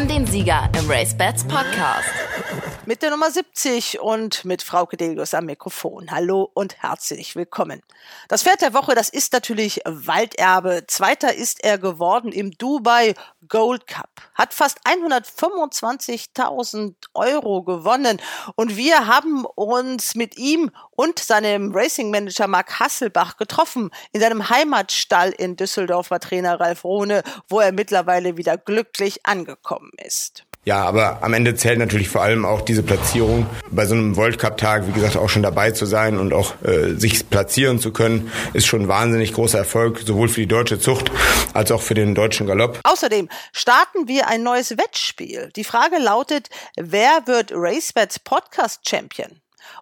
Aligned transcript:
haben 0.00 0.08
den 0.08 0.26
Sieger 0.26 0.68
im 0.78 0.90
Race 0.90 1.14
Bats 1.14 1.44
Podcast. 1.44 2.19
Mit 2.90 3.02
der 3.02 3.10
Nummer 3.10 3.30
70 3.30 4.00
und 4.00 4.44
mit 4.44 4.64
Frau 4.64 4.84
Kedelius 4.84 5.32
am 5.34 5.46
Mikrofon. 5.46 6.10
Hallo 6.10 6.50
und 6.54 6.82
herzlich 6.82 7.36
willkommen. 7.36 7.82
Das 8.26 8.42
Pferd 8.42 8.62
der 8.62 8.74
Woche, 8.74 8.96
das 8.96 9.10
ist 9.10 9.32
natürlich 9.32 9.80
Walderbe. 9.84 10.82
Zweiter 10.88 11.32
ist 11.32 11.62
er 11.62 11.78
geworden 11.78 12.32
im 12.32 12.50
Dubai 12.50 13.14
Gold 13.46 13.86
Cup. 13.86 14.10
Hat 14.34 14.52
fast 14.52 14.80
125.000 14.88 16.94
Euro 17.14 17.62
gewonnen. 17.62 18.20
Und 18.56 18.76
wir 18.76 19.06
haben 19.06 19.44
uns 19.44 20.16
mit 20.16 20.36
ihm 20.36 20.72
und 20.90 21.20
seinem 21.20 21.70
Racing 21.72 22.10
Manager 22.10 22.48
Marc 22.48 22.80
Hasselbach 22.80 23.36
getroffen. 23.36 23.92
In 24.10 24.20
seinem 24.20 24.50
Heimatstall 24.50 25.30
in 25.30 25.54
Düsseldorf 25.54 26.10
war 26.10 26.18
Trainer 26.18 26.58
Ralf 26.58 26.82
Rohne, 26.82 27.22
wo 27.48 27.60
er 27.60 27.70
mittlerweile 27.70 28.36
wieder 28.36 28.58
glücklich 28.58 29.24
angekommen 29.24 29.92
ist. 30.04 30.44
Ja, 30.66 30.84
aber 30.84 31.22
am 31.22 31.32
Ende 31.32 31.54
zählt 31.54 31.78
natürlich 31.78 32.10
vor 32.10 32.22
allem 32.22 32.44
auch 32.44 32.60
diese 32.60 32.82
Platzierung. 32.82 33.46
Bei 33.70 33.86
so 33.86 33.94
einem 33.94 34.16
World 34.16 34.38
Cup 34.38 34.58
Tag, 34.58 34.86
wie 34.86 34.92
gesagt, 34.92 35.16
auch 35.16 35.30
schon 35.30 35.42
dabei 35.42 35.70
zu 35.70 35.86
sein 35.86 36.18
und 36.18 36.34
auch 36.34 36.54
äh, 36.62 36.94
sich 36.96 37.30
platzieren 37.30 37.78
zu 37.78 37.92
können, 37.92 38.30
ist 38.52 38.66
schon 38.66 38.82
ein 38.82 38.88
wahnsinnig 38.88 39.32
großer 39.32 39.56
Erfolg, 39.56 40.00
sowohl 40.04 40.28
für 40.28 40.40
die 40.42 40.46
deutsche 40.46 40.78
Zucht 40.78 41.10
als 41.54 41.72
auch 41.72 41.80
für 41.80 41.94
den 41.94 42.14
deutschen 42.14 42.46
Galopp. 42.46 42.78
Außerdem 42.84 43.30
starten 43.52 44.06
wir 44.06 44.28
ein 44.28 44.42
neues 44.42 44.76
Wettspiel. 44.76 45.48
Die 45.56 45.64
Frage 45.64 45.96
lautet, 45.96 46.50
wer 46.76 47.26
wird 47.26 47.52
RaceBets 47.54 48.18
Podcast 48.18 48.86
Champion? 48.86 49.39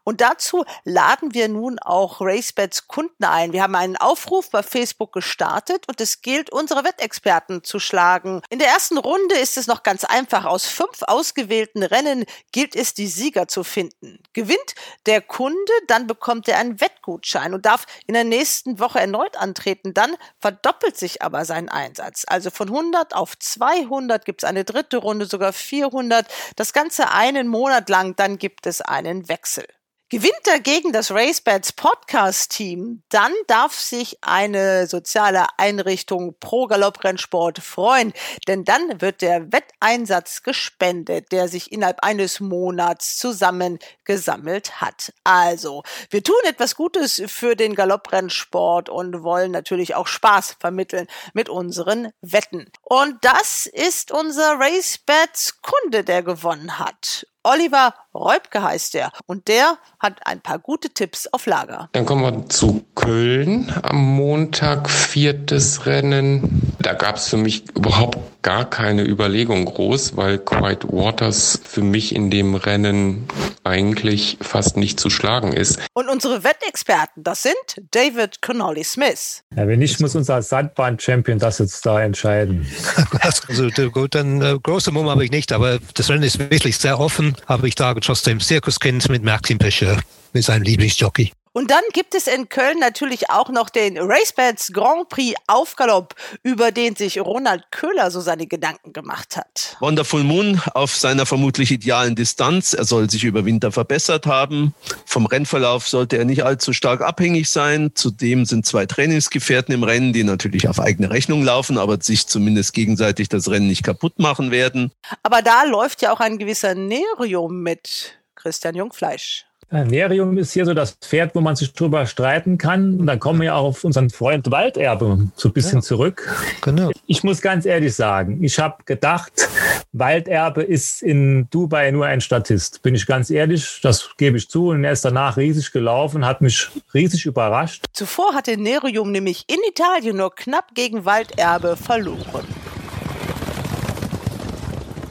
Und 0.09 0.23
dazu 0.23 0.64
laden 0.84 1.34
wir 1.34 1.48
nun 1.48 1.78
auch 1.81 2.23
RaceBets 2.23 2.89
Kunden 2.89 3.25
ein. 3.25 3.53
Wir 3.53 3.62
haben 3.62 3.75
einen 3.75 3.98
Aufruf 3.98 4.48
bei 4.48 4.62
Facebook 4.62 5.12
gestartet 5.12 5.87
und 5.87 6.01
es 6.01 6.23
gilt, 6.23 6.51
unsere 6.51 6.83
Wettexperten 6.83 7.62
zu 7.62 7.78
schlagen. 7.78 8.41
In 8.48 8.59
der 8.59 8.69
ersten 8.69 8.97
Runde 8.97 9.34
ist 9.34 9.59
es 9.59 9.67
noch 9.67 9.83
ganz 9.83 10.05
einfach. 10.05 10.47
Aus 10.47 10.64
fünf 10.64 11.03
ausgewählten 11.03 11.83
Rennen 11.83 12.25
gilt 12.53 12.75
es, 12.75 12.95
die 12.95 13.06
Sieger 13.06 13.48
zu 13.48 13.64
finden. 13.64 14.23
Gewinnt 14.33 14.75
der 15.05 15.20
Kunde, 15.20 15.59
dann 15.89 16.06
bekommt 16.06 16.48
er 16.48 16.56
einen 16.56 16.81
Wettgutschein 16.81 17.53
und 17.53 17.67
darf 17.67 17.84
in 18.06 18.14
der 18.14 18.25
nächsten 18.25 18.81
Woche 18.81 19.01
erneut 19.01 19.36
antreten. 19.36 19.92
Dann 19.92 20.17
verdoppelt 20.41 20.97
sich 20.97 21.20
aber 21.20 21.45
sein 21.45 21.69
Einsatz. 21.69 22.25
Also 22.27 22.48
von 22.48 22.69
100 22.69 23.14
auf 23.14 23.39
200 23.39 24.25
gibt 24.25 24.42
es 24.42 24.48
eine 24.48 24.64
dritte 24.64 24.97
Runde, 24.97 25.27
sogar 25.27 25.53
400. 25.53 26.27
Das 26.56 26.73
Ganze 26.73 27.11
einen 27.11 27.47
Monat 27.47 27.91
lang, 27.91 28.17
dann 28.17 28.39
gibt 28.39 28.67
es 28.67 28.81
einen 28.81 29.29
Wechsel. 29.29 29.67
Gewinnt 30.11 30.41
dagegen 30.45 30.91
das 30.91 31.11
RaceBets 31.11 31.75
Podcast 31.75 32.53
Team, 32.53 33.03
dann 33.11 33.31
darf 33.47 33.75
sich 33.75 34.17
eine 34.23 34.87
soziale 34.87 35.45
Einrichtung 35.59 36.34
pro 36.41 36.67
Galopprennsport 36.67 37.59
freuen, 37.59 38.14
denn 38.47 38.64
dann 38.64 39.03
wird 39.03 39.20
der 39.20 39.53
Wetteinsatz 39.53 40.42
gespendet, 40.42 41.31
der 41.31 41.48
sich 41.48 41.73
innerhalb 41.73 42.03
eines 42.03 42.41
Monats 42.41 43.19
zusammengesammelt 43.19 44.81
hat. 44.81 45.12
Also, 45.25 45.83
wir 46.09 46.25
tun 46.25 46.41
etwas 46.47 46.75
Gutes 46.75 47.23
für 47.27 47.55
den 47.55 47.75
Galopprennsport 47.75 48.89
und 48.89 49.23
wollen 49.23 49.51
natürlich 49.51 49.95
auch 49.95 50.06
Spaß 50.06 50.56
vermitteln 50.59 51.06
mit 51.34 51.51
unseren 51.51 52.12
Wetten. 52.23 52.73
Und 52.81 53.19
das 53.20 53.67
ist 53.67 54.11
unser 54.11 54.59
RaceBets 54.59 55.61
Kunde, 55.61 56.03
der 56.03 56.23
gewonnen 56.23 56.79
hat. 56.79 57.27
Oliver 57.49 57.95
Reubke 58.15 58.63
heißt 58.63 58.95
er 58.95 59.11
und 59.25 59.49
der 59.49 59.79
hat 59.99 60.27
ein 60.27 60.41
paar 60.43 60.59
gute 60.59 60.91
Tipps 60.91 61.27
auf 61.29 61.47
Lager. 61.47 61.89
Dann 61.93 62.05
kommen 62.05 62.23
wir 62.23 62.49
zu 62.51 62.85
Köln 62.95 63.73
am 63.83 63.97
Montag, 64.17 64.91
viertes 64.91 65.87
Rennen. 65.87 66.67
Da 66.80 66.92
gab 66.92 67.16
es 67.16 67.28
für 67.28 67.36
mich 67.36 67.64
überhaupt 67.74 68.18
gar 68.42 68.68
keine 68.68 69.02
Überlegung 69.02 69.64
groß, 69.64 70.16
weil 70.16 70.39
Quiet 70.39 70.84
Waters 70.84 71.61
für 71.64 71.83
mich 71.83 72.14
in 72.14 72.30
dem 72.30 72.55
Rennen 72.55 73.27
eigentlich 73.64 74.39
fast 74.40 74.77
nicht 74.77 75.00
zu 75.00 75.11
schlagen 75.11 75.52
ist. 75.52 75.80
Und 75.92 76.08
unsere 76.08 76.44
Wettexperten, 76.44 77.24
das 77.24 77.42
sind 77.42 77.56
David 77.90 78.40
Connolly 78.42 78.84
Smith. 78.84 79.42
Ja, 79.56 79.66
wenn 79.66 79.80
nicht, 79.80 80.00
muss 80.00 80.14
unser 80.14 80.40
Sandbahn-Champion 80.40 81.39
das 81.39 81.58
jetzt 81.58 81.84
da 81.84 82.00
entscheiden. 82.02 82.66
Also 83.20 83.68
gut, 83.90 84.14
dann 84.14 84.40
äh, 84.40 84.56
große 84.62 84.90
Mumm 84.92 85.08
habe 85.08 85.24
ich 85.24 85.30
nicht, 85.30 85.52
aber 85.52 85.78
das 85.95 86.08
Rennen 86.08 86.22
ist 86.22 86.39
wirklich 86.39 86.78
sehr 86.78 86.98
offen. 87.00 87.36
Habe 87.46 87.68
ich 87.68 87.74
da 87.74 87.95
trotzdem 87.95 88.40
Zirkuskind 88.40 89.08
mit 89.08 89.22
Maxim 89.22 89.58
Pescher, 89.58 90.00
mit 90.33 90.45
seinem 90.45 90.62
Lieblingsjockey. 90.62 91.33
Und 91.53 91.70
dann 91.70 91.83
gibt 91.92 92.14
es 92.14 92.27
in 92.27 92.48
Köln 92.48 92.79
natürlich 92.79 93.31
auch 93.31 93.48
noch 93.48 93.70
den 93.70 93.98
RaceBets 93.98 94.73
Grand 94.73 95.09
Prix 95.09 95.35
Aufgalopp, 95.47 96.14
über 96.42 96.70
den 96.73 96.97
sich 96.97 97.20
Ronald 97.20 97.70
Köhler 97.70 98.11
so 98.11 98.20
seine 98.20 98.47
Gedanken 98.47 98.92
gemacht 98.92 99.36
hat. 99.36 99.77
Wonderful 99.81 100.25
Moon 100.25 100.61
auf 100.75 100.95
seiner 100.95 101.27
vermutlich 101.27 101.70
idealen 101.70 102.14
Distanz. 102.14 102.75
Er 102.75 102.85
soll 102.85 103.11
sich 103.11 103.25
über 103.25 103.45
Winter 103.45 103.73
verbessert 103.73 104.27
haben. 104.27 104.75
Vom 105.07 105.27
Rennverlauf 105.27 105.89
sollte 105.89 106.19
er 106.19 106.25
nicht 106.25 106.45
allzu 106.45 106.73
stark 106.73 107.01
abhängig 107.01 107.51
sein. 107.51 107.92
Zudem 107.95 108.45
sind 108.45 108.67
zwei 108.67 108.87
Trainingsgefährten 108.87 109.75
im 109.75 109.83
Rennen, 109.83 110.13
die 110.13 110.25
natürlich 110.25 110.69
auf 110.69 110.81
eigene 110.81 111.11
Rechnung 111.11 111.42
laufen, 111.42 111.79
aber 111.79 112.01
sich 112.01 112.27
zumindest 112.27 112.73
gegenseitig 112.73 113.29
das 113.29 113.51
Rennen 113.51 113.69
nicht 113.69 113.83
kaputt 113.83 114.19
machen 114.19 114.51
werden. 114.51 114.92
Aber 115.23 115.42
da 115.42 115.64
läuft 115.64 116.03
ja 116.03 116.13
auch 116.13 116.20
ein 116.20 116.39
gewisser 116.39 116.75
Nerium 116.75 117.63
mit 117.63 118.19
Christian 118.35 118.75
Jungfleisch. 118.75 119.48
Nerium 119.70 120.39
ist 120.39 120.52
hier 120.52 120.64
so 120.64 120.73
das 120.73 120.92
Pferd, 120.92 121.34
wo 121.34 121.40
man 121.40 121.55
sich 121.55 121.74
drüber 121.74 122.06
streiten 122.06 122.56
kann. 122.56 122.98
Und 122.98 123.06
dann 123.06 123.20
kommen 123.20 123.42
wir 123.42 123.55
auch 123.55 123.64
auf 123.64 123.84
unseren 123.84 124.08
Freund 124.08 124.51
Walderbe 124.51 125.29
so 125.36 125.48
ein 125.48 125.52
bisschen 125.52 125.79
ja, 125.79 125.83
zurück. 125.83 126.34
Genau. 126.62 126.90
Ich 127.06 127.23
muss 127.23 127.42
ganz 127.42 127.67
ehrlich 127.67 127.95
sagen, 127.95 128.43
ich 128.43 128.58
habe 128.58 128.82
gedacht, 128.87 129.49
Walderbe 129.93 130.62
ist 130.62 131.02
in 131.02 131.49
Dubai 131.50 131.90
nur 131.90 132.06
ein 132.06 132.23
Statist. 132.23 132.82
Bin 132.82 132.94
ich 132.94 133.06
ganz 133.06 133.28
ehrlich, 133.28 133.81
das 133.82 134.08
gebe 134.17 134.38
ich 134.38 134.49
zu. 134.49 134.69
Und 134.69 134.84
er 134.84 134.93
ist 134.93 135.05
danach 135.05 135.37
riesig 135.37 135.70
gelaufen, 135.70 136.25
hat 136.25 136.40
mich 136.40 136.69
riesig 136.94 137.26
überrascht. 137.26 137.84
Zuvor 137.93 138.34
hatte 138.34 138.56
Nerium 138.56 139.12
nämlich 139.12 139.44
in 139.49 139.58
Italien 139.69 140.17
nur 140.17 140.34
knapp 140.34 140.75
gegen 140.75 141.05
Walderbe 141.05 141.76
verloren. 141.76 142.46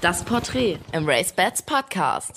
Das 0.01 0.23
Porträt 0.23 0.78
im 0.94 1.07
Race 1.07 1.34
Bats 1.34 1.62
Podcast. 1.62 2.31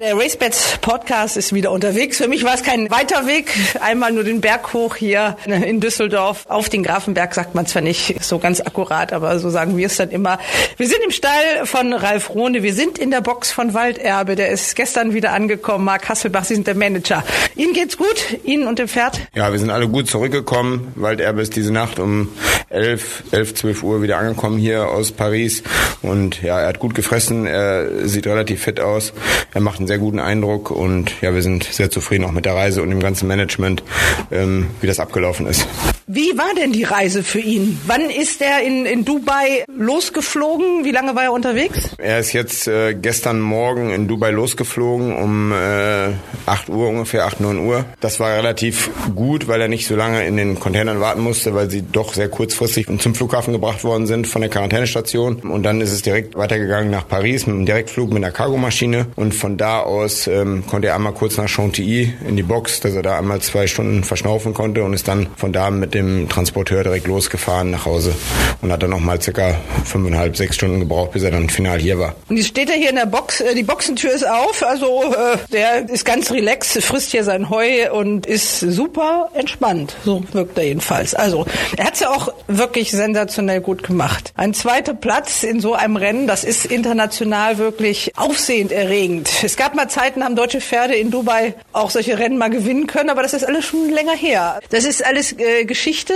Der 0.00 0.16
RaceBets 0.16 0.78
Podcast 0.80 1.36
ist 1.36 1.52
wieder 1.52 1.70
unterwegs. 1.72 2.16
Für 2.16 2.26
mich 2.26 2.42
war 2.42 2.54
es 2.54 2.62
kein 2.62 2.90
weiter 2.90 3.26
Weg. 3.26 3.52
Einmal 3.80 4.12
nur 4.12 4.24
den 4.24 4.40
Berg 4.40 4.72
hoch 4.72 4.96
hier 4.96 5.36
in 5.44 5.78
Düsseldorf. 5.80 6.46
Auf 6.48 6.70
den 6.70 6.82
Grafenberg 6.82 7.34
sagt 7.34 7.54
man 7.54 7.66
zwar 7.66 7.82
nicht 7.82 8.24
so 8.24 8.38
ganz 8.38 8.62
akkurat, 8.62 9.12
aber 9.12 9.38
so 9.38 9.50
sagen 9.50 9.76
wir 9.76 9.84
es 9.84 9.98
dann 9.98 10.08
immer. 10.08 10.38
Wir 10.78 10.88
sind 10.88 11.00
im 11.04 11.10
Stall 11.10 11.66
von 11.66 11.92
Ralf 11.92 12.30
Rohne. 12.30 12.62
Wir 12.62 12.72
sind 12.72 12.98
in 12.98 13.10
der 13.10 13.20
Box 13.20 13.52
von 13.52 13.74
Walderbe. 13.74 14.36
Der 14.36 14.48
ist 14.48 14.74
gestern 14.74 15.12
wieder 15.12 15.34
angekommen. 15.34 15.84
Marc 15.84 16.08
Hasselbach, 16.08 16.44
Sie 16.44 16.54
sind 16.54 16.66
der 16.66 16.76
Manager. 16.76 17.22
Ihnen 17.54 17.74
geht's 17.74 17.98
gut? 17.98 18.38
Ihnen 18.42 18.66
und 18.68 18.78
dem 18.78 18.88
Pferd? 18.88 19.20
Ja, 19.34 19.52
wir 19.52 19.58
sind 19.58 19.68
alle 19.68 19.86
gut 19.86 20.08
zurückgekommen. 20.08 20.94
Walderbe 20.94 21.42
ist 21.42 21.56
diese 21.56 21.74
Nacht 21.74 21.98
um 21.98 22.30
11, 22.70 23.24
11, 23.32 23.54
12 23.54 23.82
Uhr 23.82 24.00
wieder 24.00 24.16
angekommen 24.16 24.56
hier 24.56 24.88
aus 24.88 25.12
Paris. 25.12 25.62
Und 26.00 26.40
ja, 26.40 26.58
er 26.58 26.68
hat 26.68 26.78
gut 26.78 26.94
gefressen. 26.94 27.44
Er 27.44 28.08
sieht 28.08 28.26
relativ 28.26 28.62
fit 28.62 28.80
aus. 28.80 29.12
Er 29.52 29.60
macht 29.60 29.78
einen 29.78 29.89
sehr 29.90 29.98
guten 29.98 30.20
Eindruck 30.20 30.70
und 30.70 31.20
ja, 31.20 31.34
wir 31.34 31.42
sind 31.42 31.64
sehr 31.64 31.90
zufrieden 31.90 32.24
auch 32.24 32.30
mit 32.30 32.44
der 32.44 32.54
Reise 32.54 32.80
und 32.80 32.90
dem 32.90 33.00
ganzen 33.00 33.26
Management, 33.26 33.82
ähm, 34.30 34.68
wie 34.80 34.86
das 34.86 35.00
abgelaufen 35.00 35.48
ist. 35.48 35.66
Wie 36.12 36.36
war 36.36 36.52
denn 36.56 36.72
die 36.72 36.82
Reise 36.82 37.22
für 37.22 37.38
ihn? 37.38 37.78
Wann 37.86 38.10
ist 38.10 38.42
er 38.42 38.64
in, 38.64 38.84
in 38.84 39.04
Dubai 39.04 39.64
losgeflogen? 39.72 40.84
Wie 40.84 40.90
lange 40.90 41.14
war 41.14 41.22
er 41.22 41.32
unterwegs? 41.32 41.90
Er 41.98 42.18
ist 42.18 42.32
jetzt 42.32 42.66
äh, 42.66 42.94
gestern 42.94 43.38
Morgen 43.38 43.92
in 43.92 44.08
Dubai 44.08 44.32
losgeflogen 44.32 45.14
um 45.14 45.52
äh, 45.52 46.08
8 46.46 46.68
Uhr 46.68 46.88
ungefähr, 46.88 47.26
8, 47.26 47.38
9 47.38 47.58
Uhr. 47.58 47.84
Das 48.00 48.18
war 48.18 48.36
relativ 48.36 48.90
gut, 49.14 49.46
weil 49.46 49.60
er 49.60 49.68
nicht 49.68 49.86
so 49.86 49.94
lange 49.94 50.26
in 50.26 50.36
den 50.36 50.58
Containern 50.58 50.98
warten 50.98 51.20
musste, 51.20 51.54
weil 51.54 51.70
sie 51.70 51.82
doch 51.82 52.12
sehr 52.12 52.28
kurzfristig 52.28 52.88
zum 52.98 53.14
Flughafen 53.14 53.52
gebracht 53.52 53.84
worden 53.84 54.08
sind 54.08 54.26
von 54.26 54.40
der 54.40 54.50
Quarantänestation. 54.50 55.36
Und 55.36 55.62
dann 55.62 55.80
ist 55.80 55.92
es 55.92 56.02
direkt 56.02 56.34
weitergegangen 56.34 56.90
nach 56.90 57.06
Paris 57.06 57.46
mit 57.46 57.54
einem 57.54 57.66
Direktflug 57.66 58.08
mit 58.08 58.24
einer 58.24 58.32
Cargomaschine. 58.32 59.06
Und 59.14 59.32
von 59.32 59.56
da 59.56 59.78
aus 59.78 60.26
ähm, 60.26 60.64
konnte 60.66 60.88
er 60.88 60.96
einmal 60.96 61.14
kurz 61.14 61.36
nach 61.36 61.48
Chantilly 61.48 62.14
in 62.26 62.34
die 62.34 62.42
Box, 62.42 62.80
dass 62.80 62.94
er 62.94 63.02
da 63.02 63.16
einmal 63.16 63.40
zwei 63.42 63.68
Stunden 63.68 64.02
verschnaufen 64.02 64.54
konnte 64.54 64.82
und 64.82 64.92
ist 64.92 65.06
dann 65.06 65.28
von 65.36 65.52
da 65.52 65.70
mit 65.70 65.94
dem 65.94 65.99
dem 66.00 66.28
Transporteur 66.28 66.82
direkt 66.82 67.06
losgefahren 67.06 67.70
nach 67.70 67.84
Hause 67.84 68.14
und 68.62 68.72
hat 68.72 68.82
dann 68.82 68.90
noch 68.90 69.00
mal 69.00 69.20
circa 69.20 69.54
fünfeinhalb, 69.84 70.36
sechs 70.36 70.56
Stunden 70.56 70.80
gebraucht, 70.80 71.12
bis 71.12 71.22
er 71.22 71.30
dann 71.30 71.48
final 71.48 71.78
hier 71.78 71.98
war. 71.98 72.14
Und 72.28 72.36
jetzt 72.36 72.48
steht 72.48 72.70
er 72.70 72.76
hier 72.76 72.90
in 72.90 72.96
der 72.96 73.06
Box, 73.06 73.40
äh, 73.40 73.54
die 73.54 73.62
Boxentür 73.62 74.12
ist 74.12 74.26
auf, 74.26 74.62
also 74.62 75.12
äh, 75.12 75.36
der 75.52 75.88
ist 75.88 76.04
ganz 76.04 76.30
relaxed, 76.30 76.82
frisst 76.82 77.10
hier 77.10 77.24
sein 77.24 77.50
Heu 77.50 77.92
und 77.92 78.26
ist 78.26 78.60
super 78.60 79.30
entspannt. 79.34 79.96
So 80.04 80.22
wirkt 80.32 80.58
er 80.58 80.64
jedenfalls. 80.64 81.14
Also 81.14 81.46
er 81.76 81.86
hat 81.86 81.94
es 81.94 82.00
ja 82.00 82.10
auch 82.10 82.32
wirklich 82.48 82.90
sensationell 82.90 83.60
gut 83.60 83.82
gemacht. 83.82 84.32
Ein 84.36 84.54
zweiter 84.54 84.94
Platz 84.94 85.42
in 85.42 85.60
so 85.60 85.74
einem 85.74 85.96
Rennen, 85.96 86.26
das 86.26 86.44
ist 86.44 86.66
international 86.66 87.58
wirklich 87.58 88.12
aufsehend 88.16 88.72
erregend. 88.72 89.30
Es 89.42 89.56
gab 89.56 89.74
mal 89.74 89.88
Zeiten, 89.88 90.24
haben 90.24 90.36
deutsche 90.36 90.60
Pferde 90.60 90.94
in 90.94 91.10
Dubai 91.10 91.54
auch 91.72 91.90
solche 91.90 92.18
Rennen 92.18 92.38
mal 92.38 92.50
gewinnen 92.50 92.86
können, 92.86 93.10
aber 93.10 93.22
das 93.22 93.34
ist 93.34 93.44
alles 93.44 93.64
schon 93.64 93.90
länger 93.90 94.14
her. 94.14 94.60
Das 94.70 94.84
ist 94.84 95.04
alles 95.04 95.38
äh, 95.38 95.64
Geschichte 95.64 95.89
Geschichte. 95.90 96.14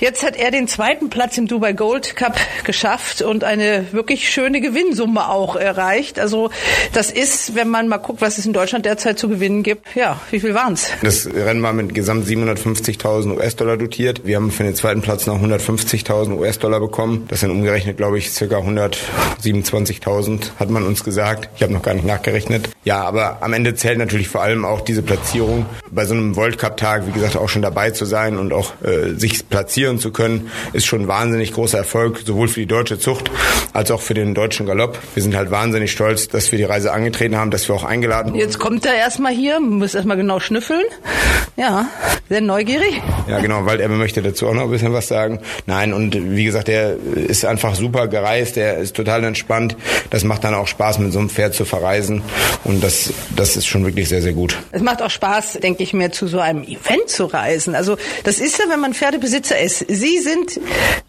Jetzt 0.00 0.24
hat 0.24 0.34
er 0.34 0.50
den 0.50 0.66
zweiten 0.66 1.08
Platz 1.08 1.38
im 1.38 1.46
Dubai 1.46 1.74
Gold 1.74 2.16
Cup 2.16 2.36
geschafft 2.64 3.22
und 3.22 3.44
eine 3.44 3.86
wirklich 3.92 4.28
schöne 4.28 4.60
Gewinnsumme 4.60 5.28
auch 5.28 5.54
erreicht. 5.54 6.18
Also 6.18 6.50
das 6.92 7.12
ist, 7.12 7.54
wenn 7.54 7.68
man 7.68 7.86
mal 7.86 7.98
guckt, 7.98 8.20
was 8.20 8.38
es 8.38 8.46
in 8.46 8.52
Deutschland 8.52 8.84
derzeit 8.84 9.20
zu 9.20 9.28
gewinnen 9.28 9.62
gibt, 9.62 9.94
ja, 9.94 10.20
wie 10.32 10.40
viel 10.40 10.54
waren's? 10.54 10.88
Das 11.02 11.32
Rennen 11.32 11.62
war 11.62 11.72
mit 11.72 11.94
gesamt 11.94 12.26
750.000 12.26 13.36
US-Dollar 13.36 13.76
dotiert. 13.76 14.26
Wir 14.26 14.34
haben 14.34 14.50
für 14.50 14.64
den 14.64 14.74
zweiten 14.74 15.02
Platz 15.02 15.26
noch 15.26 15.40
150.000 15.40 16.36
US-Dollar 16.36 16.80
bekommen. 16.80 17.26
Das 17.28 17.38
sind 17.38 17.52
umgerechnet, 17.52 17.98
glaube 17.98 18.18
ich, 18.18 18.32
circa 18.32 18.58
127.000, 18.58 20.58
hat 20.58 20.68
man 20.68 20.82
uns 20.82 21.04
gesagt. 21.04 21.48
Ich 21.54 21.62
habe 21.62 21.72
noch 21.72 21.82
gar 21.82 21.94
nicht 21.94 22.06
nachgerechnet. 22.06 22.70
Ja, 22.82 23.04
aber 23.04 23.40
am 23.40 23.52
Ende 23.52 23.76
zählt 23.76 23.98
natürlich 23.98 24.26
vor 24.26 24.42
allem 24.42 24.64
auch 24.64 24.80
diese 24.80 25.02
Platzierung. 25.02 25.66
Bei 25.92 26.06
so 26.06 26.14
einem 26.14 26.34
World 26.34 26.58
Cup-Tag, 26.58 27.06
wie 27.06 27.12
gesagt, 27.12 27.36
auch 27.36 27.48
schon 27.48 27.62
dabei 27.62 27.92
zu 27.92 28.04
sein 28.04 28.36
und 28.36 28.52
auch 28.52 28.72
äh, 28.82 29.11
sich 29.18 29.48
platzieren 29.48 29.98
zu 29.98 30.10
können, 30.12 30.50
ist 30.72 30.86
schon 30.86 31.02
ein 31.02 31.08
wahnsinnig 31.08 31.52
großer 31.52 31.78
Erfolg, 31.78 32.20
sowohl 32.24 32.48
für 32.48 32.60
die 32.60 32.66
deutsche 32.66 32.98
Zucht 32.98 33.30
als 33.72 33.90
auch 33.90 34.00
für 34.00 34.14
den 34.14 34.34
deutschen 34.34 34.66
Galopp. 34.66 34.98
Wir 35.14 35.22
sind 35.22 35.34
halt 35.34 35.50
wahnsinnig 35.50 35.92
stolz, 35.92 36.28
dass 36.28 36.52
wir 36.52 36.58
die 36.58 36.64
Reise 36.64 36.92
angetreten 36.92 37.36
haben, 37.36 37.50
dass 37.50 37.68
wir 37.68 37.74
auch 37.74 37.84
eingeladen 37.84 38.32
wurden. 38.32 38.40
Jetzt 38.40 38.58
kommt 38.58 38.86
er 38.86 38.94
erstmal 38.94 39.32
hier, 39.32 39.60
muss 39.60 39.94
erstmal 39.94 40.16
genau 40.16 40.40
schnüffeln. 40.40 40.84
Ja, 41.56 41.86
sehr 42.28 42.40
neugierig. 42.40 43.00
Ja, 43.28 43.40
genau, 43.40 43.66
Walderbe 43.66 43.94
möchte 43.94 44.22
dazu 44.22 44.48
auch 44.48 44.54
noch 44.54 44.62
ein 44.62 44.70
bisschen 44.70 44.92
was 44.92 45.08
sagen. 45.08 45.40
Nein, 45.66 45.92
und 45.92 46.16
wie 46.34 46.44
gesagt, 46.44 46.68
er 46.68 46.96
ist 47.14 47.44
einfach 47.44 47.74
super 47.74 48.08
gereist, 48.08 48.56
er 48.56 48.78
ist 48.78 48.96
total 48.96 49.22
entspannt. 49.24 49.76
Das 50.10 50.24
macht 50.24 50.44
dann 50.44 50.54
auch 50.54 50.66
Spaß, 50.66 50.98
mit 50.98 51.12
so 51.12 51.18
einem 51.18 51.28
Pferd 51.28 51.54
zu 51.54 51.64
verreisen. 51.64 52.22
Und 52.64 52.82
das, 52.82 53.12
das 53.36 53.56
ist 53.56 53.66
schon 53.66 53.84
wirklich 53.84 54.08
sehr, 54.08 54.22
sehr 54.22 54.32
gut. 54.32 54.56
Es 54.72 54.82
macht 54.82 55.02
auch 55.02 55.10
Spaß, 55.10 55.58
denke 55.62 55.82
ich 55.82 55.92
mir, 55.92 56.10
zu 56.10 56.26
so 56.26 56.40
einem 56.40 56.62
Event 56.62 57.08
zu 57.08 57.26
reisen. 57.26 57.74
Also 57.74 57.96
das 58.24 58.38
ist 58.38 58.58
ja, 58.58 58.64
wenn 58.68 58.80
man 58.80 58.91
Pferdebesitzer 58.94 59.58
ist. 59.58 59.84
Sie 59.88 60.18
sind 60.18 60.60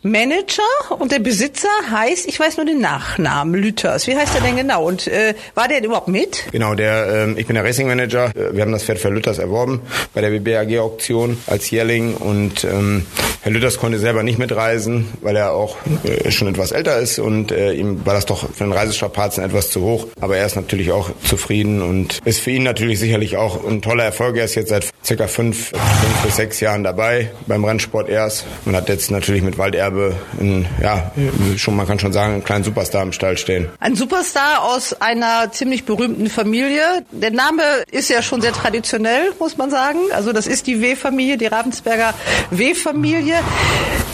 Manager 0.02 0.62
und 1.00 1.12
der 1.12 1.20
Besitzer 1.20 1.68
heißt, 1.90 2.28
ich 2.28 2.40
weiß 2.40 2.58
nur 2.58 2.66
den 2.66 2.80
Nachnamen, 2.80 3.56
Lüthers. 3.56 4.08
Wie 4.08 4.16
heißt 4.16 4.36
er 4.36 4.42
denn 4.42 4.56
genau? 4.56 4.86
Und 4.86 5.08
äh, 5.08 5.34
war 5.56 5.68
der 5.68 5.84
überhaupt 5.84 6.08
mit? 6.08 6.46
Genau, 6.52 6.76
der, 6.76 7.28
äh, 7.28 7.40
ich 7.40 7.48
bin 7.48 7.56
der 7.56 7.64
Racing 7.64 7.88
Manager. 7.88 8.32
Wir 8.34 8.62
haben 8.62 8.72
das 8.72 8.84
Pferd 8.84 9.00
für 9.00 9.10
Lüthers 9.10 9.40
erworben 9.40 9.82
bei 10.14 10.22
der 10.22 10.30
BBAG-Auktion 10.30 11.38
als 11.48 11.70
Jährling 11.70 12.16
und 12.16 12.64
ähm, 12.64 13.06
Herr 13.42 13.52
Lüthers 13.52 13.78
konnte 13.78 14.00
selber 14.00 14.24
nicht 14.24 14.40
mitreisen, 14.40 15.08
weil 15.22 15.36
er 15.36 15.52
auch 15.52 15.76
äh, 16.06 16.32
schon 16.32 16.48
etwas 16.48 16.72
älter 16.72 16.98
ist 17.00 17.20
und 17.20 17.52
äh, 17.52 17.74
ihm 17.74 18.06
war 18.06 18.14
das 18.14 18.26
doch 18.26 18.50
für 18.50 18.64
den 18.64 18.72
Reisestrapazen 18.72 19.44
etwas 19.44 19.70
zu 19.70 19.82
hoch. 19.82 20.08
Aber 20.22 20.38
er 20.38 20.46
ist 20.46 20.56
natürlich 20.56 20.92
auch 20.94 21.10
zufrieden 21.26 21.82
und 21.82 22.20
ist 22.24 22.40
für 22.40 22.52
ihn 22.52 22.64
natürlich 22.64 23.00
sicherlich 23.00 23.36
auch 23.36 23.66
ein 23.68 23.82
toller 23.82 24.06
Erfolg. 24.06 24.38
Er 24.38 24.46
ist 24.46 24.56
jetzt 24.56 24.70
seit 24.70 24.90
circa 25.04 25.28
fünf, 25.28 25.72
fünf 25.72 26.24
bis 26.24 26.36
sechs 26.38 26.60
Jahren 26.62 26.84
dabei 26.84 27.32
beim 27.48 27.66
Rennsport 27.74 28.08
erst 28.08 28.46
und 28.66 28.76
hat 28.76 28.88
jetzt 28.88 29.10
natürlich 29.10 29.42
mit 29.42 29.58
Walderbe 29.58 30.16
einen, 30.40 30.68
ja, 30.82 31.12
schon, 31.58 31.76
man 31.76 31.88
kann 31.88 31.98
schon 31.98 32.14
sagen, 32.14 32.34
einen 32.34 32.44
kleinen 32.44 32.64
Superstar 32.64 33.02
im 33.02 33.14
Stall 33.14 33.38
stehen. 33.38 33.70
Ein 33.80 33.96
Superstar 33.96 34.64
aus 34.64 35.02
einer 35.02 35.52
ziemlich 35.52 35.86
berühmten 35.86 36.30
Familie. 36.30 36.84
Der 37.12 37.32
Name 37.32 37.64
ist 37.92 38.10
ja 38.10 38.22
schon 38.22 38.42
sehr 38.42 38.54
traditionell, 38.54 39.32
muss 39.40 39.58
man 39.58 39.72
sagen. 39.72 40.00
Also 40.12 40.34
das 40.34 40.46
ist 40.46 40.68
die 40.68 40.82
W-Familie, 40.82 41.38
die 41.38 41.48
Ravensberger 41.48 42.14
W-Familie. 42.52 43.40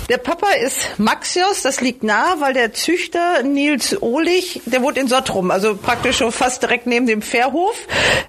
Der 0.10 0.18
Papa 0.18 0.48
ist 0.66 0.98
Maxios, 0.98 1.62
das 1.62 1.82
liegt 1.82 2.02
nah, 2.02 2.38
weil 2.40 2.56
der 2.56 2.74
Züchter 2.74 3.44
Nils 3.44 4.02
Ohlich, 4.02 4.60
der 4.66 4.82
wohnt 4.82 4.98
in 4.98 5.08
Sottrum, 5.08 5.52
also 5.52 5.76
praktisch 5.76 6.18
schon 6.18 6.32
fast 6.32 6.64
direkt 6.64 6.88
neben 6.88 7.06
dem 7.06 7.22
Fährhof. 7.22 7.76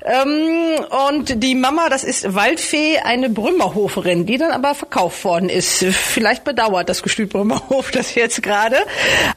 Ähm, 0.05 0.85
und 1.09 1.43
die 1.43 1.55
Mama, 1.55 1.89
das 1.89 2.05
ist 2.05 2.35
Waldfee, 2.35 2.99
eine 2.99 3.31
Brümmerhoferin, 3.31 4.27
die 4.27 4.37
dann 4.37 4.51
aber 4.51 4.75
verkauft 4.75 5.20
worden 5.25 5.49
ist. 5.49 5.85
Vielleicht 5.85 6.45
bedauert 6.45 6.89
das 6.89 7.03
Gestüt 7.03 7.31
Brümmerhof 7.31 7.91
das 7.91 8.15
jetzt 8.15 8.43
gerade. 8.43 8.77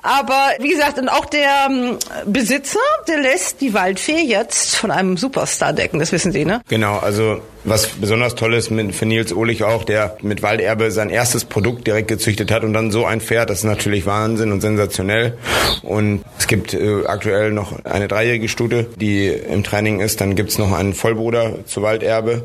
Aber 0.02 0.52
wie 0.60 0.70
gesagt, 0.70 0.98
und 0.98 1.10
auch 1.10 1.26
der 1.26 1.68
ähm, 1.70 1.98
Besitzer, 2.26 2.80
der 3.08 3.20
lässt 3.20 3.62
die 3.62 3.74
Waldfee 3.74 4.22
jetzt 4.22 4.76
von 4.76 4.92
einem 4.92 5.18
Superstar 5.18 5.74
decken, 5.74 6.00
das 6.00 6.12
wissen 6.12 6.32
Sie, 6.32 6.46
ne? 6.46 6.62
Genau, 6.68 6.98
also 7.00 7.42
was 7.64 7.88
besonders 7.88 8.36
toll 8.36 8.54
ist 8.54 8.72
mit, 8.72 8.94
für 8.96 9.06
Nils 9.06 9.34
Ohlich 9.34 9.64
auch, 9.64 9.84
der 9.84 10.18
mit 10.22 10.42
Walderbe 10.42 10.92
sein 10.92 11.10
erstes 11.10 11.46
Produkt 11.46 11.88
direkt 11.88 12.08
gezüchtet 12.08 12.52
hat 12.52 12.64
und 12.64 12.74
dann 12.74 12.92
so 12.92 13.06
ein 13.06 13.22
Pferd, 13.22 13.50
das 13.50 13.60
ist 13.60 13.64
natürlich 13.64 14.06
Wahnsinn 14.06 14.52
und 14.52 14.62
sensationell. 14.62 15.38
Und 15.82 16.24
es 16.38 16.48
gibt 16.48 16.74
äh, 16.74 17.06
aktuell 17.06 17.52
noch 17.52 17.84
eine 17.86 18.08
dreijährige 18.08 18.50
Stute, 18.50 18.88
die 18.96 19.28
im 19.28 19.64
Training 19.64 20.00
ist. 20.00 20.22
Dann 20.22 20.36
gibt's 20.36 20.58
noch 20.58 20.72
einen 20.72 20.94
Vollbruder 20.94 21.66
zu 21.66 21.82
Walderbe. 21.82 22.44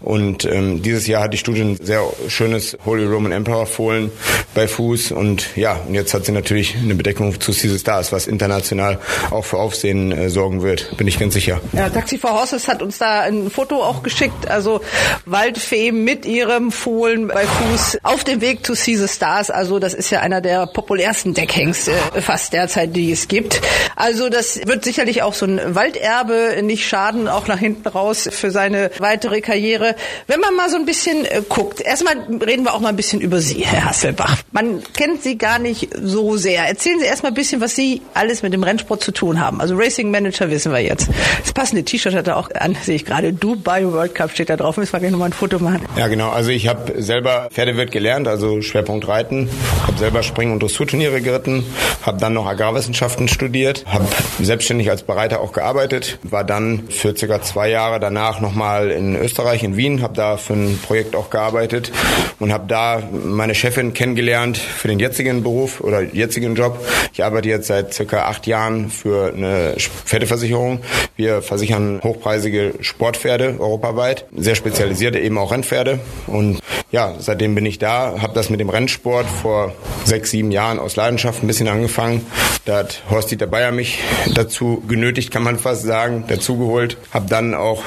Und 0.00 0.44
ähm, 0.44 0.82
dieses 0.82 1.06
Jahr 1.06 1.22
hat 1.22 1.32
die 1.32 1.38
Stute 1.38 1.62
ein 1.62 1.76
sehr 1.76 2.02
schönes 2.28 2.76
Holy 2.84 3.04
Roman 3.04 3.32
Emperor 3.32 3.66
Fohlen 3.66 4.10
bei 4.54 4.68
Fuß. 4.68 5.12
Und 5.12 5.56
ja, 5.56 5.80
und 5.86 5.94
jetzt 5.94 6.14
hat 6.14 6.26
sie 6.26 6.32
natürlich 6.32 6.76
eine 6.76 6.94
Bedeckung 6.94 7.40
zu 7.40 7.52
Caesar 7.52 7.78
Stars, 7.78 8.12
was 8.12 8.26
international 8.26 8.98
auch 9.30 9.44
für 9.44 9.58
Aufsehen 9.58 10.12
äh, 10.12 10.30
sorgen 10.30 10.62
wird, 10.62 10.96
bin 10.96 11.06
ich 11.06 11.18
ganz 11.18 11.34
sicher. 11.34 11.60
Ja, 11.72 11.88
Taxi 11.88 12.18
for 12.18 12.32
Horses 12.32 12.68
hat 12.68 12.82
uns 12.82 12.98
da 12.98 13.20
ein 13.20 13.50
Foto 13.50 13.82
auch 13.82 14.02
geschickt 14.02 14.48
also 14.54 14.80
Waldfee 15.26 15.92
mit 15.92 16.24
ihrem 16.24 16.70
Fohlen 16.70 17.28
bei 17.28 17.44
Fuß 17.44 17.98
auf 18.04 18.24
dem 18.24 18.40
Weg 18.40 18.64
zu 18.64 18.74
Caesar 18.74 19.08
Stars. 19.08 19.50
Also 19.50 19.78
das 19.78 19.94
ist 19.94 20.10
ja 20.10 20.20
einer 20.20 20.40
der 20.40 20.66
populärsten 20.66 21.34
Deckhengste 21.34 21.92
fast 22.20 22.52
derzeit, 22.52 22.94
die 22.94 23.10
es 23.10 23.28
gibt. 23.28 23.60
Also 23.96 24.28
das 24.28 24.60
wird 24.66 24.84
sicherlich 24.84 25.22
auch 25.22 25.34
so 25.34 25.46
ein 25.46 25.74
Walderbe 25.74 26.60
nicht 26.62 26.88
schaden, 26.88 27.28
auch 27.28 27.46
nach 27.48 27.58
hinten 27.58 27.88
raus 27.88 28.28
für 28.30 28.50
seine 28.50 28.90
weitere 28.98 29.40
Karriere. 29.40 29.96
Wenn 30.26 30.40
man 30.40 30.54
mal 30.54 30.70
so 30.70 30.76
ein 30.76 30.86
bisschen 30.86 31.24
äh, 31.24 31.42
guckt, 31.48 31.80
erstmal 31.80 32.14
reden 32.16 32.64
wir 32.64 32.74
auch 32.74 32.80
mal 32.80 32.90
ein 32.90 32.96
bisschen 32.96 33.20
über 33.20 33.40
Sie, 33.40 33.64
Herr 33.64 33.86
Hasselbach. 33.86 34.42
Man 34.52 34.82
kennt 34.96 35.22
Sie 35.22 35.36
gar 35.36 35.58
nicht 35.58 35.88
so 36.00 36.36
sehr. 36.36 36.66
Erzählen 36.66 37.00
Sie 37.00 37.06
erstmal 37.06 37.32
ein 37.32 37.36
bisschen, 37.36 37.60
was 37.60 37.74
Sie 37.74 38.02
alles 38.14 38.42
mit 38.42 38.52
dem 38.52 38.62
Rennsport 38.62 39.02
zu 39.02 39.12
tun 39.12 39.40
haben. 39.40 39.60
Also 39.60 39.74
Racing 39.76 40.10
Manager 40.10 40.50
wissen 40.50 40.72
wir 40.72 40.80
jetzt. 40.80 41.08
Das 41.42 41.52
passende 41.52 41.84
T-Shirt 41.84 42.14
hat 42.14 42.28
er 42.28 42.36
auch 42.36 42.50
an, 42.52 42.76
sehe 42.82 42.96
ich 42.96 43.04
gerade. 43.04 43.32
Dubai 43.32 43.84
World 43.84 44.14
Cup 44.14 44.30
steht 44.30 44.43
steht 44.44 44.50
da 44.50 44.62
drauf. 44.62 44.76
Müssen 44.76 44.92
wir 44.92 45.00
gleich 45.00 45.10
nochmal 45.10 45.30
ein 45.30 45.32
Foto 45.32 45.58
machen. 45.58 45.80
Ja, 45.96 46.08
genau. 46.08 46.30
Also 46.30 46.50
ich 46.50 46.68
habe 46.68 47.00
selber 47.00 47.48
Pferdewirt 47.50 47.90
gelernt, 47.90 48.28
also 48.28 48.60
Schwerpunkt 48.60 49.08
Reiten. 49.08 49.48
Habe 49.86 49.98
selber 49.98 50.22
Spring- 50.22 50.52
und 50.52 50.62
Dressurturniere 50.62 51.20
geritten. 51.20 51.64
Habe 52.02 52.18
dann 52.18 52.34
noch 52.34 52.46
Agrarwissenschaften 52.46 53.28
studiert. 53.28 53.84
Habe 53.86 54.04
selbstständig 54.40 54.90
als 54.90 55.02
Bereiter 55.02 55.40
auch 55.40 55.52
gearbeitet. 55.52 56.18
War 56.22 56.44
dann 56.44 56.88
für 56.90 57.16
circa 57.16 57.42
zwei 57.42 57.70
Jahre 57.70 58.00
danach 58.00 58.40
nochmal 58.40 58.90
in 58.90 59.16
Österreich, 59.16 59.62
in 59.64 59.76
Wien. 59.76 60.02
Habe 60.02 60.14
da 60.14 60.36
für 60.36 60.54
ein 60.54 60.78
Projekt 60.86 61.16
auch 61.16 61.30
gearbeitet 61.30 61.90
und 62.38 62.52
habe 62.52 62.64
da 62.68 63.02
meine 63.12 63.54
Chefin 63.54 63.94
kennengelernt 63.94 64.58
für 64.58 64.88
den 64.88 64.98
jetzigen 64.98 65.42
Beruf 65.42 65.80
oder 65.80 66.02
jetzigen 66.02 66.54
Job. 66.54 66.84
Ich 67.12 67.24
arbeite 67.24 67.48
jetzt 67.48 67.68
seit 67.68 67.94
circa 67.94 68.24
acht 68.24 68.46
Jahren 68.46 68.90
für 68.90 69.32
eine 69.32 69.74
Pferdeversicherung. 69.78 70.80
Wir 71.16 71.42
versichern 71.42 72.00
hochpreisige 72.02 72.74
Sportpferde 72.80 73.56
europaweit 73.58 74.26
sehr 74.34 74.54
spezialisierte, 74.54 75.18
eben 75.18 75.38
auch 75.38 75.52
Rennpferde. 75.52 76.00
Und 76.26 76.60
ja, 76.90 77.14
seitdem 77.18 77.54
bin 77.54 77.66
ich 77.66 77.78
da, 77.78 78.20
habe 78.20 78.34
das 78.34 78.50
mit 78.50 78.60
dem 78.60 78.68
Rennsport 78.68 79.26
vor 79.26 79.72
sechs, 80.04 80.30
sieben 80.30 80.50
Jahren 80.50 80.78
aus 80.78 80.96
Leidenschaft 80.96 81.42
ein 81.42 81.46
bisschen 81.46 81.68
angefangen. 81.68 82.24
Da 82.64 82.78
hat 82.78 83.02
Horst-Dieter 83.10 83.46
Bayer 83.46 83.72
mich 83.72 83.98
dazu 84.34 84.82
genötigt, 84.88 85.30
kann 85.30 85.42
man 85.42 85.58
fast 85.58 85.82
sagen, 85.82 86.24
dazugeholt. 86.28 86.96
Habe 87.12 87.26
dann 87.28 87.54
auch 87.54 87.82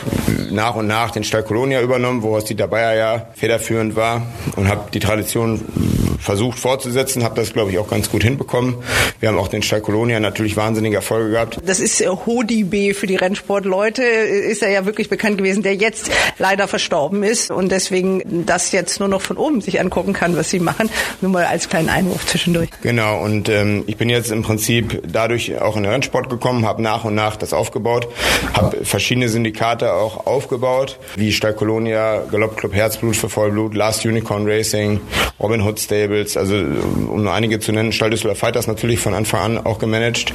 nach 0.51 0.75
und 0.75 0.88
nach 0.88 1.12
den 1.12 1.24
Stall 1.24 1.44
Colonia 1.44 1.82
übernommen, 1.82 2.22
wo 2.22 2.30
Horst-Dieter 2.30 2.68
Bayer 2.68 2.96
ja 2.96 3.27
federführend 3.34 3.96
war 3.96 4.27
und 4.56 4.68
habe 4.68 4.92
die 4.94 5.00
Tradition 5.00 5.63
versucht 6.20 6.60
fortzusetzen, 6.60 7.24
habe 7.24 7.36
das, 7.36 7.54
glaube 7.54 7.72
ich, 7.72 7.80
auch 7.80 7.90
ganz 7.90 8.10
gut 8.10 8.24
hinbekommen. 8.24 8.76
Wir 9.20 9.30
haben 9.30 9.38
auch 9.38 9.48
den 9.48 9.64
Stall 9.64 9.82
Colonia 9.82 10.20
natürlich 10.20 10.58
wahnsinnige 10.58 10.98
Erfolge 10.98 11.32
gehabt. 11.32 11.60
Das 11.66 11.80
ist 11.80 12.00
Hodi 12.26 12.64
B 12.64 12.94
für 12.94 13.08
die 13.08 13.16
Rennsportleute, 13.16 14.04
ist 14.04 14.62
er 14.62 14.70
ja 14.70 14.86
wirklich 14.86 15.10
bekannt 15.10 15.38
gewesen, 15.38 15.64
der 15.64 15.76
jetzt 15.76 16.10
leider 16.38 16.68
verstorben 16.68 17.24
ist 17.24 17.52
und 17.52 17.72
deswegen 17.72 18.46
das 18.46 18.72
jetzt 18.72 19.00
nur 19.00 19.10
noch 19.10 19.22
von 19.22 19.38
oben 19.38 19.62
sich 19.62 19.80
angucken 19.80 20.14
kann, 20.14 20.36
was 20.36 20.50
sie 20.50 20.60
machen. 20.60 20.90
Nur 21.22 21.32
mal 21.32 21.46
als 21.46 21.70
kleinen 21.70 21.90
Einwurf 21.90 22.26
zwischendurch. 22.26 22.70
Genau, 22.82 23.22
und 23.24 23.50
ähm, 23.50 23.84
ich 23.88 23.98
bin 23.98 24.10
jetzt 24.10 24.32
im 24.32 24.44
Prinzip 24.44 25.02
dadurch 25.08 25.60
auch 25.62 25.76
in 25.76 25.84
den 25.84 25.92
Rennsport 25.92 26.30
gekommen, 26.30 26.66
habe 26.66 26.82
nach 26.82 27.04
und 27.04 27.16
nach 27.16 27.36
das 27.36 27.54
aufgebaut, 27.54 28.08
habe 28.54 28.84
verschiedene 28.86 29.30
Syndikate 29.30 29.94
auch 29.94 30.26
aufgebaut, 30.26 31.00
wie 31.16 31.32
Stall 31.32 31.54
Colonia, 31.54 32.24
Galopp 32.32 32.58
Club 32.58 32.74
Herzblut 32.74 33.16
für 33.16 33.30
Vollblut, 33.30 33.74
Last 33.76 34.06
Unicorn 34.06 34.48
Racing, 34.48 35.02
Robin 35.40 35.62
Hood 35.62 35.80
Stable, 35.80 36.07
Stables, 36.08 36.38
also 36.38 36.56
um 36.56 37.24
nur 37.24 37.34
einige 37.34 37.60
zu 37.60 37.72
nennen, 37.72 37.92
Stall 37.92 38.10
Düsseldorf 38.10 38.40
Fighters 38.40 38.68
natürlich 38.68 39.00
von 39.00 39.14
Anfang 39.14 39.58
an 39.58 39.66
auch 39.66 39.80
gemanagt 39.80 40.34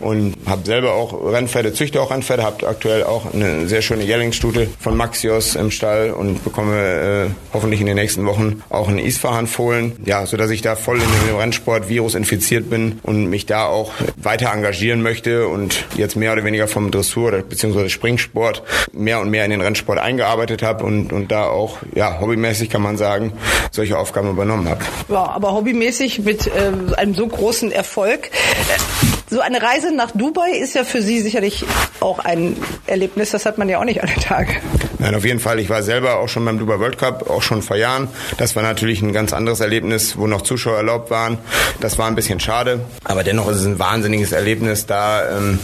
und 0.00 0.34
habe 0.46 0.64
selber 0.64 0.92
auch 0.92 1.32
Rennpferde, 1.32 1.72
züchte 1.72 2.00
auch 2.00 2.10
Rennpferde, 2.10 2.42
habe 2.42 2.66
aktuell 2.68 3.04
auch 3.04 3.32
eine 3.32 3.66
sehr 3.66 3.82
schöne 3.82 4.04
Jellingsstute 4.04 4.68
von 4.78 4.96
Maxios 4.96 5.56
im 5.56 5.70
Stall 5.70 6.10
und 6.10 6.44
bekomme 6.44 7.28
äh, 7.28 7.30
hoffentlich 7.52 7.80
in 7.80 7.86
den 7.86 7.96
nächsten 7.96 8.26
Wochen 8.26 8.62
auch 8.70 8.88
einen 8.88 8.98
Isfahan-Fohlen, 8.98 9.96
ja, 10.04 10.26
sodass 10.26 10.50
ich 10.50 10.62
da 10.62 10.76
voll 10.76 10.96
in 10.96 11.28
dem 11.28 11.36
Rennsport 11.36 11.88
Virus 11.88 12.14
infiziert 12.14 12.68
bin 12.68 13.00
und 13.02 13.26
mich 13.26 13.46
da 13.46 13.66
auch 13.66 13.92
weiter 14.16 14.52
engagieren 14.52 15.02
möchte 15.02 15.48
und 15.48 15.86
jetzt 15.96 16.16
mehr 16.16 16.32
oder 16.32 16.44
weniger 16.44 16.68
vom 16.68 16.90
Dressur 16.90 17.28
oder 17.28 17.38
beziehungsweise 17.42 17.90
Springsport 17.90 18.62
mehr 18.92 19.20
und 19.20 19.30
mehr 19.30 19.44
in 19.44 19.50
den 19.50 19.60
Rennsport 19.60 19.98
eingearbeitet 19.98 20.62
habe 20.62 20.84
und, 20.84 21.12
und 21.12 21.32
da 21.32 21.46
auch, 21.46 21.78
ja, 21.94 22.20
hobbymäßig 22.20 22.70
kann 22.70 22.82
man 22.82 22.96
sagen, 22.96 23.32
solche 23.70 23.98
Aufgaben 23.98 24.30
übernommen 24.30 24.68
habe. 24.68 24.84
Ja, 25.14 25.26
aber 25.26 25.52
hobbymäßig 25.52 26.24
mit 26.24 26.48
äh, 26.48 26.72
einem 26.96 27.14
so 27.14 27.24
großen 27.24 27.70
Erfolg. 27.70 28.32
Äh, 28.32 29.32
so 29.32 29.38
eine 29.38 29.62
Reise 29.62 29.94
nach 29.94 30.10
Dubai 30.10 30.50
ist 30.50 30.74
ja 30.74 30.82
für 30.82 31.02
Sie 31.02 31.20
sicherlich 31.20 31.64
auch 32.00 32.18
ein 32.18 32.56
Erlebnis. 32.88 33.30
Das 33.30 33.46
hat 33.46 33.56
man 33.56 33.68
ja 33.68 33.78
auch 33.78 33.84
nicht 33.84 34.02
alle 34.02 34.14
Tage. 34.16 34.56
Nein, 35.04 35.16
auf 35.16 35.26
jeden 35.26 35.38
Fall. 35.38 35.60
Ich 35.60 35.68
war 35.68 35.82
selber 35.82 36.16
auch 36.18 36.30
schon 36.30 36.46
beim 36.46 36.58
Dubai 36.58 36.80
World 36.80 36.96
Cup, 36.96 37.28
auch 37.28 37.42
schon 37.42 37.60
vor 37.60 37.76
Jahren. 37.76 38.08
Das 38.38 38.56
war 38.56 38.62
natürlich 38.62 39.02
ein 39.02 39.12
ganz 39.12 39.34
anderes 39.34 39.60
Erlebnis, 39.60 40.16
wo 40.16 40.26
noch 40.26 40.40
Zuschauer 40.40 40.78
erlaubt 40.78 41.10
waren. 41.10 41.36
Das 41.78 41.98
war 41.98 42.06
ein 42.06 42.14
bisschen 42.14 42.40
schade. 42.40 42.80
Aber 43.04 43.22
dennoch 43.22 43.46
ist 43.50 43.58
es 43.58 43.66
ein 43.66 43.78
wahnsinniges 43.78 44.32
Erlebnis, 44.32 44.86
da 44.86 45.36
ähm, 45.36 45.58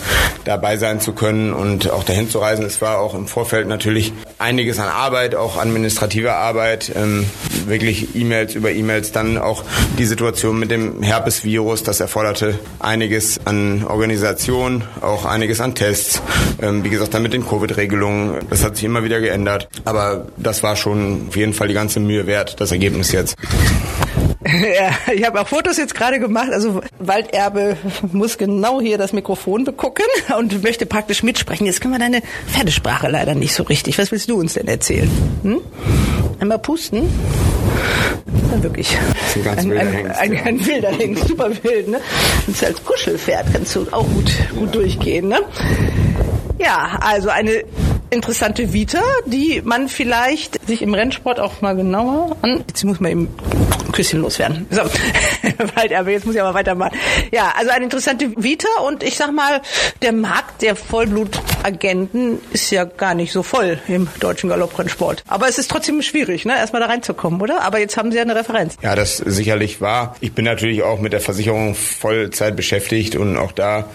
dabei 0.44 0.76
sein 0.76 1.00
zu 1.00 1.14
können 1.14 1.54
und 1.54 1.90
auch 1.90 2.04
dahin 2.04 2.28
zu 2.28 2.38
reisen. 2.38 2.66
Es 2.66 2.82
war 2.82 2.98
auch 2.98 3.14
im 3.14 3.26
Vorfeld 3.26 3.66
natürlich 3.66 4.12
einiges 4.36 4.78
an 4.78 4.88
Arbeit, 4.88 5.34
auch 5.34 5.56
administrative 5.56 6.34
Arbeit, 6.34 6.92
ähm, 6.94 7.24
wirklich 7.64 8.14
E-Mails 8.14 8.54
über 8.54 8.70
E-Mails, 8.72 9.12
dann 9.12 9.38
auch 9.38 9.64
die 9.98 10.04
Situation 10.04 10.58
mit 10.58 10.70
dem 10.70 11.02
Herpesvirus, 11.02 11.82
das 11.82 12.00
erforderte 12.00 12.58
einiges 12.78 13.40
an 13.46 13.84
Organisation, 13.84 14.84
auch 15.00 15.24
einiges 15.24 15.62
an 15.62 15.74
Tests. 15.74 16.20
Ähm, 16.60 16.84
wie 16.84 16.90
gesagt, 16.90 17.14
dann 17.14 17.22
mit 17.22 17.32
den 17.32 17.46
Covid-Regelungen. 17.46 18.40
Das 18.50 18.64
hat 18.64 18.76
sich 18.76 18.84
immer 18.84 19.02
wieder 19.02 19.18
geändert. 19.20 19.29
Aber 19.84 20.26
das 20.36 20.62
war 20.62 20.76
schon 20.76 21.26
auf 21.28 21.36
jeden 21.36 21.52
Fall 21.52 21.68
die 21.68 21.74
ganze 21.74 22.00
Mühe 22.00 22.26
wert, 22.26 22.60
das 22.60 22.72
Ergebnis 22.72 23.12
jetzt. 23.12 23.36
Ja, 24.42 25.12
ich 25.12 25.24
habe 25.24 25.40
auch 25.40 25.48
Fotos 25.48 25.76
jetzt 25.76 25.94
gerade 25.94 26.18
gemacht. 26.18 26.48
Also 26.50 26.80
Walderbe 26.98 27.76
muss 28.12 28.38
genau 28.38 28.80
hier 28.80 28.98
das 28.98 29.12
Mikrofon 29.12 29.64
begucken 29.64 30.06
und 30.38 30.62
möchte 30.62 30.86
praktisch 30.86 31.22
mitsprechen. 31.22 31.66
Jetzt 31.66 31.80
können 31.80 31.94
wir 31.94 31.98
deine 31.98 32.22
Pferdesprache 32.46 33.08
leider 33.08 33.34
nicht 33.34 33.54
so 33.54 33.64
richtig. 33.64 33.98
Was 33.98 34.10
willst 34.12 34.30
du 34.30 34.38
uns 34.38 34.54
denn 34.54 34.66
erzählen? 34.66 35.10
Hm? 35.42 35.60
Einmal 36.40 36.58
pusten. 36.58 37.02
Ja, 38.50 38.62
wirklich. 38.62 38.96
Das 39.12 39.36
ist 39.36 39.36
ein 39.36 39.44
ganz 39.44 39.64
wilder 39.64 39.80
ein, 39.80 39.92
Hengst. 39.92 40.20
Ein, 40.20 40.32
ein, 40.32 40.46
ein 40.46 40.66
wilder 40.66 40.90
Hengst, 40.90 41.28
super 41.28 41.50
wild, 41.62 41.88
ne? 41.88 42.00
Und 42.46 42.64
als 42.64 42.84
Kuschelpferd 42.84 43.46
kannst 43.52 43.76
du 43.76 43.86
auch 43.90 44.06
gut, 44.08 44.32
gut 44.56 44.74
durchgehen, 44.74 45.28
ne? 45.28 45.40
Ja, 46.58 46.98
also 47.00 47.28
eine 47.28 47.64
interessante 48.10 48.72
Vita, 48.72 49.02
die 49.26 49.62
man 49.64 49.88
vielleicht 49.88 50.66
sich 50.66 50.82
im 50.82 50.94
Rennsport 50.94 51.40
auch 51.40 51.60
mal 51.60 51.74
genauer 51.76 52.36
an. 52.42 52.64
Jetzt 52.68 52.84
muss 52.84 53.00
man 53.00 53.12
eben 53.12 53.28
ein 53.86 53.92
Küsschen 53.92 54.20
loswerden. 54.20 54.66
So, 54.70 54.82
Walderbe, 55.76 56.12
jetzt 56.12 56.26
muss 56.26 56.34
ich 56.34 56.40
aber 56.40 56.54
weitermachen. 56.54 56.96
Ja, 57.32 57.52
also 57.56 57.70
eine 57.70 57.84
interessante 57.84 58.32
Vita 58.36 58.68
und 58.86 59.02
ich 59.02 59.16
sag 59.16 59.32
mal, 59.32 59.60
der 60.02 60.12
Markt 60.12 60.62
der 60.62 60.76
Vollblutagenten 60.76 62.40
ist 62.52 62.70
ja 62.70 62.84
gar 62.84 63.14
nicht 63.14 63.32
so 63.32 63.42
voll 63.42 63.78
im 63.88 64.08
deutschen 64.20 64.48
Galopprennsport. 64.48 65.22
Aber 65.26 65.48
es 65.48 65.58
ist 65.58 65.70
trotzdem 65.70 66.02
schwierig, 66.02 66.44
ne, 66.44 66.56
erstmal 66.56 66.80
da 66.80 66.88
reinzukommen, 66.88 67.40
oder? 67.40 67.62
Aber 67.62 67.78
jetzt 67.78 67.96
haben 67.96 68.10
Sie 68.10 68.16
ja 68.16 68.22
eine 68.22 68.34
Referenz. 68.34 68.76
Ja, 68.82 68.94
das 68.94 69.18
sicherlich 69.18 69.80
war. 69.80 70.16
Ich 70.20 70.32
bin 70.32 70.44
natürlich 70.44 70.82
auch 70.82 71.00
mit 71.00 71.12
der 71.12 71.20
Versicherung 71.20 71.74
Vollzeit 71.74 72.56
beschäftigt 72.56 73.16
und 73.16 73.36
auch 73.36 73.52
da 73.52 73.88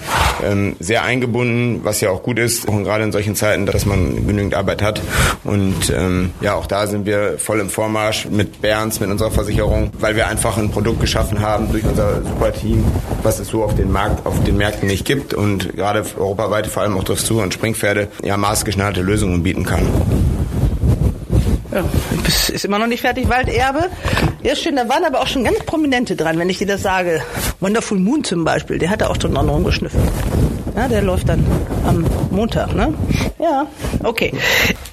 ähm, 0.44 0.76
sehr 0.80 1.04
eingebunden, 1.04 1.82
was 1.84 2.02
ja 2.02 2.10
auch 2.10 2.24
gut 2.24 2.40
ist, 2.40 2.68
und 2.68 2.84
gerade 2.84 3.04
in 3.04 3.12
solchen 3.12 3.36
Zeiten, 3.36 3.66
dass 3.66 3.86
man 3.86 4.28
genügend 4.28 4.54
Arbeit 4.54 4.82
hat. 4.82 5.02
Und 5.44 5.90
ähm, 5.96 6.32
ja, 6.42 6.56
auch 6.56 6.68
da 6.68 6.88
sind 6.88 7.06
wir 7.06 7.38
voll 7.38 7.60
im 7.60 7.70
Vormarsch 7.70 8.26
mit 8.26 8.62
Berns, 8.62 9.00
mit 9.00 9.10
unserer 9.10 9.32
Versicherung, 9.32 9.92
weil 10.00 10.16
wir 10.16 10.28
einfach 10.28 10.58
ein 10.58 10.72
Produkt 10.72 11.02
geschaffen 11.02 11.40
haben 11.40 11.55
durch 11.60 11.84
unser 11.86 12.24
super 12.24 12.54
Team, 12.54 12.84
was 13.24 13.40
es 13.40 13.48
so 13.48 13.64
auf 13.64 13.76
den 13.76 13.92
Markt, 13.92 14.26
auf 14.26 14.44
den 14.44 14.58
Märkten 14.58 14.88
nicht 14.88 15.06
gibt 15.06 15.34
und 15.34 15.76
gerade 15.76 16.04
europaweit 16.18 16.68
vor 16.68 16.84
allem 16.84 16.98
auch 16.98 17.04
Dressur 17.04 17.44
und 17.44 17.54
Springpferde 17.54 18.08
ja 18.24 18.38
maßgeschneiderte 18.38 19.02
Lösungen 19.02 19.44
bieten 19.44 19.66
kann. 19.66 19.88
Ja, 21.72 21.84
ist 22.54 22.64
immer 22.64 22.80
noch 22.80 22.88
nicht 22.88 23.02
fertig, 23.02 23.28
Walderbe. 23.28 23.90
Ja, 24.44 24.56
schön, 24.56 24.76
da 24.76 24.88
waren 24.88 25.04
aber 25.04 25.22
auch 25.22 25.28
schon 25.28 25.44
ganz 25.44 25.60
Prominente 25.60 26.16
dran, 26.16 26.38
wenn 26.38 26.50
ich 26.50 26.58
dir 26.58 26.68
das 26.68 26.82
sage. 26.82 27.22
Wonderful 27.60 28.00
Moon 28.00 28.24
zum 28.24 28.44
Beispiel, 28.44 28.78
der 28.78 28.90
hat 28.90 29.02
da 29.02 29.08
auch 29.08 29.18
schon 29.20 29.34
noch 29.34 29.46
rumgeschnüffelt. 29.48 30.04
Ja, 30.76 30.90
der 30.90 31.02
läuft 31.02 31.30
dann 31.30 31.46
am 31.86 32.06
Montag, 32.32 32.76
ne? 32.76 32.94
Ja, 33.40 33.68
okay. 34.04 34.34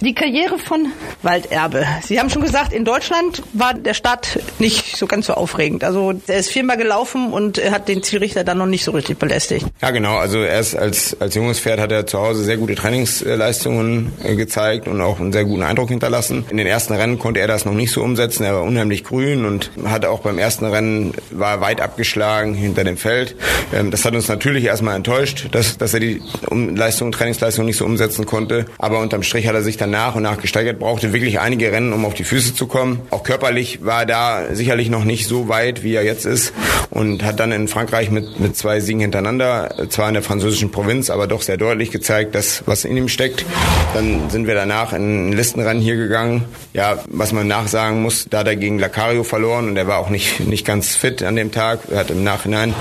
Die 0.01 0.15
Karriere 0.15 0.59
von 0.59 0.87
Walderbe. 1.23 1.85
Sie 2.03 2.21
haben 2.21 2.31
schon 2.31 2.43
gesagt, 2.43 2.73
in 2.73 2.85
Deutschland 2.85 3.43
war 3.53 3.75
der 3.75 3.95
Start 3.95 4.39
nicht 4.59 4.97
so 4.97 5.07
ganz 5.07 5.27
so 5.27 5.35
aufregend. 5.35 5.83
Also 5.83 6.13
er 6.27 6.39
ist 6.39 6.51
viermal 6.51 6.77
gelaufen 6.77 7.33
und 7.33 7.59
hat 7.71 7.89
den 7.89 8.03
Zielrichter 8.03 8.45
dann 8.45 8.59
noch 8.59 8.67
nicht 8.67 8.85
so 8.85 8.93
richtig 8.93 9.19
belästigt. 9.19 9.67
Ja, 9.81 9.91
genau. 9.91 10.19
Also 10.19 10.43
erst 10.43 10.77
als, 10.77 11.17
als 11.21 11.35
junges 11.35 11.59
Pferd 11.61 11.81
hat 11.81 11.91
er 11.91 12.07
zu 12.07 12.21
Hause 12.21 12.45
sehr 12.45 12.59
gute 12.59 12.75
Trainingsleistungen 12.75 14.13
äh, 14.23 14.37
gezeigt 14.37 14.87
und 14.87 15.01
auch 15.01 15.19
einen 15.19 15.33
sehr 15.33 15.45
guten 15.45 15.63
Eindruck 15.63 15.89
hinterlassen. 15.89 16.45
In 16.51 16.59
den 16.59 16.67
ersten 16.67 16.95
Rennen 16.95 17.19
konnte 17.19 17.41
er 17.41 17.49
das 17.49 17.65
noch 17.65 17.75
nicht 17.75 17.91
so 17.91 18.03
umsetzen. 18.03 18.45
Er 18.45 18.55
war 18.55 18.63
unheimlich 18.63 19.03
grün 19.03 19.45
und 19.45 19.71
hatte 19.85 20.11
auch 20.11 20.21
beim 20.21 20.39
ersten 20.39 20.67
Rennen 20.67 21.13
war 21.31 21.61
weit 21.61 21.81
abgeschlagen 21.81 22.55
hinter 22.55 22.85
dem 22.85 22.97
Feld. 22.97 23.35
Ähm, 23.73 23.91
das 23.91 24.05
hat 24.05 24.15
uns 24.15 24.29
natürlich 24.29 24.65
erstmal 24.65 24.97
enttäuscht, 24.97 25.49
dass 25.51 25.72
dass, 25.81 25.95
er 25.95 26.01
die 26.01 26.23
Leistung, 26.51 27.13
Trainingsleistung 27.13 27.65
nicht 27.65 27.77
so 27.77 27.85
umsetzen 27.85 28.27
konnte. 28.27 28.67
Aber 28.79 29.01
unterm 29.01 29.23
Strich 29.23 29.47
hat 29.47 29.55
er 29.55 29.63
sich 29.63 29.77
dann 29.77 29.91
nach 29.91 30.15
und 30.15 30.23
nach 30.23 30.39
gesteigert, 30.39 30.79
brauchte 30.79 31.13
wirklich 31.13 31.41
einige 31.41 31.73
Rennen, 31.73 31.93
um 31.93 32.05
auf 32.05 32.15
die 32.15 32.25
Füße 32.25 32.55
zu 32.55 32.67
kommen. 32.67 33.01
Auch 33.11 33.23
körperlich 33.23 33.85
war 33.85 34.01
er 34.01 34.07
da 34.07 34.55
sicherlich 34.55 34.91
noch 34.91 35.05
nicht 35.05 35.27
so 35.27 35.49
weit, 35.49 35.83
wie 35.83 35.95
er 35.95 36.05
jetzt 36.05 36.27
ist 36.27 36.53
und 36.91 37.25
hat 37.25 37.41
dann 37.41 37.53
in 37.53 37.69
Frankreich 37.69 38.11
mit, 38.11 38.39
mit 38.39 38.57
zwei 38.57 38.81
Siegen 38.81 39.01
hintereinander, 39.01 39.89
zwar 39.89 40.09
in 40.09 40.15
der 40.15 40.23
französischen 40.23 40.71
Provinz, 40.71 41.09
aber 41.09 41.27
doch 41.27 41.41
sehr 41.41 41.57
deutlich 41.57 41.91
gezeigt, 41.91 42.35
dass 42.35 42.63
was 42.67 42.85
in 42.85 42.97
ihm 42.97 43.09
steckt. 43.09 43.45
Dann 43.95 44.29
sind 44.29 44.47
wir 44.47 44.55
danach 44.55 44.93
in 44.93 45.33
Listenrennen 45.33 45.83
hier 45.83 45.97
gegangen. 45.97 46.45
Ja, 46.75 46.99
was 47.07 47.33
man 47.33 47.47
nachsagen 47.47 48.03
muss, 48.03 48.27
da 48.29 48.41
hat 48.41 48.47
er 48.47 48.57
gegen 48.57 48.79
Lacario 48.79 49.25
verloren 49.25 49.69
und 49.69 49.77
er 49.77 49.87
war 49.87 49.99
auch 49.99 50.11
nicht, 50.11 50.41
nicht 50.41 50.67
ganz 50.67 50.95
fit 50.95 51.23
an 51.23 51.37
dem 51.37 51.51
Tag. 51.51 51.81
Er 51.91 52.01
hat 52.01 52.11
im 52.11 52.25
Nachhinein, 52.25 52.75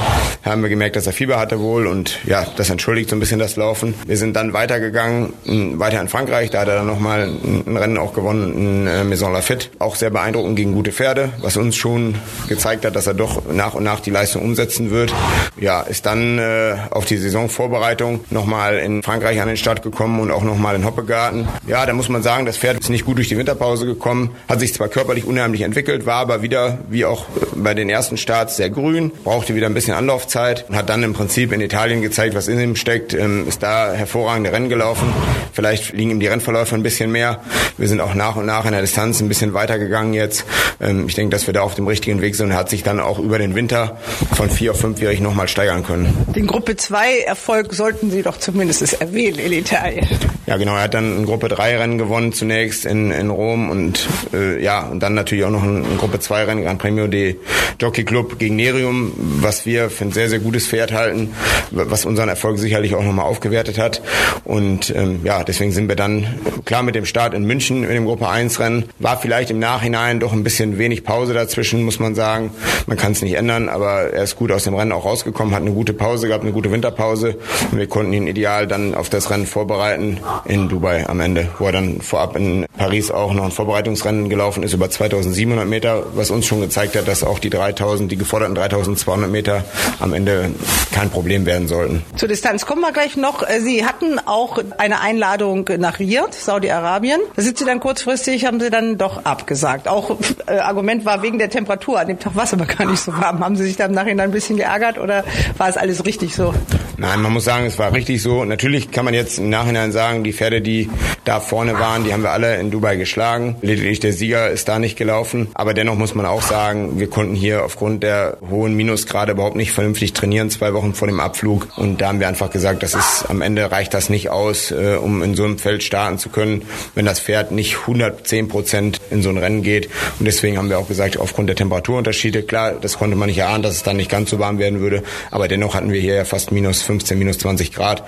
haben 0.44 0.62
wir 0.62 0.70
gemerkt, 0.70 0.96
dass 0.98 1.08
er 1.08 1.14
Fieber 1.14 1.40
hatte 1.40 1.60
wohl 1.60 1.88
und 1.88 2.20
ja, 2.26 2.46
das 2.58 2.68
entschuldigt 2.82 3.12
so 3.12 3.16
ein 3.16 3.20
bisschen 3.20 3.38
das 3.38 3.58
Laufen. 3.58 3.94
Wir 4.08 4.18
sind 4.18 4.36
dann 4.36 4.54
weitergegangen, 4.54 5.34
weiter 5.78 6.02
in 6.02 6.08
Frankreich, 6.08 6.50
da 6.50 6.62
hat 6.62 6.68
er 6.68 6.78
dann 6.78 6.88
nochmal 6.88 7.30
ein 7.30 7.78
Rennen 7.78 8.00
auch 8.00 8.12
gewonnen 8.16 8.56
in 8.56 8.88
äh, 8.88 9.04
Maison 9.04 9.32
Lafitte. 9.32 9.68
Auch 9.78 9.96
sehr 9.96 10.10
beeindruckend 10.10 10.56
gegen 10.56 10.74
gute 10.74 10.92
Pferde, 10.92 11.30
was 11.42 11.58
uns 11.58 11.76
schon 11.76 12.16
gezeigt 12.48 12.84
hat, 12.84 12.96
dass 12.96 13.06
er 13.06 13.14
doch 13.14 13.44
nach 13.54 13.76
und 13.76 13.84
nach 13.84 14.00
die 14.00 14.10
Leistung 14.10 14.42
umsetzen 14.42 14.90
wird. 14.90 15.14
Ja, 15.60 15.82
ist 15.82 16.08
dann 16.08 16.40
äh, 16.40 16.74
auf 16.90 17.06
die 17.06 17.18
Saisonvorbereitung 17.18 18.22
nochmal 18.32 18.80
in 18.80 19.04
Frankreich 19.04 19.40
an 19.42 19.48
den 19.48 19.58
Start 19.58 19.84
gekommen 19.84 20.20
und 20.20 20.32
auch 20.32 20.42
nochmal 20.42 20.76
in 20.76 20.84
Hoppegarten. 20.84 21.48
Ja, 21.68 21.86
da 21.86 21.94
muss 21.94 22.10
man 22.10 22.24
sagen, 22.24 22.48
das 22.48 22.58
Pferd 22.58 22.80
ist 22.80 22.90
nicht 22.90 23.06
gut 23.06 23.18
durch 23.18 23.30
die 23.30 23.38
Winterpause 23.38 23.86
gekommen, 23.86 24.32
hat 24.50 24.60
sich 24.60 24.74
zwar 24.74 24.88
körperlich 24.88 25.26
unheimlich 25.26 25.62
entwickelt, 25.62 26.08
war 26.08 26.16
aber 26.16 26.42
wieder, 26.42 26.80
wie 26.90 27.06
auch 27.06 27.26
bei 27.54 27.76
den 27.76 27.92
ersten 27.92 28.18
Starts, 28.18 28.58
sehr 28.58 28.72
grün, 28.72 29.12
brauchte 29.24 29.54
wieder 29.54 29.68
ein 29.68 29.76
bisschen 29.76 29.94
Anlaufzeit 29.94 30.66
und 30.68 30.76
hat 30.76 30.90
dann 30.90 31.04
im 31.04 31.14
Prinzip 31.14 31.52
in 31.52 31.62
Italien 31.62 32.02
gezeigt, 32.02 32.34
was 32.34 32.48
in 32.48 32.60
ihm 32.60 32.71
steckt, 32.76 33.14
ähm, 33.14 33.48
ist 33.48 33.64
da 33.64 33.94
hervorragende 33.94 34.52
Rennen 34.52 34.70
gelaufen. 34.70 35.14
Vielleicht 35.54 35.94
liegen 35.94 36.12
ihm 36.12 36.20
die 36.20 36.28
Rennverläufe 36.28 36.76
ein 36.76 36.84
bisschen 36.84 37.12
mehr. 37.12 37.42
Wir 37.78 37.88
sind 37.88 38.02
auch 38.02 38.14
nach 38.14 38.36
und 38.36 38.46
nach 38.46 38.66
in 38.66 38.72
der 38.72 38.82
Distanz 38.82 39.22
ein 39.22 39.28
bisschen 39.28 39.54
weiter 39.54 39.80
gegangen 39.80 40.14
jetzt. 40.14 40.46
Ähm, 40.80 41.08
ich 41.08 41.16
denke, 41.16 41.32
dass 41.32 41.48
wir 41.48 41.54
da 41.54 41.62
auf 41.62 41.76
dem 41.76 41.88
richtigen 41.88 42.22
Weg 42.22 42.36
sind 42.36 42.48
und 42.48 42.56
hat 42.56 42.70
sich 42.70 42.84
dann 42.84 43.00
auch 43.00 43.20
über 43.20 43.38
den 43.38 43.56
Winter 43.56 43.98
von 44.36 44.50
vier 44.50 44.72
auf 44.72 44.80
fünfjährig 44.80 45.22
nochmal 45.22 45.48
steigern 45.48 45.84
können. 45.84 46.26
Den 46.36 46.48
Gruppe 46.48 46.76
2 46.76 47.20
Erfolg 47.20 47.74
sollten 47.74 48.12
Sie 48.12 48.22
doch 48.22 48.38
zumindest 48.38 49.02
erwähnen 49.02 49.40
in 49.40 49.54
Italien. 49.54 50.08
Ja, 50.48 50.58
genau. 50.58 50.76
Er 50.76 50.84
hat 50.84 50.94
dann 50.94 51.22
ein 51.22 51.26
Gruppe 51.26 51.48
3 51.50 51.78
Rennen 51.78 51.98
gewonnen 51.98 52.34
zunächst 52.34 52.86
in, 52.86 53.12
in 53.12 53.30
Rom 53.30 53.70
und 53.70 54.08
äh, 54.34 54.62
ja, 54.62 54.88
und 54.88 55.02
dann 55.02 55.14
natürlich 55.14 55.46
auch 55.46 55.50
noch 55.50 55.64
ein, 55.64 55.84
ein 55.86 55.98
Gruppe 55.98 56.20
2 56.20 56.46
Rennen, 56.46 56.64
Gran 56.64 56.78
Premio 56.78 57.08
de 57.08 57.38
Jockey 57.80 58.04
Club 58.04 58.38
gegen 58.40 58.56
Nerium, 58.56 59.14
was 59.18 59.66
wir 59.66 59.90
für 59.90 60.06
ein 60.06 60.12
sehr, 60.12 60.30
sehr 60.30 60.40
gutes 60.40 60.68
Pferd 60.68 60.92
halten, 60.92 61.34
was 61.72 62.06
unseren 62.06 62.30
Erfolg 62.30 62.60
sicherlich 62.62 62.96
auch 62.96 63.04
nochmal 63.04 63.26
aufgewertet 63.26 63.78
hat. 63.78 64.02
Und 64.46 64.94
ähm, 64.96 65.22
ja, 65.24 65.44
deswegen 65.44 65.72
sind 65.72 65.90
wir 65.90 65.96
dann 65.96 66.28
klar 66.66 66.84
mit 66.84 66.96
dem 66.96 67.06
Start 67.06 67.34
in 67.34 67.44
München 67.44 67.84
in 67.84 67.90
dem 67.90 68.06
Gruppe 68.06 68.28
1 68.28 68.60
Rennen. 68.60 68.86
War 69.00 69.18
vielleicht 69.18 69.52
im 69.52 69.60
Nachhinein 69.60 70.20
doch 70.20 70.34
ein 70.34 70.44
bisschen 70.44 70.78
wenig 70.78 71.04
Pause 71.04 71.34
dazwischen, 71.34 71.84
muss 71.84 72.00
man 72.00 72.16
sagen. 72.16 72.52
Man 72.88 72.98
kann 72.98 73.12
es 73.12 73.22
nicht 73.22 73.34
ändern, 73.34 73.70
aber 73.70 74.14
er 74.14 74.24
ist 74.24 74.36
gut 74.36 74.52
aus 74.52 74.64
dem 74.64 74.76
Rennen 74.76 74.92
auch 74.92 75.06
rausgekommen, 75.06 75.54
hat 75.54 75.62
eine 75.62 75.72
gute 75.72 75.94
Pause 75.94 76.28
gehabt, 76.28 76.44
eine 76.44 76.54
gute 76.54 76.72
Winterpause. 76.72 77.38
Und 77.72 77.78
wir 77.78 77.88
konnten 77.88 78.14
ihn 78.14 78.28
ideal 78.28 78.68
dann 78.68 78.96
auf 78.96 79.10
das 79.10 79.30
Rennen 79.30 79.46
vorbereiten 79.46 80.20
in 80.46 80.70
Dubai 80.70 81.08
am 81.08 81.20
Ende, 81.20 81.50
wo 81.60 81.66
er 81.66 81.72
dann 81.72 82.02
vorab 82.02 82.36
in 82.36 82.66
Paris 82.78 83.12
auch 83.12 83.34
noch 83.34 83.46
ein 83.46 83.52
Vorbereitungsrennen 83.52 84.30
gelaufen 84.30 84.64
ist 84.64 84.74
über 84.74 84.90
2700 84.90 85.68
Meter, 85.68 86.04
was 86.14 86.32
uns 86.32 86.46
schon 86.46 86.62
gezeigt 86.62 86.96
hat, 86.96 87.08
dass 87.08 87.24
auch 87.24 87.40
die 87.40 87.50
3000, 87.50 88.12
die 88.12 88.18
geforderten 88.18 88.56
3200 88.56 89.30
Meter 89.30 89.64
am 90.00 90.14
Ende 90.14 90.52
kein 90.92 91.10
Problem 91.10 91.46
werden 91.46 91.68
sollten. 91.68 92.04
Zur 92.16 92.28
Distanz 92.28 92.51
kommen 92.60 92.82
wir 92.82 92.92
gleich 92.92 93.18
noch. 93.18 93.48
Sie 93.60 93.86
hatten 93.86 94.20
auch 94.20 94.60
eine 94.78 95.02
Einladung 95.02 95.70
nach 95.78 96.00
Riyadh, 96.00 96.34
Saudi-Arabien. 96.34 97.20
Da 97.36 97.42
sind 97.42 97.58
Sie 97.58 97.66
dann 97.66 97.80
kurzfristig, 97.80 98.46
haben 98.46 98.60
Sie 98.60 98.70
dann 98.70 98.98
doch 98.98 99.26
abgesagt. 99.26 99.88
Auch 99.88 100.18
äh, 100.48 100.58
Argument 100.58 101.06
war 101.06 101.22
wegen 101.22 101.40
der 101.40 101.50
Temperatur. 101.50 102.00
An 102.00 102.08
dem 102.08 102.20
Tag 102.20 102.36
war 102.36 102.44
es 102.44 102.54
aber 102.54 102.66
gar 102.66 102.86
nicht 102.86 103.00
so 103.00 103.14
warm. 103.14 103.40
Haben 103.44 103.56
Sie 103.56 103.64
sich 103.64 103.78
da 103.78 103.86
im 103.86 103.94
Nachhinein 103.94 104.30
ein 104.30 104.32
bisschen 104.32 104.58
geärgert 104.58 104.98
oder 104.98 105.24
war 105.58 105.70
es 105.70 105.78
alles 105.78 106.06
richtig 106.06 106.36
so? 106.36 106.54
Nein, 106.98 107.22
man 107.22 107.34
muss 107.34 107.46
sagen, 107.46 107.66
es 107.66 107.80
war 107.80 107.94
richtig 107.94 108.22
so. 108.22 108.46
Natürlich 108.46 108.92
kann 108.92 109.06
man 109.06 109.14
jetzt 109.14 109.40
im 109.40 109.50
Nachhinein 109.50 109.92
sagen, 109.92 110.24
die 110.24 110.34
Pferde, 110.34 110.62
die 110.62 110.90
da 111.24 111.40
vorne 111.40 111.80
waren, 111.80 112.04
die 112.04 112.14
haben 112.14 112.24
wir 112.24 112.32
alle 112.32 112.58
in 112.58 112.72
Dubai 112.72 112.96
geschlagen. 112.96 113.56
Lediglich 113.62 114.00
der 114.00 114.14
Sieger 114.14 114.50
ist 114.50 114.68
da 114.68 114.80
nicht 114.80 114.98
gelaufen. 114.98 115.50
Aber 115.54 115.74
dennoch 115.74 115.96
muss 115.96 116.16
man 116.16 116.26
auch 116.26 116.42
sagen, 116.42 117.00
wir 117.00 117.10
konnten 117.10 117.36
hier 117.36 117.64
aufgrund 117.64 118.04
der 118.04 118.38
hohen 118.50 118.76
Minusgrade 118.76 119.34
überhaupt 119.34 119.56
nicht 119.56 119.72
vernünftig 119.72 120.14
trainieren, 120.14 120.50
zwei 120.50 120.74
Wochen 120.74 120.94
vor 120.94 121.08
dem 121.08 121.20
Abflug. 121.20 121.68
Und 121.78 122.02
da 122.02 122.10
haben 122.10 122.20
wir 122.20 122.28
einfach 122.28 122.41
gesagt, 122.50 122.82
das 122.82 122.96
ist 122.96 123.26
am 123.30 123.42
Ende 123.42 123.72
reicht 123.72 123.94
das 123.94 124.10
nicht 124.10 124.30
aus, 124.30 124.72
äh, 124.72 124.98
um 125.00 125.22
in 125.22 125.36
so 125.36 125.44
einem 125.44 125.60
Feld 125.60 125.84
starten 125.84 126.18
zu 126.18 126.30
können, 126.30 126.64
wenn 126.96 127.06
das 127.06 127.20
Pferd 127.20 127.52
nicht 127.52 127.82
110 127.82 128.48
Prozent 128.48 128.98
in 129.12 129.22
so 129.22 129.30
ein 129.30 129.38
Rennen 129.38 129.62
geht. 129.62 129.90
Und 130.18 130.26
deswegen 130.26 130.58
haben 130.58 130.70
wir 130.70 130.80
auch 130.80 130.88
gesagt, 130.88 131.20
aufgrund 131.20 131.50
der 131.50 131.56
Temperaturunterschiede, 131.56 132.44
klar, 132.44 132.74
das 132.74 132.98
konnte 132.98 133.16
man 133.16 133.28
nicht 133.28 133.38
erahnen, 133.38 133.62
dass 133.62 133.76
es 133.76 133.84
dann 133.84 133.98
nicht 133.98 134.10
ganz 134.10 134.30
so 134.30 134.40
warm 134.40 134.58
werden 134.58 134.80
würde. 134.80 135.04
Aber 135.30 135.48
dennoch 135.48 135.76
hatten 135.76 135.92
wir 135.92 136.02
hier 136.02 136.16
ja 136.16 136.26
fast 136.26 136.52
minus 136.52 136.82
15, 136.82 137.20
minus 137.20 137.38
20 137.38 137.74
Grad, 137.74 138.04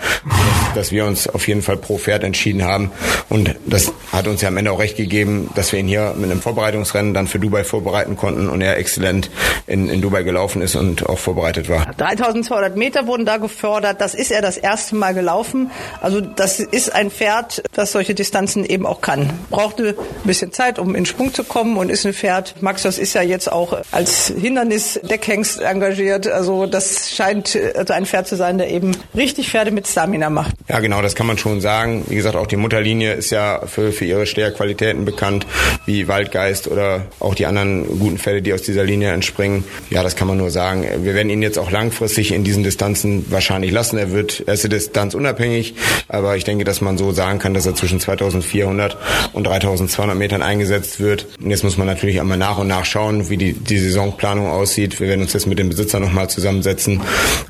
dass 0.75 0.92
wir 0.92 1.06
uns 1.06 1.28
auf 1.28 1.48
jeden 1.48 1.62
Fall 1.62 1.78
pro 1.78 1.98
Pferd 1.98 2.24
entschieden 2.24 2.63
haben. 2.63 2.92
Und 3.30 3.56
das 3.66 3.94
hat 4.12 4.28
uns 4.28 4.42
ja 4.42 4.48
am 4.48 4.58
Ende 4.58 4.72
auch 4.72 4.80
recht 4.80 4.98
gegeben, 4.98 5.50
dass 5.56 5.72
wir 5.72 5.80
ihn 5.80 5.88
hier 5.88 6.13
mit 6.18 6.32
einem 6.32 6.42
Vorbereitungsrennen 6.42 7.13
dann 7.13 7.28
für 7.28 7.40
Dubai 7.40 7.63
vorbereiten 7.63 8.18
konnten 8.18 8.50
und 8.50 8.62
er 8.62 8.78
exzellent 8.78 9.30
in, 9.68 9.90
in 9.90 10.02
Dubai 10.02 10.24
gelaufen 10.24 10.62
ist 10.62 10.75
und 10.75 11.08
auch 11.08 11.20
vorbereitet 11.20 11.70
war. 11.70 11.86
3200 11.98 12.75
Meter 12.78 13.08
wurden 13.08 13.25
da 13.25 13.38
gefördert. 13.38 14.02
Das 14.02 14.12
ist 14.13 14.32
er 14.32 14.41
das 14.41 14.58
erste 14.58 14.96
Mal 14.96 15.13
gelaufen. 15.13 15.72
Also 16.01 16.22
das 16.22 16.60
ist 16.60 16.93
ein 16.93 17.12
Pferd, 17.12 17.63
das 17.74 17.91
solche 17.91 18.13
Distanzen 18.13 18.65
eben 18.65 18.86
auch 18.86 19.01
kann. 19.01 19.29
Brauchte 19.50 19.96
ein 19.98 20.27
bisschen 20.27 20.51
Zeit, 20.51 20.79
um 20.79 20.96
in 20.96 21.05
Sprung 21.05 21.34
zu 21.34 21.43
kommen 21.43 21.77
und 21.77 21.89
ist 21.89 22.05
ein 22.05 22.13
Pferd. 22.13 22.55
Max, 22.62 22.84
das 22.84 22.98
ist 22.98 23.13
ja 23.13 23.22
jetzt 23.22 23.51
auch 23.51 23.82
als 23.91 24.34
Hindernis-Deckhengst 24.36 25.62
engagiert. 25.62 26.27
Also 26.27 26.65
das 26.65 27.12
scheint 27.12 27.58
also 27.75 27.93
ein 27.93 28.05
Pferd 28.05 28.27
zu 28.27 28.36
sein, 28.36 28.58
der 28.58 28.70
eben 28.70 28.96
richtig 29.15 29.50
Pferde 29.50 29.72
mit 29.72 29.88
Stamina 29.88 30.29
macht. 30.29 30.55
Ja, 30.67 30.79
genau, 30.79 31.01
das 31.01 31.15
kann 31.15 31.27
man 31.27 31.38
schon 31.38 31.62
sagen. 31.62 32.05
Wie 32.08 32.15
gesagt, 32.15 32.36
auch 32.36 32.48
die 32.48 32.58
Mutterlinie 32.58 33.13
ist 33.13 33.29
ja 33.29 33.65
für, 33.65 33.91
für 33.91 34.05
ihre 34.05 34.25
Steherqualitäten 34.25 35.05
bekannt, 35.05 35.46
wie 35.86 36.08
Waldgeist 36.08 36.67
oder 36.67 37.05
auch 37.20 37.36
die 37.36 37.46
anderen 37.46 38.00
guten 38.00 38.17
Pferde, 38.17 38.41
die 38.41 38.53
aus 38.53 38.62
dieser 38.62 38.84
Linie 38.84 39.12
entspringen. 39.12 39.63
Ja, 39.89 40.03
das 40.03 40.15
kann 40.15 40.27
man 40.27 40.38
nur 40.38 40.50
sagen. 40.50 40.88
Wir 41.03 41.13
werden 41.13 41.29
ihn 41.29 41.41
jetzt 41.41 41.58
auch 41.58 41.72
langfristig 41.72 42.32
in 42.32 42.43
diesen 42.43 42.63
Distanzen 42.63 43.25
wahrscheinlich 43.29 43.72
lassen. 43.72 43.98
Er 44.03 44.12
wird 44.12 44.43
erste 44.45 44.67
Distanz 44.67 45.13
unabhängig, 45.13 45.75
aber 46.10 46.36
ich 46.36 46.43
denke, 46.43 46.65
dass 46.65 46.81
man 46.81 46.98
so 46.98 47.13
sagen 47.13 47.39
kann, 47.39 47.53
dass 47.53 47.65
er 47.65 47.74
zwischen 47.74 48.01
2400 48.01 48.98
und 49.31 49.48
3200 49.48 50.17
Metern 50.17 50.41
eingesetzt 50.41 51.00
wird. 51.00 51.27
Und 51.41 51.51
jetzt 51.51 51.63
muss 51.63 51.77
man 51.77 51.88
natürlich 51.88 52.19
einmal 52.19 52.38
nach 52.38 52.57
und 52.57 52.67
nach 52.67 52.83
schauen, 52.83 53.29
wie 53.29 53.38
die, 53.38 53.53
die 53.53 53.79
Saisonplanung 53.79 54.48
aussieht. 54.48 55.00
Wir 55.00 55.07
werden 55.07 55.22
uns 55.22 55.31
jetzt 55.31 55.48
mit 55.48 55.57
dem 55.57 55.69
Besitzer 55.69 56.01
nochmal 56.01 56.29
zusammensetzen 56.29 57.00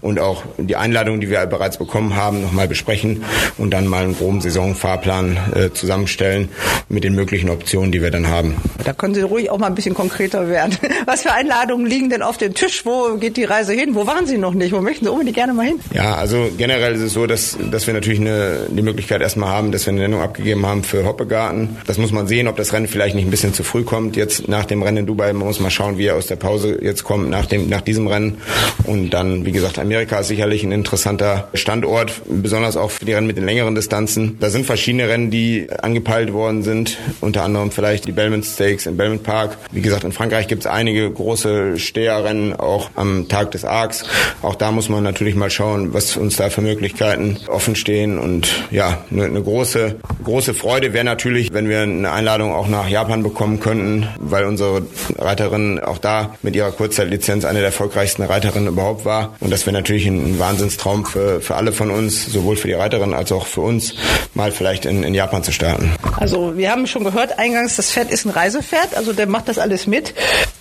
und 0.01 0.19
auch 0.19 0.43
die 0.59 0.75
Einladung, 0.75 1.21
die 1.21 1.31
wir 1.31 1.43
bereits 1.47 1.79
bekommen 1.79 2.15
haben, 2.15 2.43
nochmal 2.43 2.67
besprechen 2.67 3.23
und 3.57 3.71
dann 3.71 3.87
mal 3.87 4.03
einen 4.03 4.15
groben 4.15 4.39
Saisonfahrplan 4.39 5.37
äh, 5.55 5.73
zusammenstellen 5.73 6.49
mit 6.87 7.03
den 7.03 7.15
möglichen 7.15 7.49
Optionen, 7.49 7.91
die 7.91 8.03
wir 8.03 8.11
dann 8.11 8.27
haben. 8.27 8.57
Da 8.83 8.93
können 8.93 9.15
Sie 9.15 9.21
ruhig 9.21 9.49
auch 9.49 9.57
mal 9.57 9.67
ein 9.67 9.75
bisschen 9.75 9.95
konkreter 9.95 10.49
werden. 10.49 10.77
Was 11.07 11.23
für 11.23 11.31
Einladungen 11.31 11.87
liegen 11.87 12.11
denn 12.11 12.21
auf 12.21 12.37
dem 12.37 12.53
Tisch? 12.53 12.85
Wo 12.85 13.15
geht 13.15 13.37
die 13.37 13.45
Reise 13.45 13.73
hin? 13.73 13.95
Wo 13.95 14.05
waren 14.05 14.27
Sie 14.27 14.37
noch 14.37 14.53
nicht? 14.53 14.71
Wo 14.71 14.81
möchten 14.81 15.05
Sie 15.05 15.11
unbedingt 15.11 15.35
gerne 15.35 15.53
mal 15.53 15.65
hin? 15.65 15.79
Ja, 15.93 16.15
also 16.15 16.42
generell 16.57 16.95
ist 16.95 17.01
es 17.01 17.13
so, 17.13 17.27
dass, 17.27 17.57
dass 17.71 17.87
wir 17.87 17.93
natürlich 17.93 18.19
eine, 18.19 18.67
die 18.69 18.81
Möglichkeit 18.81 19.21
erstmal 19.21 19.49
haben, 19.49 19.71
dass 19.71 19.85
wir 19.85 19.91
eine 19.91 20.01
Nennung 20.01 20.21
abgegeben 20.21 20.65
haben 20.65 20.83
für 20.83 21.05
Hoppegarten. 21.05 21.77
Das 21.85 21.97
muss 21.97 22.11
man 22.11 22.27
sehen, 22.27 22.47
ob 22.47 22.55
das 22.55 22.73
Rennen 22.73 22.87
vielleicht 22.87 23.15
nicht 23.15 23.25
ein 23.25 23.31
bisschen 23.31 23.53
zu 23.53 23.63
früh 23.63 23.83
kommt. 23.83 24.15
Jetzt 24.15 24.47
nach 24.47 24.65
dem 24.65 24.83
Rennen 24.83 24.97
in 24.97 25.05
Dubai, 25.05 25.31
man 25.33 25.47
muss 25.47 25.59
mal 25.59 25.69
schauen, 25.69 25.97
wie 25.97 26.07
er 26.07 26.15
aus 26.15 26.27
der 26.27 26.35
Pause 26.35 26.79
jetzt 26.81 27.03
kommt 27.03 27.29
nach, 27.29 27.45
dem, 27.45 27.69
nach 27.69 27.81
diesem 27.81 28.07
Rennen. 28.07 28.37
Und 28.85 29.11
dann, 29.11 29.45
wie 29.45 29.51
gesagt, 29.51 29.79
Amerika 29.79 30.19
ist 30.19 30.27
sicherlich 30.27 30.63
ein 30.63 30.71
interessanter 30.71 31.49
Standort, 31.53 32.21
besonders 32.27 32.77
auch 32.77 32.91
für 32.91 33.05
die 33.05 33.13
Rennen 33.13 33.27
mit 33.27 33.37
den 33.37 33.45
längeren 33.45 33.75
Distanzen. 33.75 34.37
Da 34.39 34.49
sind 34.49 34.65
verschiedene 34.65 35.07
Rennen, 35.09 35.31
die 35.31 35.67
angepeilt 35.81 36.33
worden 36.33 36.63
sind, 36.63 36.97
unter 37.21 37.43
anderem 37.43 37.71
vielleicht 37.71 38.05
die 38.07 38.11
Belmont 38.11 38.45
Stakes 38.45 38.85
in 38.85 38.97
Belmont 38.97 39.23
Park. 39.23 39.57
Wie 39.71 39.81
gesagt, 39.81 40.03
in 40.03 40.11
Frankreich 40.11 40.47
gibt 40.47 40.63
es 40.63 40.67
einige 40.67 41.09
große 41.09 41.77
Steherrennen, 41.77 42.53
auch 42.53 42.91
am 42.95 43.27
Tag 43.27 43.51
des 43.51 43.65
Arcs. 43.65 44.05
Auch 44.41 44.55
da 44.55 44.71
muss 44.71 44.89
man 44.89 45.03
natürlich 45.03 45.35
mal 45.35 45.49
schauen, 45.49 45.93
was 45.93 46.17
uns 46.17 46.32
da 46.35 46.49
für 46.49 46.61
Möglichkeiten 46.61 47.37
offen 47.47 47.75
stehen. 47.75 48.17
Und 48.17 48.49
ja, 48.71 49.03
eine, 49.11 49.25
eine 49.25 49.41
große, 49.41 49.95
große 50.23 50.53
Freude 50.53 50.93
wäre 50.93 51.03
natürlich, 51.03 51.53
wenn 51.53 51.69
wir 51.69 51.81
eine 51.81 52.11
Einladung 52.11 52.53
auch 52.53 52.67
nach 52.67 52.87
Japan 52.87 53.23
bekommen 53.23 53.59
könnten, 53.59 54.07
weil 54.19 54.45
unsere 54.45 54.83
Reiterin 55.17 55.79
auch 55.79 55.97
da 55.97 56.35
mit 56.41 56.55
ihrer 56.55 56.71
Kurzzeitlizenz 56.71 57.45
eine 57.45 57.59
der 57.59 57.67
erfolgreichsten 57.67 58.23
Reiterinnen 58.23 58.67
überhaupt 58.67 59.05
war. 59.05 59.35
Und 59.39 59.51
das 59.51 59.65
wäre 59.65 59.73
natürlich 59.73 60.05
ein, 60.07 60.33
ein 60.33 60.39
Wahnsinnstraum 60.39 61.05
für, 61.05 61.41
für 61.41 61.55
alle 61.55 61.71
von 61.71 61.91
uns, 61.91 62.25
sowohl 62.25 62.55
für 62.55 62.67
die 62.67 62.73
Reiterin 62.73 63.13
als 63.13 63.31
auch 63.31 63.47
für 63.47 63.61
uns, 63.61 63.95
mal 64.33 64.51
vielleicht 64.51 64.85
in, 64.85 65.03
in 65.03 65.13
Japan 65.13 65.43
zu 65.43 65.51
starten. 65.51 65.91
Also 66.17 66.57
wir 66.57 66.71
haben 66.71 66.87
schon 66.87 67.03
gehört 67.03 67.39
eingangs, 67.39 67.75
das 67.75 67.91
Pferd 67.91 68.11
ist 68.11 68.25
ein 68.25 68.29
Reisepferd, 68.29 68.95
also 68.95 69.13
der 69.13 69.27
macht 69.27 69.47
das 69.47 69.59
alles 69.59 69.87
mit. 69.87 70.13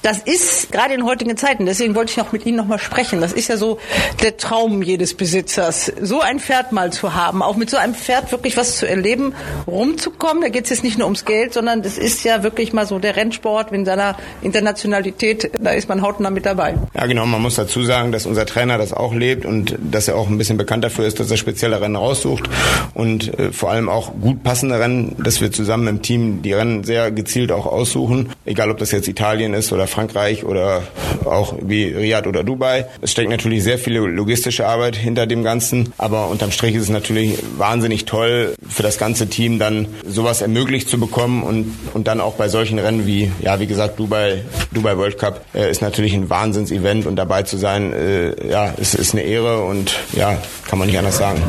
Das 0.03 0.19
ist 0.19 0.73
gerade 0.73 0.95
in 0.95 1.05
heutigen 1.05 1.37
Zeiten, 1.37 1.65
deswegen 1.65 1.95
wollte 1.95 2.11
ich 2.11 2.21
auch 2.21 2.33
mit 2.33 2.45
Ihnen 2.45 2.57
nochmal 2.57 2.81
sprechen. 2.81 3.21
Das 3.21 3.33
ist 3.33 3.49
ja 3.49 3.57
so 3.57 3.79
der 4.21 4.37
Traum 4.37 4.83
jedes 4.83 5.15
Besitzers, 5.15 5.93
so 6.01 6.21
ein 6.21 6.41
Pferd 6.41 6.73
mal 6.73 6.93
zu 6.93 7.15
haben, 7.15 7.41
auch 7.41 7.55
mit 7.55 7.71
so 7.71 7.77
einem 7.77 7.95
Pferd 7.95 8.33
wirklich 8.33 8.57
was 8.57 8.79
zu 8.79 8.88
erleben, 8.88 9.33
rumzukommen. 9.69 10.43
Da 10.43 10.49
geht 10.49 10.65
es 10.65 10.71
jetzt 10.71 10.83
nicht 10.83 10.99
nur 10.99 11.07
ums 11.07 11.25
Geld, 11.25 11.55
sondern 11.55 11.83
das 11.83 11.99
ist 11.99 12.25
ja 12.25 12.43
wirklich 12.43 12.73
mal 12.73 12.85
so 12.85 12.99
der 12.99 13.15
Rennsport 13.15 13.71
in 13.71 13.85
seiner 13.85 14.17
Internationalität, 14.43 15.53
da 15.61 15.71
ist 15.71 15.88
man 15.88 16.03
hautnah 16.03 16.31
mit 16.31 16.47
dabei. 16.47 16.75
Ja 16.95 17.07
genau, 17.07 17.25
man 17.25 17.41
muss 17.41 17.55
dazu 17.55 17.85
sagen, 17.85 18.11
dass 18.11 18.27
unser 18.27 18.45
Trainer 18.45 18.79
das 18.79 18.93
auch 18.93 19.15
lebt 19.15 19.47
und 19.47 19.79
dass 19.81 20.09
er 20.09 20.17
auch 20.17 20.29
ein 20.29 20.37
bisschen 20.37 20.57
bekannt 20.57 20.83
dafür 20.83 21.07
ist, 21.07 21.21
dass 21.21 21.31
er 21.31 21.37
spezielle 21.37 21.81
Rennen 21.81 21.95
raussucht 21.95 22.51
und 22.95 23.38
äh, 23.38 23.53
vor 23.53 23.71
allem 23.71 23.88
auch 23.88 24.12
gut 24.21 24.43
passende 24.43 24.81
Rennen, 24.81 25.15
dass 25.23 25.41
wir 25.41 25.53
zusammen 25.53 25.87
im 25.87 26.03
Team 26.03 26.43
die 26.43 26.53
Rennen 26.53 26.83
sehr 26.83 27.12
gezielt 27.12 27.53
auch 27.53 27.67
aussuchen, 27.67 28.31
egal 28.45 28.69
ob 28.69 28.79
das 28.79 28.91
jetzt 28.91 29.07
Italien 29.07 29.55
ist 29.55 29.73
oder 29.73 29.87
Frankreich 29.92 30.44
oder 30.44 30.83
auch 31.24 31.55
wie 31.61 31.85
Riyadh 31.85 32.26
oder 32.26 32.42
Dubai. 32.42 32.87
Es 33.00 33.12
steckt 33.12 33.31
natürlich 33.31 33.62
sehr 33.62 33.78
viel 33.78 33.96
logistische 33.96 34.66
Arbeit 34.66 34.96
hinter 34.96 35.26
dem 35.26 35.44
Ganzen, 35.44 35.92
aber 35.98 36.28
unterm 36.28 36.50
Strich 36.50 36.74
ist 36.74 36.85
es 36.85 36.88
natürlich 36.88 37.38
wahnsinnig 37.57 38.05
toll 38.05 38.55
für 38.68 38.83
das 38.83 38.98
ganze 38.98 39.28
Team 39.28 39.59
dann 39.59 39.87
sowas 40.07 40.42
ermöglicht 40.42 40.88
zu 40.88 40.98
bekommen 40.98 41.42
und, 41.42 41.72
und 41.94 42.09
dann 42.09 42.20
auch 42.20 42.35
bei 42.35 42.48
solchen 42.48 42.78
Rennen 42.78 43.07
wie, 43.07 43.31
ja, 43.40 43.61
wie 43.61 43.66
gesagt, 43.66 43.98
Dubai, 43.98 44.42
Dubai 44.72 44.96
World 44.96 45.18
Cup 45.18 45.44
äh, 45.55 45.70
ist 45.70 45.83
natürlich 45.83 46.14
ein 46.14 46.28
Wahnsinns-Event 46.31 47.07
und 47.07 47.16
dabei 47.16 47.42
zu 47.42 47.57
sein, 47.57 47.92
äh, 47.92 48.48
ja, 48.48 48.66
ist, 48.70 48.94
ist 48.94 49.14
eine 49.14 49.22
Ehre 49.22 49.62
und 49.64 49.94
ja, 50.12 50.38
kann 50.68 50.78
man 50.78 50.88
nicht 50.88 50.98
anders 50.98 51.18
sagen. 51.18 51.42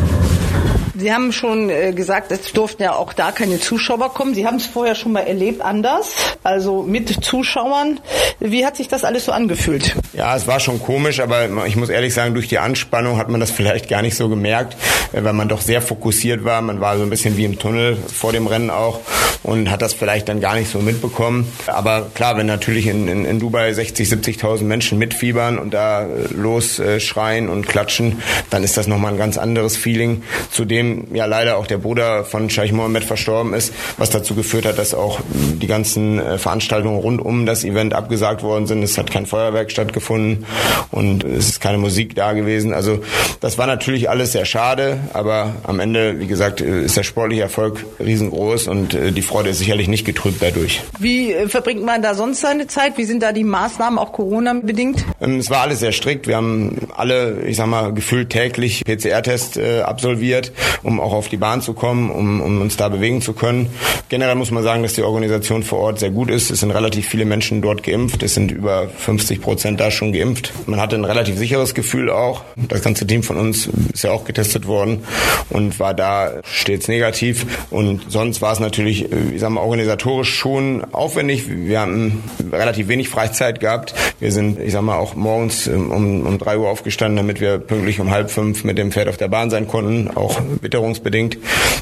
Sie 0.95 1.11
haben 1.11 1.31
schon 1.31 1.71
äh, 1.71 1.91
gesagt, 1.91 2.31
es 2.31 2.51
durften 2.53 2.83
ja 2.83 2.95
auch 2.95 3.13
da 3.13 3.31
keine 3.31 3.59
Zuschauer 3.59 4.13
kommen. 4.13 4.35
Sie 4.35 4.45
haben 4.45 4.57
es 4.57 4.67
vorher 4.67 4.93
schon 4.93 5.11
mal 5.11 5.21
erlebt, 5.21 5.61
anders, 5.61 6.13
also 6.43 6.83
mit 6.83 7.23
Zuschauern. 7.23 7.99
Wie 8.39 8.63
hat 8.63 8.77
sich 8.77 8.89
das 8.89 9.03
alles 9.03 9.25
so 9.25 9.31
angefühlt? 9.31 9.95
Ja, 10.13 10.35
es 10.35 10.45
war 10.45 10.59
schon 10.59 10.79
komisch, 10.79 11.19
aber 11.19 11.65
ich 11.65 11.75
muss 11.75 11.89
ehrlich 11.89 12.13
sagen, 12.13 12.35
durch 12.35 12.47
die 12.47 12.59
Anspannung 12.59 13.17
hat 13.17 13.27
man 13.29 13.39
das 13.39 13.49
vielleicht 13.63 13.89
gar 13.89 14.03
nicht 14.03 14.15
so 14.15 14.29
gemerkt, 14.29 14.77
äh, 15.13 15.23
weil 15.23 15.33
man 15.33 15.49
doch 15.49 15.61
sehr 15.61 15.81
fokussiert 15.81 16.45
war. 16.45 16.61
Man 16.61 16.79
war 16.79 16.97
so 16.97 17.03
ein 17.03 17.09
bisschen 17.09 17.37
wie 17.37 17.45
im 17.45 17.57
Tunnel 17.57 17.97
vor 17.97 18.31
dem 18.31 18.45
Rennen 18.45 18.69
auch 18.69 18.99
und 19.41 19.71
hat 19.71 19.81
das 19.81 19.93
vielleicht 19.93 20.29
dann 20.29 20.41
gar 20.41 20.55
nicht 20.55 20.71
so 20.71 20.79
mitbekommen. 20.79 21.51
Aber 21.65 22.11
klar, 22.13 22.37
wenn 22.37 22.45
natürlich 22.45 22.85
in, 22.85 23.07
in, 23.07 23.25
in 23.25 23.39
Dubai 23.39 23.73
60, 23.73 24.07
70.000 24.07 24.63
Menschen 24.63 24.99
mitfiebern 24.99 25.57
und 25.57 25.73
da 25.73 26.05
äh, 26.05 26.99
schreien 26.99 27.49
und 27.49 27.67
klatschen, 27.67 28.21
dann 28.51 28.63
ist 28.63 28.77
das 28.77 28.87
nochmal 28.87 29.13
ein 29.13 29.17
ganz 29.17 29.39
anderes 29.39 29.75
Feeling. 29.75 30.23
Zudem 30.51 30.82
zudem 30.83 31.15
ja 31.15 31.25
leider 31.25 31.57
auch 31.57 31.67
der 31.67 31.77
Bruder 31.77 32.23
von 32.23 32.49
Scheich 32.49 32.71
Mohammed 32.71 33.03
verstorben 33.03 33.53
ist, 33.53 33.73
was 33.97 34.09
dazu 34.09 34.35
geführt 34.35 34.65
hat, 34.65 34.77
dass 34.77 34.93
auch 34.93 35.19
die 35.31 35.67
ganzen 35.67 36.19
äh, 36.19 36.37
Veranstaltungen 36.37 36.97
rund 36.97 37.21
um 37.21 37.45
das 37.45 37.63
Event 37.63 37.93
abgesagt 37.93 38.43
worden 38.43 38.67
sind. 38.67 38.83
Es 38.83 38.97
hat 38.97 39.11
kein 39.11 39.25
Feuerwerk 39.25 39.71
stattgefunden 39.71 40.45
und 40.91 41.23
es 41.23 41.49
ist 41.49 41.61
keine 41.61 41.77
Musik 41.77 42.15
da 42.15 42.33
gewesen. 42.33 42.73
Also 42.73 42.99
das 43.39 43.57
war 43.57 43.67
natürlich 43.67 44.09
alles 44.09 44.31
sehr 44.31 44.45
schade, 44.45 44.99
aber 45.13 45.55
am 45.63 45.79
Ende, 45.79 46.19
wie 46.19 46.27
gesagt, 46.27 46.61
äh, 46.61 46.83
ist 46.83 46.97
der 46.97 47.03
sportliche 47.03 47.43
Erfolg 47.43 47.85
riesengroß 47.99 48.67
und 48.67 48.93
äh, 48.93 49.11
die 49.11 49.21
Freude 49.21 49.49
ist 49.49 49.59
sicherlich 49.59 49.87
nicht 49.87 50.05
getrübt 50.05 50.41
dadurch. 50.41 50.81
Wie 50.99 51.33
verbringt 51.47 51.83
man 51.83 52.01
da 52.01 52.15
sonst 52.15 52.41
seine 52.41 52.67
Zeit? 52.67 52.97
Wie 52.97 53.05
sind 53.05 53.23
da 53.23 53.31
die 53.31 53.43
Maßnahmen 53.43 53.99
auch 53.99 54.11
Corona-bedingt? 54.11 55.05
Ähm, 55.21 55.39
es 55.39 55.49
war 55.49 55.61
alles 55.61 55.79
sehr 55.79 55.91
strikt. 55.91 56.27
Wir 56.27 56.37
haben 56.37 56.87
alle, 56.95 57.41
ich 57.43 57.57
sag 57.57 57.67
mal, 57.67 57.93
gefühlt 57.93 58.29
täglich 58.29 58.83
PCR-Test 58.85 59.59
absolviert, 59.83 60.51
um 60.81 60.99
auch 60.99 61.13
auf 61.13 61.29
die 61.29 61.37
Bahn 61.37 61.61
zu 61.61 61.73
kommen, 61.73 62.09
um, 62.09 62.41
um 62.41 62.61
uns 62.61 62.77
da 62.77 62.89
bewegen 62.89 63.21
zu 63.21 63.33
können. 63.33 63.69
Generell 64.09 64.35
muss 64.35 64.51
man 64.51 64.63
sagen, 64.63 64.83
dass 64.83 64.93
die 64.93 65.03
Organisation 65.03 65.63
vor 65.63 65.79
Ort 65.79 65.99
sehr 65.99 66.11
gut 66.11 66.29
ist. 66.29 66.51
Es 66.51 66.61
sind 66.61 66.71
relativ 66.71 67.07
viele 67.07 67.25
Menschen 67.25 67.61
dort 67.61 67.83
geimpft. 67.83 68.23
Es 68.23 68.33
sind 68.33 68.51
über 68.51 68.87
50 68.87 69.41
Prozent 69.41 69.79
da 69.79 69.91
schon 69.91 70.13
geimpft. 70.13 70.53
Man 70.65 70.79
hatte 70.79 70.95
ein 70.95 71.05
relativ 71.05 71.37
sicheres 71.37 71.73
Gefühl 71.73 72.09
auch. 72.09 72.43
Das 72.55 72.81
ganze 72.81 73.05
Team 73.05 73.23
von 73.23 73.37
uns 73.37 73.69
ist 73.93 74.03
ja 74.03 74.11
auch 74.11 74.25
getestet 74.25 74.67
worden 74.67 75.03
und 75.49 75.79
war 75.79 75.93
da 75.93 76.41
stets 76.43 76.87
negativ. 76.87 77.45
Und 77.69 78.11
sonst 78.11 78.41
war 78.41 78.53
es 78.53 78.59
natürlich, 78.59 79.11
ich 79.11 79.39
sag 79.39 79.49
mal, 79.49 79.61
organisatorisch 79.61 80.33
schon 80.33 80.83
aufwendig. 80.93 81.43
Wir 81.47 81.79
haben 81.79 82.23
relativ 82.51 82.87
wenig 82.87 83.09
Freizeit 83.09 83.59
gehabt. 83.59 83.93
Wir 84.19 84.31
sind, 84.31 84.59
ich 84.59 84.71
sag 84.71 84.81
mal, 84.81 84.97
auch 84.97 85.15
morgens 85.15 85.67
ähm, 85.67 85.91
um, 85.91 86.25
um 86.25 86.37
drei 86.37 86.57
Uhr 86.57 86.69
aufgestanden, 86.69 87.17
damit 87.17 87.41
wir 87.41 87.57
pünktlich 87.57 87.99
um 87.99 88.11
halb 88.11 88.31
fünf 88.31 88.63
mit 88.63 88.77
dem 88.77 88.91
Pferd 88.91 89.07
auf 89.07 89.17
der 89.17 89.27
Bahn 89.27 89.49
sein 89.49 89.67
konnten, 89.67 90.09
auch 90.15 90.39
witterungsbedingt, 90.63 91.37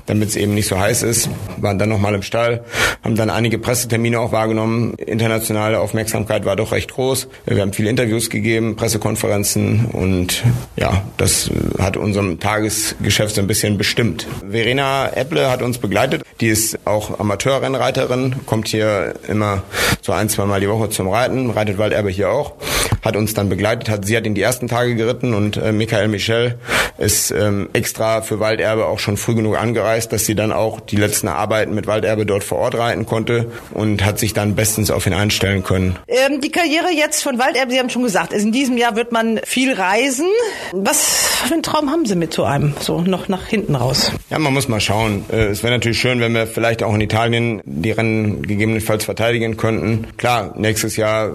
damit 0.05 0.29
es 0.29 0.35
eben 0.35 0.53
nicht 0.53 0.67
so 0.67 0.79
heiß 0.79 1.03
ist. 1.03 1.29
Waren 1.57 1.79
dann 1.79 1.89
nochmal 1.89 2.15
im 2.15 2.23
Stall, 2.23 2.63
haben 3.03 3.15
dann 3.15 3.29
einige 3.29 3.57
Pressetermine 3.59 4.19
auch 4.19 4.31
wahrgenommen. 4.31 4.95
Internationale 4.95 5.79
Aufmerksamkeit 5.79 6.45
war 6.45 6.55
doch 6.55 6.71
recht 6.71 6.91
groß. 6.93 7.27
Wir 7.45 7.61
haben 7.61 7.73
viele 7.73 7.89
Interviews 7.89 8.29
gegeben, 8.29 8.75
Pressekonferenzen 8.75 9.85
und 9.85 10.43
ja, 10.75 11.03
das 11.17 11.49
hat 11.79 11.97
unserem 11.97 12.39
Tagesgeschäft 12.39 13.35
so 13.35 13.41
ein 13.41 13.47
bisschen 13.47 13.77
bestimmt. 13.77 14.27
Verena 14.49 15.09
Epple 15.13 15.49
hat 15.49 15.61
uns 15.61 15.77
begleitet. 15.77 16.23
Die 16.39 16.47
ist 16.47 16.79
auch 16.85 17.19
Amateurrennreiterin, 17.19 18.35
kommt 18.45 18.67
hier 18.67 19.13
immer 19.27 19.63
so 20.01 20.11
ein, 20.11 20.29
zwei 20.29 20.45
Mal 20.45 20.59
die 20.59 20.69
Woche 20.69 20.89
zum 20.89 21.07
Reiten, 21.07 21.49
reitet 21.51 21.77
Walderbe 21.77 22.09
hier 22.09 22.31
auch 22.31 22.53
hat 23.01 23.15
uns 23.15 23.33
dann 23.33 23.49
begleitet, 23.49 23.89
hat 23.89 24.05
sie 24.05 24.15
hat 24.15 24.25
in 24.25 24.35
die 24.35 24.41
ersten 24.41 24.67
Tage 24.67 24.95
geritten 24.95 25.33
und 25.33 25.57
äh, 25.57 25.71
Michael 25.71 26.07
Michel 26.07 26.59
ist 26.97 27.31
ähm, 27.31 27.69
extra 27.73 28.21
für 28.21 28.39
Walderbe 28.39 28.70
auch 28.77 28.99
schon 28.99 29.17
früh 29.17 29.35
genug 29.35 29.57
angereist, 29.57 30.11
dass 30.13 30.25
sie 30.25 30.35
dann 30.35 30.51
auch 30.51 30.79
die 30.79 30.95
letzten 30.95 31.27
Arbeiten 31.27 31.73
mit 31.75 31.87
Walderbe 31.87 32.25
dort 32.25 32.43
vor 32.43 32.59
Ort 32.59 32.75
reiten 32.75 33.05
konnte 33.05 33.51
und 33.71 34.03
hat 34.05 34.19
sich 34.19 34.33
dann 34.33 34.55
bestens 34.55 34.91
auf 34.91 35.05
ihn 35.05 35.13
einstellen 35.13 35.63
können. 35.63 35.97
Ähm, 36.07 36.41
die 36.41 36.51
Karriere 36.51 36.91
jetzt 36.95 37.23
von 37.23 37.37
Walderbe, 37.39 37.71
Sie 37.71 37.79
haben 37.79 37.89
schon 37.89 38.03
gesagt, 38.03 38.33
in 38.33 38.51
diesem 38.51 38.77
Jahr 38.77 38.95
wird 38.95 39.11
man 39.11 39.39
viel 39.43 39.73
reisen. 39.73 40.27
Was 40.71 41.29
für 41.45 41.53
einen 41.53 41.63
Traum 41.63 41.89
haben 41.89 42.05
Sie 42.05 42.15
mit 42.15 42.33
so 42.33 42.43
einem, 42.43 42.73
so 42.79 43.01
noch 43.01 43.27
nach 43.27 43.47
hinten 43.47 43.75
raus? 43.75 44.11
Ja, 44.29 44.39
man 44.39 44.53
muss 44.53 44.67
mal 44.67 44.79
schauen. 44.79 45.25
Äh, 45.31 45.47
es 45.47 45.63
wäre 45.63 45.73
natürlich 45.73 45.99
schön, 45.99 46.19
wenn 46.19 46.33
wir 46.33 46.47
vielleicht 46.47 46.83
auch 46.83 46.93
in 46.93 47.01
Italien 47.01 47.61
die 47.65 47.91
Rennen 47.91 48.41
gegebenenfalls 48.43 49.05
verteidigen 49.05 49.57
könnten. 49.57 50.07
Klar, 50.17 50.53
nächstes 50.57 50.97
Jahr 50.97 51.29
äh, 51.29 51.31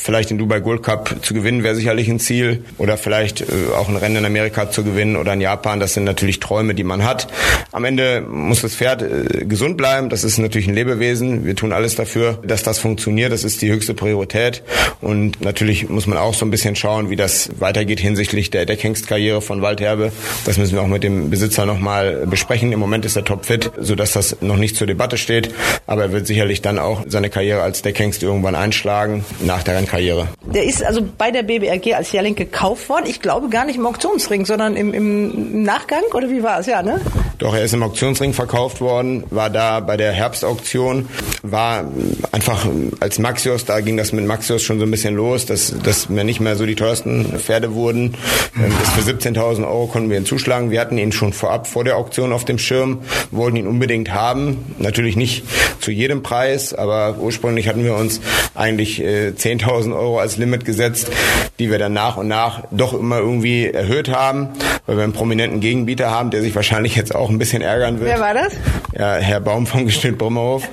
vielleicht 0.00 0.30
den 0.30 0.38
Dubai 0.38 0.60
Gold 0.60 0.82
Cup 0.82 1.14
zu 1.22 1.34
gewinnen 1.34 1.62
wäre 1.62 1.74
sicherlich 1.74 2.08
ein 2.08 2.20
Ziel 2.20 2.64
oder 2.78 2.96
vielleicht 2.96 3.42
äh, 3.42 3.44
auch 3.76 3.88
ein 3.88 3.96
Rennen 3.96 4.16
in 4.16 4.24
Amerika 4.24 4.70
zu 4.70 4.84
gewinnen 4.84 5.16
oder 5.16 5.32
in 5.32 5.40
Japan. 5.40 5.80
Das 5.80 5.94
sind 5.94 6.04
natürlich 6.04 6.40
Träume, 6.40 6.74
die 6.74 6.79
man 6.84 7.04
hat. 7.04 7.28
Am 7.72 7.84
Ende 7.84 8.20
muss 8.20 8.62
das 8.62 8.74
Pferd 8.74 9.02
äh, 9.02 9.44
gesund 9.44 9.76
bleiben. 9.76 10.08
Das 10.08 10.24
ist 10.24 10.38
natürlich 10.38 10.68
ein 10.68 10.74
Lebewesen. 10.74 11.44
Wir 11.44 11.54
tun 11.54 11.72
alles 11.72 11.94
dafür, 11.94 12.38
dass 12.42 12.62
das 12.62 12.78
funktioniert. 12.78 13.32
Das 13.32 13.44
ist 13.44 13.62
die 13.62 13.70
höchste 13.70 13.94
Priorität. 13.94 14.62
Und 15.00 15.40
natürlich 15.40 15.88
muss 15.88 16.06
man 16.06 16.18
auch 16.18 16.34
so 16.34 16.44
ein 16.44 16.50
bisschen 16.50 16.76
schauen, 16.76 17.10
wie 17.10 17.16
das 17.16 17.50
weitergeht 17.58 18.00
hinsichtlich 18.00 18.50
der 18.50 18.66
Deckhengstkarriere 18.66 19.40
von 19.40 19.62
Waldherbe. 19.62 20.12
Das 20.44 20.58
müssen 20.58 20.74
wir 20.74 20.82
auch 20.82 20.86
mit 20.86 21.04
dem 21.04 21.30
Besitzer 21.30 21.66
nochmal 21.66 22.26
besprechen. 22.26 22.72
Im 22.72 22.80
Moment 22.80 23.04
ist 23.04 23.16
er 23.16 23.24
topfit, 23.24 23.70
sodass 23.78 24.12
das 24.12 24.38
noch 24.40 24.56
nicht 24.56 24.76
zur 24.76 24.86
Debatte 24.86 25.16
steht. 25.16 25.54
Aber 25.86 26.02
er 26.02 26.12
wird 26.12 26.26
sicherlich 26.26 26.62
dann 26.62 26.78
auch 26.78 27.04
seine 27.06 27.30
Karriere 27.30 27.62
als 27.62 27.82
Deckhengst 27.82 28.22
irgendwann 28.22 28.54
einschlagen 28.54 29.24
nach 29.44 29.62
der 29.62 29.76
Rennkarriere. 29.76 30.28
Der 30.52 30.64
ist 30.64 30.82
also 30.82 31.06
bei 31.16 31.30
der 31.30 31.42
BBRG 31.42 31.94
als 31.94 32.12
Jährling 32.12 32.34
gekauft 32.34 32.88
worden. 32.88 33.04
Ich 33.06 33.20
glaube 33.20 33.48
gar 33.48 33.64
nicht 33.64 33.76
im 33.76 33.86
Auktionsring, 33.86 34.46
sondern 34.46 34.76
im, 34.76 34.92
im 34.92 35.62
Nachgang 35.62 36.02
oder 36.14 36.30
wie 36.30 36.42
war 36.42 36.60
es? 36.60 36.66
Ja, 36.70 36.82
ne? 36.82 37.00
Doch, 37.38 37.52
er 37.52 37.64
ist 37.64 37.74
im 37.74 37.82
Auktionsring 37.82 38.32
verkauft 38.32 38.80
worden, 38.80 39.24
war 39.30 39.50
da 39.50 39.80
bei 39.80 39.96
der 39.96 40.12
Herbstauktion, 40.12 41.08
war 41.42 41.84
einfach 42.30 42.64
als 43.00 43.18
Maxios, 43.18 43.64
da 43.64 43.80
ging 43.80 43.96
das 43.96 44.12
mit 44.12 44.24
Maxios 44.24 44.62
schon 44.62 44.78
so 44.78 44.84
ein 44.84 44.90
bisschen 44.92 45.16
los, 45.16 45.46
dass, 45.46 45.74
dass 45.82 46.08
wir 46.10 46.22
nicht 46.22 46.38
mehr 46.38 46.54
so 46.54 46.66
die 46.66 46.76
teuersten 46.76 47.24
Pferde 47.40 47.74
wurden. 47.74 48.14
Ähm, 48.56 48.72
das 48.78 48.90
für 48.90 49.00
17.000 49.00 49.66
Euro 49.66 49.88
konnten 49.88 50.10
wir 50.10 50.18
ihn 50.18 50.26
zuschlagen. 50.26 50.70
Wir 50.70 50.80
hatten 50.80 50.96
ihn 50.96 51.10
schon 51.10 51.32
vorab 51.32 51.66
vor 51.66 51.82
der 51.82 51.96
Auktion 51.96 52.32
auf 52.32 52.44
dem 52.44 52.58
Schirm, 52.58 53.00
wollten 53.32 53.56
ihn 53.56 53.66
unbedingt 53.66 54.12
haben. 54.12 54.76
Natürlich 54.78 55.16
nicht 55.16 55.42
zu 55.80 55.90
jedem 55.90 56.22
Preis, 56.22 56.72
aber 56.72 57.16
ursprünglich 57.18 57.66
hatten 57.66 57.82
wir 57.82 57.96
uns 57.96 58.20
eigentlich 58.54 59.02
äh, 59.02 59.32
10.000 59.36 59.92
Euro 59.98 60.20
als 60.20 60.36
Limit 60.36 60.64
gesetzt, 60.64 61.10
die 61.58 61.68
wir 61.68 61.78
dann 61.78 61.94
nach 61.94 62.16
und 62.16 62.28
nach 62.28 62.62
doch 62.70 62.92
immer 62.92 63.18
irgendwie 63.18 63.66
erhöht 63.66 64.10
haben, 64.10 64.50
weil 64.86 64.98
wir 64.98 65.04
einen 65.04 65.14
prominenten 65.14 65.60
Gegenbieter 65.60 66.10
haben, 66.10 66.30
der 66.30 66.42
sich 66.42 66.54
wahrscheinlich 66.60 66.94
jetzt 66.94 67.14
auch 67.14 67.30
ein 67.30 67.38
bisschen 67.38 67.62
ärgern 67.62 68.00
wird. 68.00 68.10
Wer 68.10 68.20
war 68.20 68.34
das? 68.34 68.52
Ja, 68.92 69.14
Herr 69.14 69.40
Baum 69.40 69.66
vom 69.66 69.86
Gestüt 69.86 70.18
Brummerhof. 70.18 70.68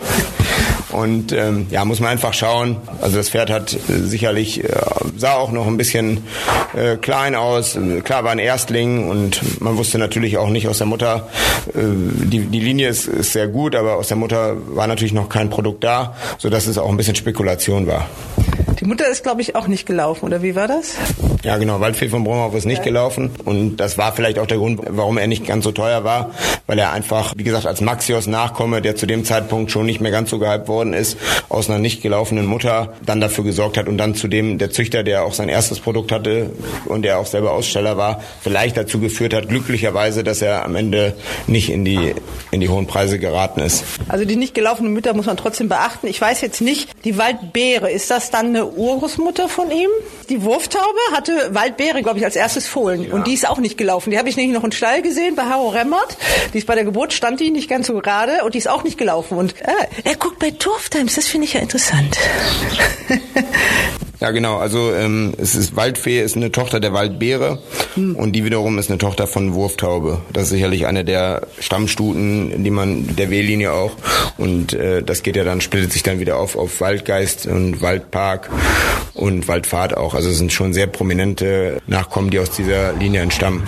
Und 0.92 1.32
ähm, 1.32 1.68
ja, 1.70 1.86
muss 1.86 2.02
man 2.02 2.10
einfach 2.10 2.34
schauen. 2.34 2.76
Also 3.00 3.16
das 3.16 3.30
Pferd 3.30 3.50
hat 3.50 3.74
äh, 3.74 3.78
sicherlich, 3.88 4.66
äh, 4.66 4.68
sah 5.16 5.36
auch 5.36 5.54
noch 5.54 5.66
ein 5.66 5.78
bisschen 5.78 6.26
äh, 6.76 6.98
klein 6.98 7.36
aus. 7.36 7.78
Klar 8.04 8.26
war 8.26 8.32
ein 8.32 8.40
Erstling 8.40 9.10
und 9.10 9.62
man 9.62 9.78
wusste 9.78 9.98
natürlich 9.98 10.38
auch 10.38 10.50
nicht 10.50 10.68
aus 10.68 10.80
der 10.80 10.88
Mutter, 10.88 11.30
äh, 11.70 11.80
die, 11.80 12.40
die 12.48 12.60
Linie 12.60 12.90
ist, 12.90 13.08
ist 13.08 13.32
sehr 13.32 13.48
gut, 13.48 13.74
aber 13.74 13.96
aus 13.96 14.10
der 14.10 14.18
Mutter 14.18 14.58
war 14.76 14.88
natürlich 14.88 15.14
noch 15.14 15.30
kein 15.30 15.50
Produkt 15.50 15.86
da, 15.86 16.18
sodass 16.38 16.68
es 16.68 16.78
auch 16.78 16.90
ein 16.90 16.98
bisschen 16.98 17.16
Spekulation 17.16 17.88
war. 17.88 18.10
Die 18.80 18.86
Mutter 18.86 19.08
ist, 19.08 19.24
glaube 19.24 19.42
ich, 19.42 19.56
auch 19.56 19.68
nicht 19.68 19.88
gelaufen, 19.88 20.26
oder 20.26 20.44
wie 20.44 20.56
war 20.56 20.68
das? 20.68 20.96
Ja, 21.44 21.58
genau. 21.58 21.80
Waldfee 21.80 22.10
von 22.10 22.24
Brummerhoff 22.24 22.54
ist 22.54 22.66
nicht 22.66 22.80
ja. 22.80 22.84
gelaufen. 22.84 23.32
Und 23.44 23.78
das 23.78 23.98
war 23.98 24.14
vielleicht 24.14 24.38
auch 24.38 24.46
der 24.46 24.58
Grund, 24.58 24.82
warum 24.88 25.18
er 25.18 25.26
nicht 25.28 25.48
ganz 25.48 25.64
so 25.64 25.72
teuer 25.72 26.04
war, 26.04 26.32
weil 26.68 26.78
er 26.78 26.92
einfach, 26.92 27.34
wie 27.36 27.44
gesagt, 27.44 27.66
als 27.66 27.82
Maxios 27.82 28.28
Nachkomme, 28.28 28.82
der 28.82 28.96
zu 28.96 29.08
dem 29.08 29.26
Zeitpunkt 29.26 29.72
schon 29.72 29.86
nicht 29.86 30.00
mehr 30.00 30.12
ganz 30.12 30.30
so 30.30 30.38
gehypt 30.38 30.68
worden 30.68 30.94
ist, 30.94 31.18
aus 31.50 31.70
einer 31.70 31.80
nicht 31.80 32.04
gelaufenen 32.04 32.46
Mutter 32.46 32.94
dann 33.06 33.20
dafür 33.22 33.44
gesorgt 33.44 33.78
hat 33.78 33.88
und 33.88 33.98
dann 33.98 34.14
zudem 34.14 34.58
der 34.58 34.72
Züchter, 34.72 35.04
der 35.04 35.24
auch 35.24 35.34
sein 35.34 35.50
erstes 35.50 35.80
Produkt 35.80 36.12
hatte 36.12 36.52
und 36.86 37.04
der 37.04 37.18
auch 37.18 37.26
selber 37.26 37.54
Aussteller 37.54 37.98
war, 37.98 38.22
vielleicht 38.42 38.78
dazu 38.78 39.00
geführt 39.00 39.34
hat, 39.34 39.48
glücklicherweise, 39.50 40.24
dass 40.24 40.42
er 40.42 40.66
am 40.66 40.76
Ende 40.76 41.16
nicht 41.48 41.70
in 41.70 41.86
die, 41.86 42.14
in 42.52 42.62
die 42.62 42.70
hohen 42.70 42.86
Preise 42.86 43.18
geraten 43.18 43.62
ist. 43.62 43.84
Also 44.08 44.26
die 44.26 44.36
nicht 44.36 44.54
gelaufenen 44.54 44.94
Mütter 44.94 45.14
muss 45.14 45.26
man 45.26 45.38
trotzdem 45.38 45.70
beachten. 45.70 46.08
Ich 46.08 46.20
weiß 46.20 46.42
jetzt 46.42 46.62
nicht, 46.62 46.90
die 47.06 47.18
Waldbeere, 47.18 47.90
ist 47.90 48.12
das 48.12 48.30
dann 48.32 48.48
eine 48.48 48.67
Urgroßmutter 48.76 49.50
von 49.50 49.72
ihm. 49.72 49.90
Die 50.30 50.44
Wurftaube 50.44 51.00
hatte 51.14 51.54
Waldbeere, 51.54 52.02
glaube 52.02 52.20
ich, 52.20 52.26
als 52.26 52.36
erstes 52.36 52.68
Fohlen. 52.68 53.08
Ja. 53.08 53.14
Und 53.14 53.28
die 53.28 53.34
ist 53.34 53.48
auch 53.48 53.60
nicht 53.60 53.78
gelaufen. 53.78 54.12
Die 54.12 54.18
habe 54.18 54.30
ich 54.30 54.38
nämlich 54.38 54.56
noch 54.56 54.64
im 54.64 54.72
Stall 54.72 55.02
gesehen 55.02 55.36
bei 55.36 55.44
Haro 55.44 55.70
Remmert. 55.70 56.18
Die 56.54 56.58
ist 56.58 56.68
bei 56.68 56.76
der 56.76 56.84
Geburt, 56.84 57.14
stand 57.14 57.40
die 57.40 57.52
nicht 57.52 57.70
ganz 57.70 57.88
so 57.88 57.94
gerade 57.94 58.44
und 58.44 58.54
die 58.54 58.60
ist 58.60 58.70
auch 58.70 58.84
nicht 58.84 58.98
gelaufen. 58.98 59.38
Und 59.38 59.56
äh, 59.62 59.72
er 60.04 60.16
guckt 60.16 60.40
bei 60.40 60.52
Turftimes, 60.52 61.16
das 61.16 61.26
finde 61.26 61.46
ich 61.46 61.54
ja 61.54 61.62
interessant. 61.62 62.18
Ja, 64.20 64.32
genau. 64.32 64.58
Also 64.58 64.94
ähm, 64.94 65.34
es 65.38 65.56
ist 65.56 65.76
Waldfee 65.76 66.22
ist 66.22 66.36
eine 66.36 66.52
Tochter 66.52 66.80
der 66.80 66.94
Waldbeere 66.94 67.60
hm. 67.94 68.16
und 68.16 68.32
die 68.34 68.44
wiederum 68.44 68.80
ist 68.80 68.90
eine 68.90 68.98
Tochter 68.98 69.28
von 69.28 69.54
Wurftaube. 69.54 70.22
Das 70.34 70.46
ist 70.46 70.50
sicherlich 70.50 70.88
eine 70.88 71.06
der 71.06 71.48
Stammstuten, 71.60 72.64
die 72.64 72.72
man 72.72 73.16
der 73.16 73.30
W-Linie 73.30 73.74
auch 73.74 73.92
und 74.38 74.74
äh, 74.74 75.04
das 75.04 75.22
geht 75.22 75.36
ja 75.36 75.44
dann 75.44 75.62
splittet 75.62 75.94
sich 75.94 76.04
dann 76.04 76.20
wieder 76.20 76.38
auf 76.40 76.56
auf 76.56 76.82
Waldgeist 76.82 77.46
und 77.46 77.82
Waldpark 77.82 78.50
und 79.18 79.48
Waldfahrt 79.48 79.98
auch. 79.98 80.14
Also 80.14 80.30
es 80.30 80.38
sind 80.38 80.52
schon 80.52 80.74
sehr 80.74 80.88
prominente 80.88 81.82
Nachkommen, 81.88 82.30
die 82.30 82.40
aus 82.40 82.52
dieser 82.52 82.94
Linie 82.94 83.22
entstammen. 83.22 83.68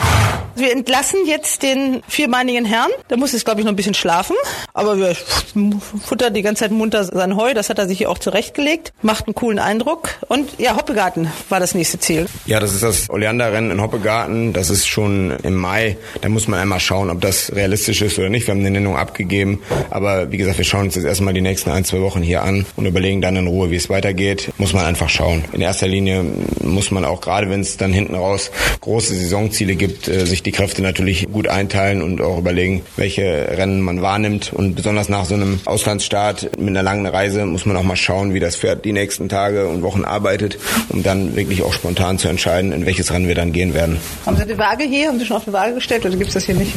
Wir 0.56 0.74
entlassen 0.74 1.20
jetzt 1.26 1.64
den 1.64 2.04
vierbeinigen 2.08 2.66
Herrn. 2.66 2.90
Der 3.10 3.18
muss 3.18 3.32
jetzt, 3.32 3.46
glaube 3.46 3.62
ich, 3.62 3.66
noch 3.66 3.72
ein 3.72 3.78
bisschen 3.78 3.94
schlafen. 3.94 4.36
Aber 4.74 4.98
wir 4.98 5.16
futtern 5.16 6.34
die 6.34 6.42
ganze 6.42 6.66
Zeit 6.66 6.72
munter 6.72 7.06
sein 7.06 7.38
Heu. 7.38 7.54
Das 7.54 7.70
hat 7.70 7.80
er 7.80 7.88
sich 7.88 8.00
hier 8.00 8.10
auch 8.10 8.18
zurechtgelegt. 8.18 8.92
Macht 9.02 9.28
einen 9.28 9.36
coolen 9.36 9.60
Eindruck. 9.60 10.10
Und 10.28 10.60
ja, 10.60 10.76
Hoppegarten 10.76 11.32
war 11.48 11.62
das 11.62 11.76
nächste 11.76 12.00
Ziel. 12.00 12.26
Ja, 12.46 12.60
das 12.60 12.74
ist 12.74 12.84
das 12.84 13.10
Oleanderrennen 13.10 13.72
in 13.72 13.82
Hoppegarten. 13.82 14.52
Das 14.52 14.70
ist 14.70 14.86
schon 14.86 15.32
im 15.44 15.56
Mai. 15.56 15.96
Da 16.22 16.28
muss 16.28 16.50
man 16.50 16.60
einmal 16.60 16.82
schauen, 16.82 17.10
ob 17.10 17.22
das 17.22 17.56
realistisch 17.56 18.02
ist 18.02 18.20
oder 18.20 18.30
nicht. 18.30 18.46
Wir 18.46 18.54
haben 18.54 18.60
eine 18.60 18.72
Nennung 18.72 18.98
abgegeben. 18.98 19.62
Aber 19.90 20.30
wie 20.32 20.38
gesagt, 20.38 20.58
wir 20.58 20.66
schauen 20.66 20.88
uns 20.88 20.96
jetzt 20.96 21.06
erstmal 21.06 21.34
die 21.34 21.42
nächsten 21.42 21.72
ein, 21.72 21.86
zwei 21.86 22.02
Wochen 22.02 22.22
hier 22.22 22.44
an 22.44 22.66
und 22.76 22.86
überlegen 22.86 23.22
dann 23.22 23.38
in 23.38 23.48
Ruhe, 23.48 23.72
wie 23.72 23.78
es 23.78 23.90
weitergeht. 23.90 24.52
Muss 24.58 24.74
man 24.74 24.86
einfach 24.86 25.08
schauen. 25.08 25.39
Anschauen. 25.40 25.54
In 25.54 25.62
erster 25.62 25.88
Linie 25.88 26.26
muss 26.64 26.92
man 26.92 27.06
auch 27.06 27.22
gerade, 27.22 27.50
wenn 27.50 27.62
es 27.62 27.78
dann 27.78 27.94
hinten 27.94 28.16
raus 28.16 28.52
große 28.82 29.16
Saisonziele 29.16 29.76
gibt, 29.76 30.08
äh, 30.08 30.26
sich 30.26 30.44
die 30.44 30.52
Kräfte 30.52 30.82
natürlich 30.82 31.28
gut 31.32 31.48
einteilen 31.48 32.02
und 32.02 32.22
auch 32.22 32.38
überlegen, 32.38 32.82
welche 32.96 33.24
Rennen 33.24 33.82
man 33.82 34.02
wahrnimmt. 34.02 34.54
Und 34.54 34.76
besonders 34.76 35.10
nach 35.10 35.26
so 35.26 35.36
einem 35.36 35.60
Auslandsstart 35.66 36.60
mit 36.60 36.70
einer 36.70 36.84
langen 36.84 37.06
Reise 37.06 37.46
muss 37.46 37.66
man 37.66 37.78
auch 37.78 37.84
mal 37.84 37.96
schauen, 37.96 38.34
wie 38.34 38.40
das 38.40 38.56
Pferd 38.56 38.86
die 38.86 38.94
nächsten 38.94 39.30
Tage 39.30 39.68
und 39.68 39.82
Wochen 39.82 40.04
arbeitet, 40.04 40.58
um 40.90 41.04
dann 41.04 41.36
wirklich 41.36 41.64
auch 41.64 41.74
spontan 41.74 42.18
zu 42.18 42.28
entscheiden, 42.28 42.72
in 42.72 42.86
welches 42.86 43.12
Rennen 43.12 43.28
wir 43.28 43.36
dann 43.36 43.52
gehen 43.52 43.74
werden. 43.74 43.98
Haben 44.26 44.38
Sie 44.38 44.46
die 44.46 44.58
Waage 44.58 44.84
hier? 44.84 45.08
Haben 45.08 45.20
Sie 45.20 45.26
schon 45.26 45.38
auf 45.38 45.46
die 45.46 45.54
Waage 45.54 45.76
gestellt 45.76 46.06
oder 46.06 46.16
gibt 46.16 46.30
es 46.30 46.34
das 46.34 46.46
hier 46.46 46.56
nicht? 46.56 46.74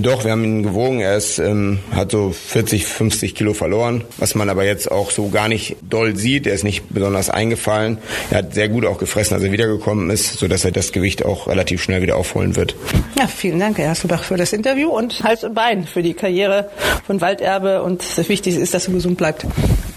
Doch, 0.00 0.24
wir 0.24 0.32
haben 0.32 0.44
ihn 0.44 0.62
gewogen. 0.62 1.00
Er 1.00 1.16
ist, 1.16 1.38
ähm, 1.38 1.78
hat 1.90 2.10
so 2.10 2.30
40, 2.32 2.84
50 2.86 3.34
Kilo 3.34 3.54
verloren, 3.54 4.04
was 4.18 4.34
man 4.34 4.50
aber 4.50 4.64
jetzt 4.64 4.90
auch 4.90 5.10
so 5.10 5.28
gar 5.28 5.48
nicht 5.48 5.76
doll 5.88 6.16
sieht. 6.16 6.46
Er 6.46 6.54
ist 6.54 6.64
nicht 6.64 6.84
besonders 6.90 7.30
eingefallen. 7.30 7.98
Er 8.30 8.38
hat 8.38 8.54
sehr 8.54 8.68
gut 8.68 8.84
auch 8.84 8.98
gefressen, 8.98 9.34
als 9.34 9.44
er 9.44 9.52
wiedergekommen 9.52 10.10
ist, 10.10 10.38
sodass 10.38 10.64
er 10.64 10.72
das 10.72 10.92
Gewicht 10.92 11.24
auch 11.24 11.46
relativ 11.46 11.82
schnell 11.82 12.02
wieder 12.02 12.16
aufholen 12.16 12.56
wird. 12.56 12.74
Ja, 13.18 13.26
vielen 13.26 13.58
Dank, 13.58 13.78
Herr 13.78 13.90
Hasselbach, 13.90 14.24
für 14.24 14.36
das 14.36 14.52
Interview 14.52 14.88
und 14.88 15.22
Hals 15.22 15.44
und 15.44 15.54
Bein 15.54 15.86
für 15.86 16.02
die 16.02 16.14
Karriere 16.14 16.70
von 17.06 17.20
Walderbe. 17.20 17.82
Und 17.82 18.02
das 18.16 18.28
Wichtigste 18.28 18.60
ist, 18.60 18.74
dass 18.74 18.88
er 18.88 18.94
gesund 18.94 19.16
bleibt. 19.16 19.46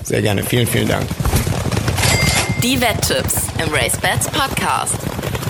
Sehr 0.03 0.21
gerne. 0.21 0.43
Vielen, 0.43 0.67
vielen 0.67 0.87
Dank. 0.87 1.05
Die 2.63 2.79
Wetttipps 2.79 3.47
im 3.63 3.73
RaceBets 3.73 4.27
Podcast. 4.31 4.95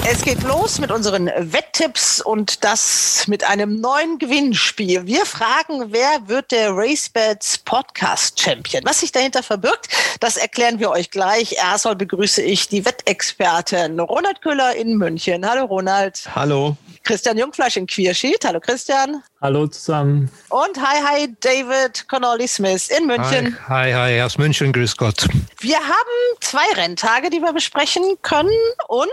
Es 0.06 0.24
geht 0.24 0.44
los 0.44 0.80
mit 0.80 0.92
unseren 0.92 1.28
Wetttipps 1.28 2.22
und 2.22 2.64
das 2.64 3.26
mit 3.28 3.44
einem 3.44 3.80
neuen 3.80 4.18
Gewinnspiel. 4.18 5.06
Wir 5.06 5.26
fragen, 5.26 5.92
wer 5.92 6.28
wird 6.28 6.52
der 6.52 6.72
RaceBets 6.72 7.60
Podcast 7.60 8.40
Champion? 8.40 8.82
Was 8.86 9.02
sich 9.02 9.12
dahinter 9.12 9.44
verbirgt, 9.44 9.90
das 10.20 10.38
erklären 10.38 10.80
wir 10.80 10.90
euch 10.90 11.12
gleich. 11.12 11.54
Erstmal 11.54 11.96
begrüße 11.96 12.42
ich 12.42 12.70
die 12.70 12.86
Wettexpertin 12.86 14.00
Ronald 14.00 14.42
Köhler 14.42 14.76
in 14.76 14.98
München. 14.98 15.48
Hallo 15.48 15.66
Ronald. 15.66 16.28
Hallo. 16.34 16.76
Christian 17.04 17.38
Jungfleisch 17.38 17.78
in 17.78 17.88
Queerschied. 17.88 18.44
Hallo 18.46 18.60
Christian. 18.60 19.24
Hallo 19.42 19.68
zusammen. 19.68 20.30
Und 20.50 20.78
hi, 20.82 21.02
hi, 21.02 21.36
David 21.40 22.08
Connolly 22.10 22.48
Smith 22.48 22.90
in 22.90 23.08
München. 23.08 23.58
Hi, 23.70 23.92
hi, 23.92 23.94
hi 23.94 24.22
aus 24.22 24.38
München, 24.38 24.74
grüß 24.74 24.98
Gott. 24.98 25.28
Wir 25.60 25.78
haben 25.78 26.38
zwei 26.42 26.66
Renntage, 26.76 27.30
die 27.30 27.40
wir 27.40 27.54
besprechen 27.54 28.04
können. 28.22 28.52
Und 28.90 29.10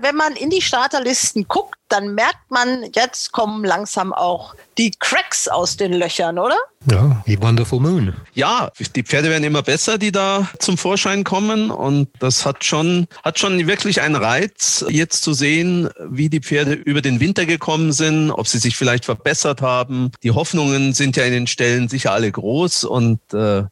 wenn 0.00 0.16
man 0.16 0.27
in 0.36 0.50
die 0.50 0.62
Starterlisten 0.62 1.46
guckt, 1.48 1.77
dann 1.88 2.14
merkt 2.14 2.50
man, 2.50 2.84
jetzt 2.94 3.32
kommen 3.32 3.64
langsam 3.64 4.12
auch 4.12 4.54
die 4.76 4.92
Cracks 4.98 5.48
aus 5.48 5.76
den 5.76 5.92
Löchern, 5.92 6.38
oder? 6.38 6.56
Ja, 6.90 7.22
die 7.26 7.40
Wonderful 7.42 7.80
Moon. 7.80 8.14
Ja, 8.34 8.70
die 8.94 9.02
Pferde 9.02 9.28
werden 9.30 9.42
immer 9.42 9.62
besser, 9.62 9.98
die 9.98 10.12
da 10.12 10.48
zum 10.60 10.78
Vorschein 10.78 11.24
kommen. 11.24 11.70
Und 11.70 12.08
das 12.20 12.46
hat 12.46 12.64
schon, 12.64 13.08
hat 13.24 13.38
schon 13.38 13.66
wirklich 13.66 14.00
einen 14.00 14.14
Reiz, 14.14 14.84
jetzt 14.88 15.22
zu 15.22 15.32
sehen, 15.32 15.88
wie 16.08 16.28
die 16.28 16.40
Pferde 16.40 16.72
über 16.72 17.02
den 17.02 17.18
Winter 17.18 17.46
gekommen 17.46 17.92
sind, 17.92 18.30
ob 18.30 18.46
sie 18.46 18.58
sich 18.58 18.76
vielleicht 18.76 19.04
verbessert 19.04 19.60
haben. 19.60 20.12
Die 20.22 20.30
Hoffnungen 20.30 20.94
sind 20.94 21.16
ja 21.16 21.24
in 21.24 21.32
den 21.32 21.46
Stellen 21.48 21.88
sicher 21.88 22.12
alle 22.12 22.30
groß. 22.30 22.84
Und 22.84 23.20
äh, 23.34 23.64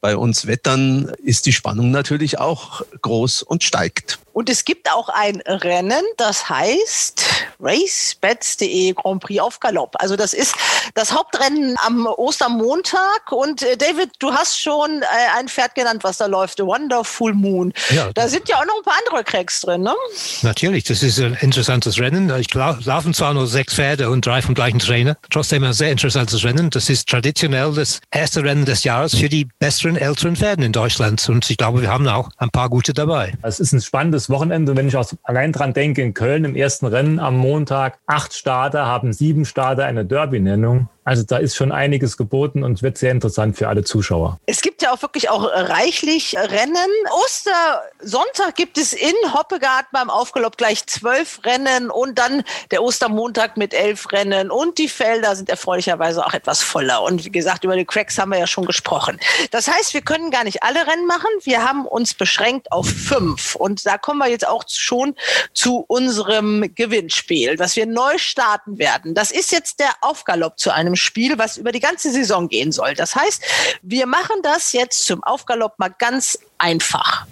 bei 0.00 0.16
uns 0.16 0.46
Wettern 0.46 1.12
ist 1.22 1.44
die 1.44 1.52
Spannung 1.52 1.90
natürlich 1.90 2.38
auch 2.38 2.82
groß 3.02 3.42
und 3.42 3.62
steigt. 3.62 4.18
Und 4.32 4.50
es 4.50 4.64
gibt 4.64 4.90
auch 4.90 5.08
ein 5.10 5.40
Rennen, 5.42 6.02
das 6.16 6.48
heißt 6.48 7.24
racebets.de 7.64 8.92
Grand 8.92 9.22
Prix 9.22 9.40
auf 9.40 9.60
Galopp. 9.60 9.94
Also 9.98 10.16
das 10.16 10.34
ist 10.34 10.54
das 10.94 11.12
Hauptrennen 11.12 11.76
am 11.84 12.06
Ostermontag. 12.06 13.32
Und 13.32 13.62
äh, 13.62 13.76
David, 13.76 14.10
du 14.18 14.32
hast 14.32 14.60
schon 14.60 15.02
äh, 15.02 15.06
ein 15.38 15.48
Pferd 15.48 15.74
genannt, 15.74 16.04
was 16.04 16.18
da 16.18 16.26
läuft, 16.26 16.58
The 16.58 16.64
Wonderful 16.64 17.34
Moon. 17.34 17.72
Ja, 17.90 18.10
da 18.14 18.28
sind 18.28 18.48
ja 18.48 18.56
auch 18.56 18.66
noch 18.66 18.76
ein 18.76 18.82
paar 18.84 18.98
andere 19.06 19.24
Cracks 19.24 19.62
drin, 19.62 19.82
ne? 19.82 19.94
Natürlich, 20.42 20.84
das 20.84 21.02
ist 21.02 21.18
ein 21.20 21.36
interessantes 21.40 21.98
Rennen. 21.98 22.30
Ich 22.38 22.52
laufen 22.52 23.14
zwar 23.14 23.34
nur 23.34 23.46
sechs 23.46 23.74
Pferde 23.74 24.10
und 24.10 24.26
drei 24.26 24.42
vom 24.42 24.54
gleichen 24.54 24.78
Trainer, 24.78 25.16
trotzdem 25.30 25.64
ein 25.64 25.72
sehr 25.72 25.90
interessantes 25.90 26.44
Rennen. 26.44 26.70
Das 26.70 26.88
ist 26.88 27.08
traditionell 27.08 27.72
das 27.72 28.00
erste 28.10 28.44
Rennen 28.44 28.64
des 28.64 28.84
Jahres 28.84 29.14
für 29.16 29.28
die 29.28 29.48
besseren 29.58 29.96
älteren 29.96 30.36
Pferden 30.36 30.64
in 30.64 30.72
Deutschland. 30.72 31.28
Und 31.28 31.48
ich 31.50 31.56
glaube, 31.56 31.82
wir 31.82 31.90
haben 31.90 32.06
auch 32.08 32.28
ein 32.36 32.50
paar 32.50 32.68
gute 32.68 32.92
dabei. 32.92 33.32
Es 33.42 33.60
ist 33.60 33.72
ein 33.72 33.80
spannendes 33.80 34.30
Wochenende, 34.30 34.76
wenn 34.76 34.88
ich 34.88 34.96
auch 34.96 35.10
allein 35.22 35.52
dran 35.52 35.72
denke, 35.72 36.02
in 36.02 36.14
Köln 36.14 36.44
im 36.44 36.56
ersten 36.56 36.86
Rennen 36.86 37.18
am 37.18 37.36
Montag, 37.54 38.00
acht 38.06 38.34
Starter 38.34 38.84
haben 38.84 39.12
sieben 39.12 39.44
Starter 39.44 39.84
eine 39.84 40.04
Derby-Nennung. 40.04 40.88
Also 41.04 41.22
da 41.22 41.36
ist 41.36 41.54
schon 41.54 41.70
einiges 41.70 42.16
geboten 42.16 42.64
und 42.64 42.82
wird 42.82 42.96
sehr 42.96 43.10
interessant 43.10 43.56
für 43.56 43.68
alle 43.68 43.84
Zuschauer. 43.84 44.38
Es 44.46 44.62
gibt 44.62 44.82
ja 44.82 44.92
auch 44.92 45.02
wirklich 45.02 45.28
auch 45.28 45.44
reichlich 45.44 46.36
Rennen. 46.36 46.76
Ostersonntag 47.24 48.56
gibt 48.56 48.78
es 48.78 48.94
in 48.94 49.12
Hoppegarten 49.32 49.88
beim 49.92 50.08
Aufgelob 50.08 50.56
gleich 50.56 50.86
zwölf 50.86 51.40
Rennen 51.44 51.90
und 51.90 52.18
dann 52.18 52.42
der 52.70 52.82
Ostermontag 52.82 53.56
mit 53.56 53.74
elf 53.74 54.10
Rennen 54.12 54.50
und 54.50 54.78
die 54.78 54.88
Felder 54.88 55.36
sind 55.36 55.50
erfreulicherweise 55.50 56.24
auch 56.24 56.32
etwas 56.32 56.62
voller. 56.62 57.02
Und 57.02 57.24
wie 57.24 57.30
gesagt, 57.30 57.64
über 57.64 57.76
die 57.76 57.84
Cracks 57.84 58.18
haben 58.18 58.30
wir 58.30 58.38
ja 58.38 58.46
schon 58.46 58.64
gesprochen. 58.64 59.20
Das 59.50 59.68
heißt, 59.68 59.92
wir 59.92 60.00
können 60.00 60.30
gar 60.30 60.44
nicht 60.44 60.62
alle 60.62 60.86
Rennen 60.86 61.06
machen. 61.06 61.28
Wir 61.42 61.62
haben 61.62 61.86
uns 61.86 62.14
beschränkt 62.14 62.72
auf 62.72 62.88
fünf. 62.88 63.54
Und 63.54 63.84
da 63.84 63.98
kommen 63.98 64.20
wir 64.20 64.28
jetzt 64.28 64.46
auch 64.46 64.64
schon 64.68 65.14
zu 65.52 65.84
unserem 65.86 66.74
Gewinnspiel, 66.74 67.58
was 67.58 67.76
wir 67.76 67.86
neu 67.86 68.16
starten 68.16 68.78
werden. 68.78 69.14
Das 69.14 69.30
ist 69.30 69.52
jetzt 69.52 69.80
der 69.80 69.90
Aufgalopp 70.00 70.58
zu 70.58 70.72
einem 70.72 70.93
einem 70.94 70.96
Spiel, 70.96 71.38
was 71.38 71.56
über 71.56 71.72
die 71.72 71.80
ganze 71.80 72.10
Saison 72.10 72.48
gehen 72.48 72.72
soll. 72.72 72.94
Das 72.94 73.14
heißt, 73.14 73.42
wir 73.82 74.06
machen 74.06 74.36
das 74.42 74.72
jetzt 74.72 75.06
zum 75.06 75.22
Aufgalopp 75.24 75.78
mal 75.78 75.94
ganz 75.98 76.38
einfach 76.58 77.26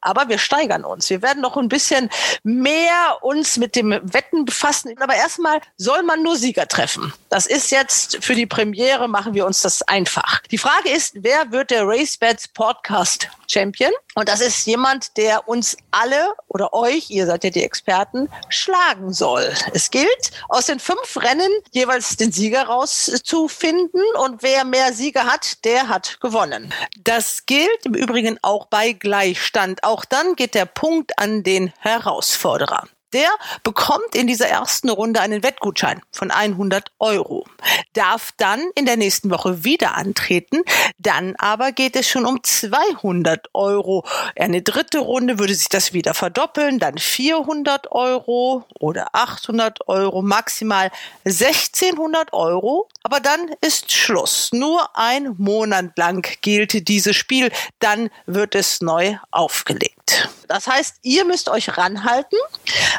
aber 0.00 0.28
wir 0.28 0.38
steigern 0.38 0.84
uns. 0.84 1.10
Wir 1.10 1.22
werden 1.22 1.42
noch 1.42 1.56
ein 1.56 1.68
bisschen 1.68 2.10
mehr 2.42 3.18
uns 3.22 3.56
mit 3.56 3.76
dem 3.76 3.90
Wetten 4.02 4.44
befassen. 4.44 4.94
Aber 5.00 5.14
erstmal 5.14 5.60
soll 5.76 6.02
man 6.02 6.22
nur 6.22 6.36
Sieger 6.36 6.66
treffen. 6.68 7.12
Das 7.28 7.46
ist 7.46 7.70
jetzt 7.70 8.18
für 8.24 8.34
die 8.34 8.46
Premiere, 8.46 9.08
machen 9.08 9.34
wir 9.34 9.46
uns 9.46 9.60
das 9.60 9.82
einfach. 9.82 10.40
Die 10.50 10.58
Frage 10.58 10.90
ist, 10.90 11.14
wer 11.22 11.52
wird 11.52 11.70
der 11.70 11.86
RaceBets 11.86 12.48
Podcast 12.48 13.28
Champion? 13.48 13.92
Und 14.14 14.28
das 14.28 14.40
ist 14.40 14.66
jemand, 14.66 15.16
der 15.16 15.48
uns 15.48 15.76
alle 15.90 16.34
oder 16.48 16.72
euch, 16.72 17.10
ihr 17.10 17.26
seid 17.26 17.44
ja 17.44 17.50
die 17.50 17.62
Experten, 17.62 18.28
schlagen 18.48 19.12
soll. 19.12 19.52
Es 19.72 19.90
gilt, 19.90 20.30
aus 20.48 20.66
den 20.66 20.80
fünf 20.80 21.16
Rennen 21.16 21.50
jeweils 21.70 22.16
den 22.16 22.32
Sieger 22.32 22.64
rauszufinden. 22.64 24.02
Und 24.18 24.42
wer 24.42 24.64
mehr 24.64 24.92
Sieger 24.92 25.24
hat, 25.24 25.64
der 25.64 25.88
hat 25.88 26.20
gewonnen. 26.20 26.74
Das 26.98 27.46
gilt 27.46 27.84
im 27.84 27.94
Übrigen 27.94 28.38
auch 28.42 28.66
bei 28.66 28.92
Gleichstand. 28.92 29.84
Auch 29.90 30.04
dann 30.04 30.36
geht 30.36 30.54
der 30.54 30.66
Punkt 30.66 31.18
an 31.18 31.42
den 31.42 31.72
Herausforderer. 31.80 32.86
Der 33.12 33.28
bekommt 33.64 34.14
in 34.14 34.26
dieser 34.26 34.48
ersten 34.48 34.88
Runde 34.88 35.20
einen 35.20 35.42
Wettgutschein 35.42 36.00
von 36.12 36.30
100 36.30 36.92
Euro, 37.00 37.44
darf 37.92 38.32
dann 38.36 38.62
in 38.76 38.86
der 38.86 38.96
nächsten 38.96 39.30
Woche 39.30 39.64
wieder 39.64 39.96
antreten. 39.96 40.62
Dann 40.98 41.34
aber 41.36 41.72
geht 41.72 41.96
es 41.96 42.08
schon 42.08 42.24
um 42.24 42.42
200 42.42 43.48
Euro. 43.52 44.04
Eine 44.38 44.62
dritte 44.62 44.98
Runde 44.98 45.38
würde 45.38 45.54
sich 45.54 45.68
das 45.68 45.92
wieder 45.92 46.14
verdoppeln, 46.14 46.78
dann 46.78 46.98
400 46.98 47.90
Euro 47.92 48.64
oder 48.78 49.08
800 49.12 49.88
Euro, 49.88 50.22
maximal 50.22 50.90
1600 51.24 52.32
Euro. 52.32 52.88
Aber 53.02 53.20
dann 53.20 53.50
ist 53.60 53.90
Schluss. 53.90 54.50
Nur 54.52 54.96
ein 54.96 55.34
Monat 55.38 55.96
lang 55.96 56.26
gilt 56.42 56.88
dieses 56.88 57.16
Spiel. 57.16 57.50
Dann 57.78 58.10
wird 58.26 58.54
es 58.54 58.80
neu 58.80 59.16
aufgelegt. 59.30 60.28
Das 60.50 60.66
heißt, 60.66 60.96
ihr 61.02 61.24
müsst 61.24 61.48
euch 61.48 61.76
ranhalten, 61.78 62.36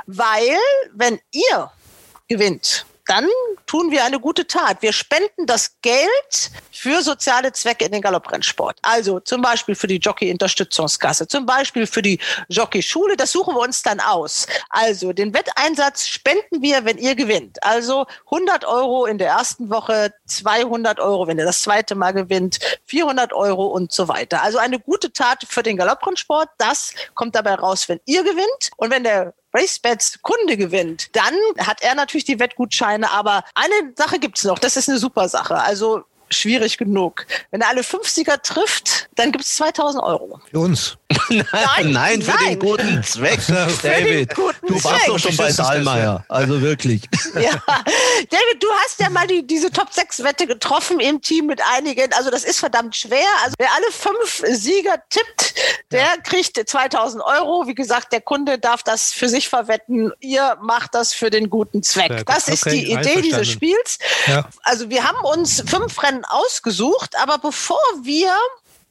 weil 0.05 0.55
wenn 0.93 1.19
ihr 1.31 1.69
gewinnt, 2.29 2.85
dann 3.11 3.27
tun 3.65 3.91
wir 3.91 4.05
eine 4.05 4.21
gute 4.21 4.47
Tat. 4.47 4.81
Wir 4.81 4.93
spenden 4.93 5.45
das 5.45 5.75
Geld 5.81 6.51
für 6.71 7.01
soziale 7.01 7.51
Zwecke 7.51 7.83
in 7.83 7.91
den 7.91 8.01
Galopprennsport. 8.01 8.77
Also 8.81 9.19
zum 9.19 9.41
Beispiel 9.41 9.75
für 9.75 9.87
die 9.87 9.97
Jockey-Unterstützungskasse, 9.97 11.27
zum 11.27 11.45
Beispiel 11.45 11.87
für 11.87 12.01
die 12.01 12.19
Jockey-Schule. 12.47 13.17
Das 13.17 13.33
suchen 13.33 13.53
wir 13.53 13.59
uns 13.59 13.83
dann 13.83 13.99
aus. 13.99 14.47
Also 14.69 15.11
den 15.11 15.33
Wetteinsatz 15.33 16.07
spenden 16.07 16.61
wir, 16.61 16.85
wenn 16.85 16.97
ihr 16.97 17.15
gewinnt. 17.15 17.61
Also 17.63 18.05
100 18.31 18.63
Euro 18.63 19.05
in 19.05 19.17
der 19.17 19.27
ersten 19.27 19.69
Woche, 19.69 20.13
200 20.27 21.01
Euro, 21.01 21.27
wenn 21.27 21.37
ihr 21.37 21.45
das 21.45 21.63
zweite 21.63 21.95
Mal 21.95 22.13
gewinnt, 22.13 22.59
400 22.85 23.33
Euro 23.33 23.65
und 23.65 23.91
so 23.91 24.07
weiter. 24.07 24.41
Also 24.41 24.57
eine 24.57 24.79
gute 24.79 25.11
Tat 25.11 25.43
für 25.49 25.63
den 25.63 25.75
Galopprennsport. 25.75 26.47
Das 26.57 26.93
kommt 27.13 27.35
dabei 27.35 27.55
raus, 27.55 27.89
wenn 27.89 27.99
ihr 28.05 28.23
gewinnt. 28.23 28.71
Und 28.77 28.89
wenn 28.89 29.03
der 29.03 29.33
RaceBets 29.53 30.21
Kunde 30.21 30.57
gewinnt, 30.57 31.15
dann 31.15 31.33
hat 31.59 31.81
er 31.81 31.95
natürlich 31.95 32.25
die 32.25 32.39
Wettgutscheine. 32.39 33.11
Aber 33.11 33.43
eine 33.55 33.93
Sache 33.95 34.19
gibt 34.19 34.37
es 34.37 34.43
noch, 34.43 34.59
das 34.59 34.77
ist 34.77 34.89
eine 34.89 34.97
super 34.97 35.29
Sache. 35.29 35.55
Also 35.55 36.03
schwierig 36.31 36.77
genug. 36.77 37.25
Wenn 37.51 37.61
er 37.61 37.69
alle 37.69 37.83
fünf 37.83 38.07
Sieger 38.07 38.41
trifft, 38.41 39.09
dann 39.15 39.31
gibt 39.31 39.43
es 39.43 39.55
2000 39.55 40.03
Euro. 40.03 40.39
Für 40.49 40.59
uns. 40.59 40.97
nein, 41.29 41.91
nein, 41.91 42.21
für 42.21 42.31
nein. 42.31 42.49
den 42.51 42.59
guten 42.59 43.03
Zweck, 43.03 43.39
David. 43.83 44.33
Guten 44.35 44.67
du 44.67 44.83
warst 44.83 45.07
doch 45.07 45.19
schon 45.19 45.35
bei 45.35 45.51
Dahlmeier. 45.51 46.25
Also 46.29 46.61
wirklich. 46.61 47.03
Ja. 47.35 47.51
David, 48.29 48.61
du 48.61 48.67
hast 48.83 48.99
ja 48.99 49.09
mal 49.09 49.27
die, 49.27 49.45
diese 49.45 49.71
Top-6-Wette 49.71 50.47
getroffen 50.47 50.99
im 50.99 51.21
Team 51.21 51.47
mit 51.47 51.61
einigen. 51.73 52.11
Also 52.13 52.29
das 52.29 52.43
ist 52.43 52.59
verdammt 52.59 52.95
schwer. 52.95 53.27
Also 53.43 53.55
wer 53.57 53.69
alle 53.75 53.91
fünf 53.91 54.43
Sieger 54.57 55.01
tippt, 55.09 55.55
der 55.91 56.01
ja. 56.01 56.17
kriegt 56.23 56.57
2000 56.69 57.23
Euro. 57.23 57.67
Wie 57.67 57.75
gesagt, 57.75 58.13
der 58.13 58.21
Kunde 58.21 58.57
darf 58.57 58.83
das 58.83 59.11
für 59.11 59.29
sich 59.29 59.49
verwetten. 59.49 60.11
Ihr 60.19 60.57
macht 60.61 60.95
das 60.95 61.13
für 61.13 61.29
den 61.29 61.49
guten 61.49 61.83
Zweck. 61.83 62.25
Das 62.25 62.47
ist 62.47 62.65
okay, 62.65 62.81
die 62.81 62.91
Idee 62.91 63.21
dieses 63.21 63.49
Spiels. 63.49 63.97
Ja. 64.27 64.47
Also 64.63 64.89
wir 64.89 65.03
haben 65.03 65.19
uns 65.23 65.63
fünf 65.65 66.01
Rennen 66.01 66.20
ausgesucht, 66.25 67.15
aber 67.21 67.37
bevor 67.37 67.79
wir 68.03 68.33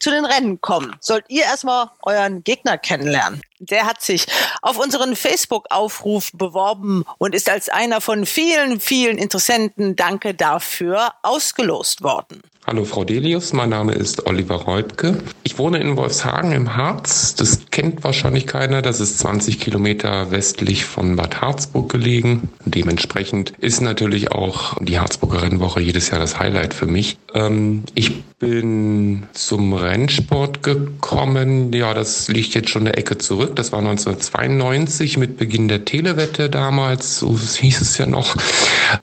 zu 0.01 0.11
den 0.11 0.25
Rennen 0.25 0.61
kommen, 0.61 0.97
sollt 1.01 1.27
ihr 1.29 1.43
erstmal 1.43 1.91
euren 2.03 2.43
Gegner 2.43 2.79
kennenlernen. 2.79 3.43
Der 3.59 3.85
hat 3.87 4.01
sich 4.01 4.27
auf 4.63 4.79
unseren 4.79 5.15
Facebook-Aufruf 5.15 6.31
beworben 6.33 7.05
und 7.19 7.35
ist 7.35 7.51
als 7.51 7.69
einer 7.69 8.01
von 8.01 8.25
vielen, 8.25 8.81
vielen 8.81 9.19
Interessenten, 9.19 9.97
danke 9.97 10.35
dafür, 10.35 11.13
ausgelost 11.23 12.03
worden. 12.03 12.43
Hallo 12.71 12.85
Frau 12.85 13.03
Delius, 13.03 13.53
mein 13.53 13.71
Name 13.71 13.95
ist 13.95 14.29
Oliver 14.29 14.55
Reubke. 14.55 15.19
Ich 15.43 15.59
wohne 15.59 15.81
in 15.81 15.97
Wolfshagen 15.97 16.53
im 16.53 16.77
Harz. 16.77 17.35
Das 17.35 17.63
kennt 17.73 18.05
wahrscheinlich 18.05 18.47
keiner. 18.47 18.81
Das 18.81 19.01
ist 19.01 19.19
20 19.19 19.59
Kilometer 19.59 20.31
westlich 20.31 20.85
von 20.85 21.17
Bad 21.17 21.41
Harzburg 21.41 21.91
gelegen. 21.91 22.49
Dementsprechend 22.65 23.55
ist 23.59 23.81
natürlich 23.81 24.31
auch 24.31 24.77
die 24.81 25.01
Harzburger 25.01 25.43
Rennwoche 25.43 25.81
jedes 25.81 26.11
Jahr 26.11 26.21
das 26.21 26.39
Highlight 26.39 26.73
für 26.73 26.87
mich. 26.87 27.19
Ähm, 27.35 27.83
ich 27.97 28.23
bin 28.39 29.25
zum 29.33 29.75
Rennsport 29.75 30.63
gekommen. 30.63 31.73
Ja, 31.73 31.93
das 31.93 32.29
liegt 32.29 32.55
jetzt 32.55 32.71
schon 32.71 32.87
eine 32.87 32.97
Ecke 32.97 33.19
zurück. 33.19 33.57
Das 33.57 33.73
war 33.73 33.81
1992 33.81 35.17
mit 35.19 35.37
Beginn 35.37 35.67
der 35.67 35.85
Telewette 35.85 36.49
damals. 36.49 37.19
So 37.19 37.37
hieß 37.37 37.81
es 37.81 37.99
ja 37.99 38.07
noch, 38.07 38.37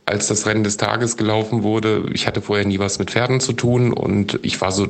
als 0.06 0.28
das 0.28 0.46
Rennen 0.46 0.64
des 0.64 0.78
Tages 0.78 1.18
gelaufen 1.18 1.64
wurde. 1.64 2.06
Ich 2.14 2.28
hatte 2.28 2.42
vorher 2.42 2.66
nie 2.66 2.80
was 2.80 2.98
mit 2.98 3.12
Pferden 3.12 3.40
zu 3.40 3.54
tun. 3.58 3.92
Und 3.92 4.40
ich 4.44 4.62
war 4.62 4.72
so 4.72 4.88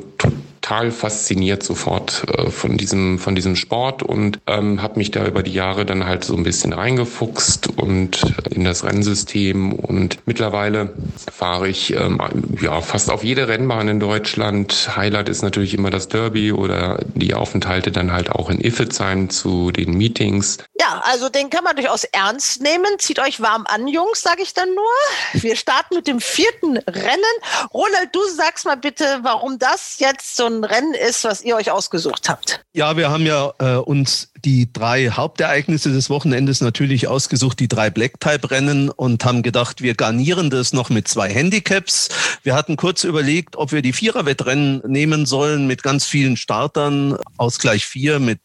total 0.68 0.90
fasziniert 0.90 1.62
sofort 1.62 2.24
äh, 2.36 2.50
von 2.50 2.76
diesem 2.76 3.18
von 3.18 3.34
diesem 3.34 3.56
Sport 3.56 4.02
und 4.02 4.38
ähm, 4.46 4.82
habe 4.82 4.98
mich 4.98 5.10
da 5.10 5.26
über 5.26 5.42
die 5.42 5.54
Jahre 5.54 5.86
dann 5.86 6.04
halt 6.04 6.24
so 6.24 6.36
ein 6.36 6.42
bisschen 6.42 6.74
reingefuchst 6.74 7.78
und 7.78 8.20
in 8.50 8.64
das 8.64 8.84
Rennsystem 8.84 9.72
und 9.72 10.18
mittlerweile 10.26 10.94
fahre 11.32 11.68
ich 11.68 11.94
ähm, 11.94 12.20
ja 12.60 12.82
fast 12.82 13.10
auf 13.10 13.24
jede 13.24 13.48
Rennbahn 13.48 13.88
in 13.88 14.00
Deutschland. 14.00 14.90
Highlight 14.94 15.30
ist 15.30 15.42
natürlich 15.42 15.72
immer 15.72 15.90
das 15.90 16.08
Derby 16.08 16.52
oder 16.52 16.98
die 17.14 17.32
Aufenthalte 17.32 17.90
dann 17.90 18.12
halt 18.12 18.30
auch 18.30 18.50
in 18.50 18.60
Iffezheim 18.60 19.30
zu 19.30 19.70
den 19.70 19.96
Meetings. 19.96 20.58
Ja, 20.78 21.02
also 21.04 21.30
den 21.30 21.48
kann 21.48 21.64
man 21.64 21.76
durchaus 21.76 22.04
ernst 22.04 22.60
nehmen. 22.62 22.98
Zieht 22.98 23.20
euch 23.20 23.40
warm 23.40 23.64
an, 23.68 23.88
Jungs, 23.88 24.20
sage 24.20 24.42
ich 24.42 24.52
dann 24.52 24.68
nur. 24.74 25.42
Wir 25.42 25.56
starten 25.56 25.94
mit 25.94 26.06
dem 26.06 26.20
vierten 26.20 26.76
Rennen. 26.76 27.24
Ronald, 27.72 28.10
du 28.12 28.20
sagst 28.24 28.48
sag's 28.48 28.64
mal 28.64 28.76
bitte, 28.76 29.20
warum 29.22 29.58
das 29.58 29.98
jetzt 29.98 30.36
so 30.36 30.46
ein 30.46 30.57
Rennen 30.64 30.94
ist, 30.94 31.24
was 31.24 31.42
ihr 31.42 31.56
euch 31.56 31.70
ausgesucht 31.70 32.28
habt. 32.28 32.64
Ja, 32.72 32.96
wir 32.96 33.10
haben 33.10 33.26
ja 33.26 33.52
äh, 33.58 33.76
uns 33.76 34.32
die 34.44 34.72
drei 34.72 35.10
Hauptereignisse 35.10 35.92
des 35.92 36.10
Wochenendes 36.10 36.60
natürlich 36.60 37.08
ausgesucht, 37.08 37.60
die 37.60 37.68
drei 37.68 37.90
Black-Type-Rennen 37.90 38.90
und 38.90 39.24
haben 39.24 39.42
gedacht, 39.42 39.82
wir 39.82 39.94
garnieren 39.94 40.50
das 40.50 40.72
noch 40.72 40.90
mit 40.90 41.08
zwei 41.08 41.30
Handicaps. 41.30 42.08
Wir 42.42 42.54
hatten 42.54 42.76
kurz 42.76 43.04
überlegt, 43.04 43.56
ob 43.56 43.72
wir 43.72 43.82
die 43.82 43.92
Vierer-Wettrennen 43.92 44.82
nehmen 44.86 45.26
sollen 45.26 45.66
mit 45.66 45.82
ganz 45.82 46.06
vielen 46.06 46.36
Startern, 46.36 47.16
Ausgleich 47.36 47.86
vier 47.86 48.18
mit 48.18 48.40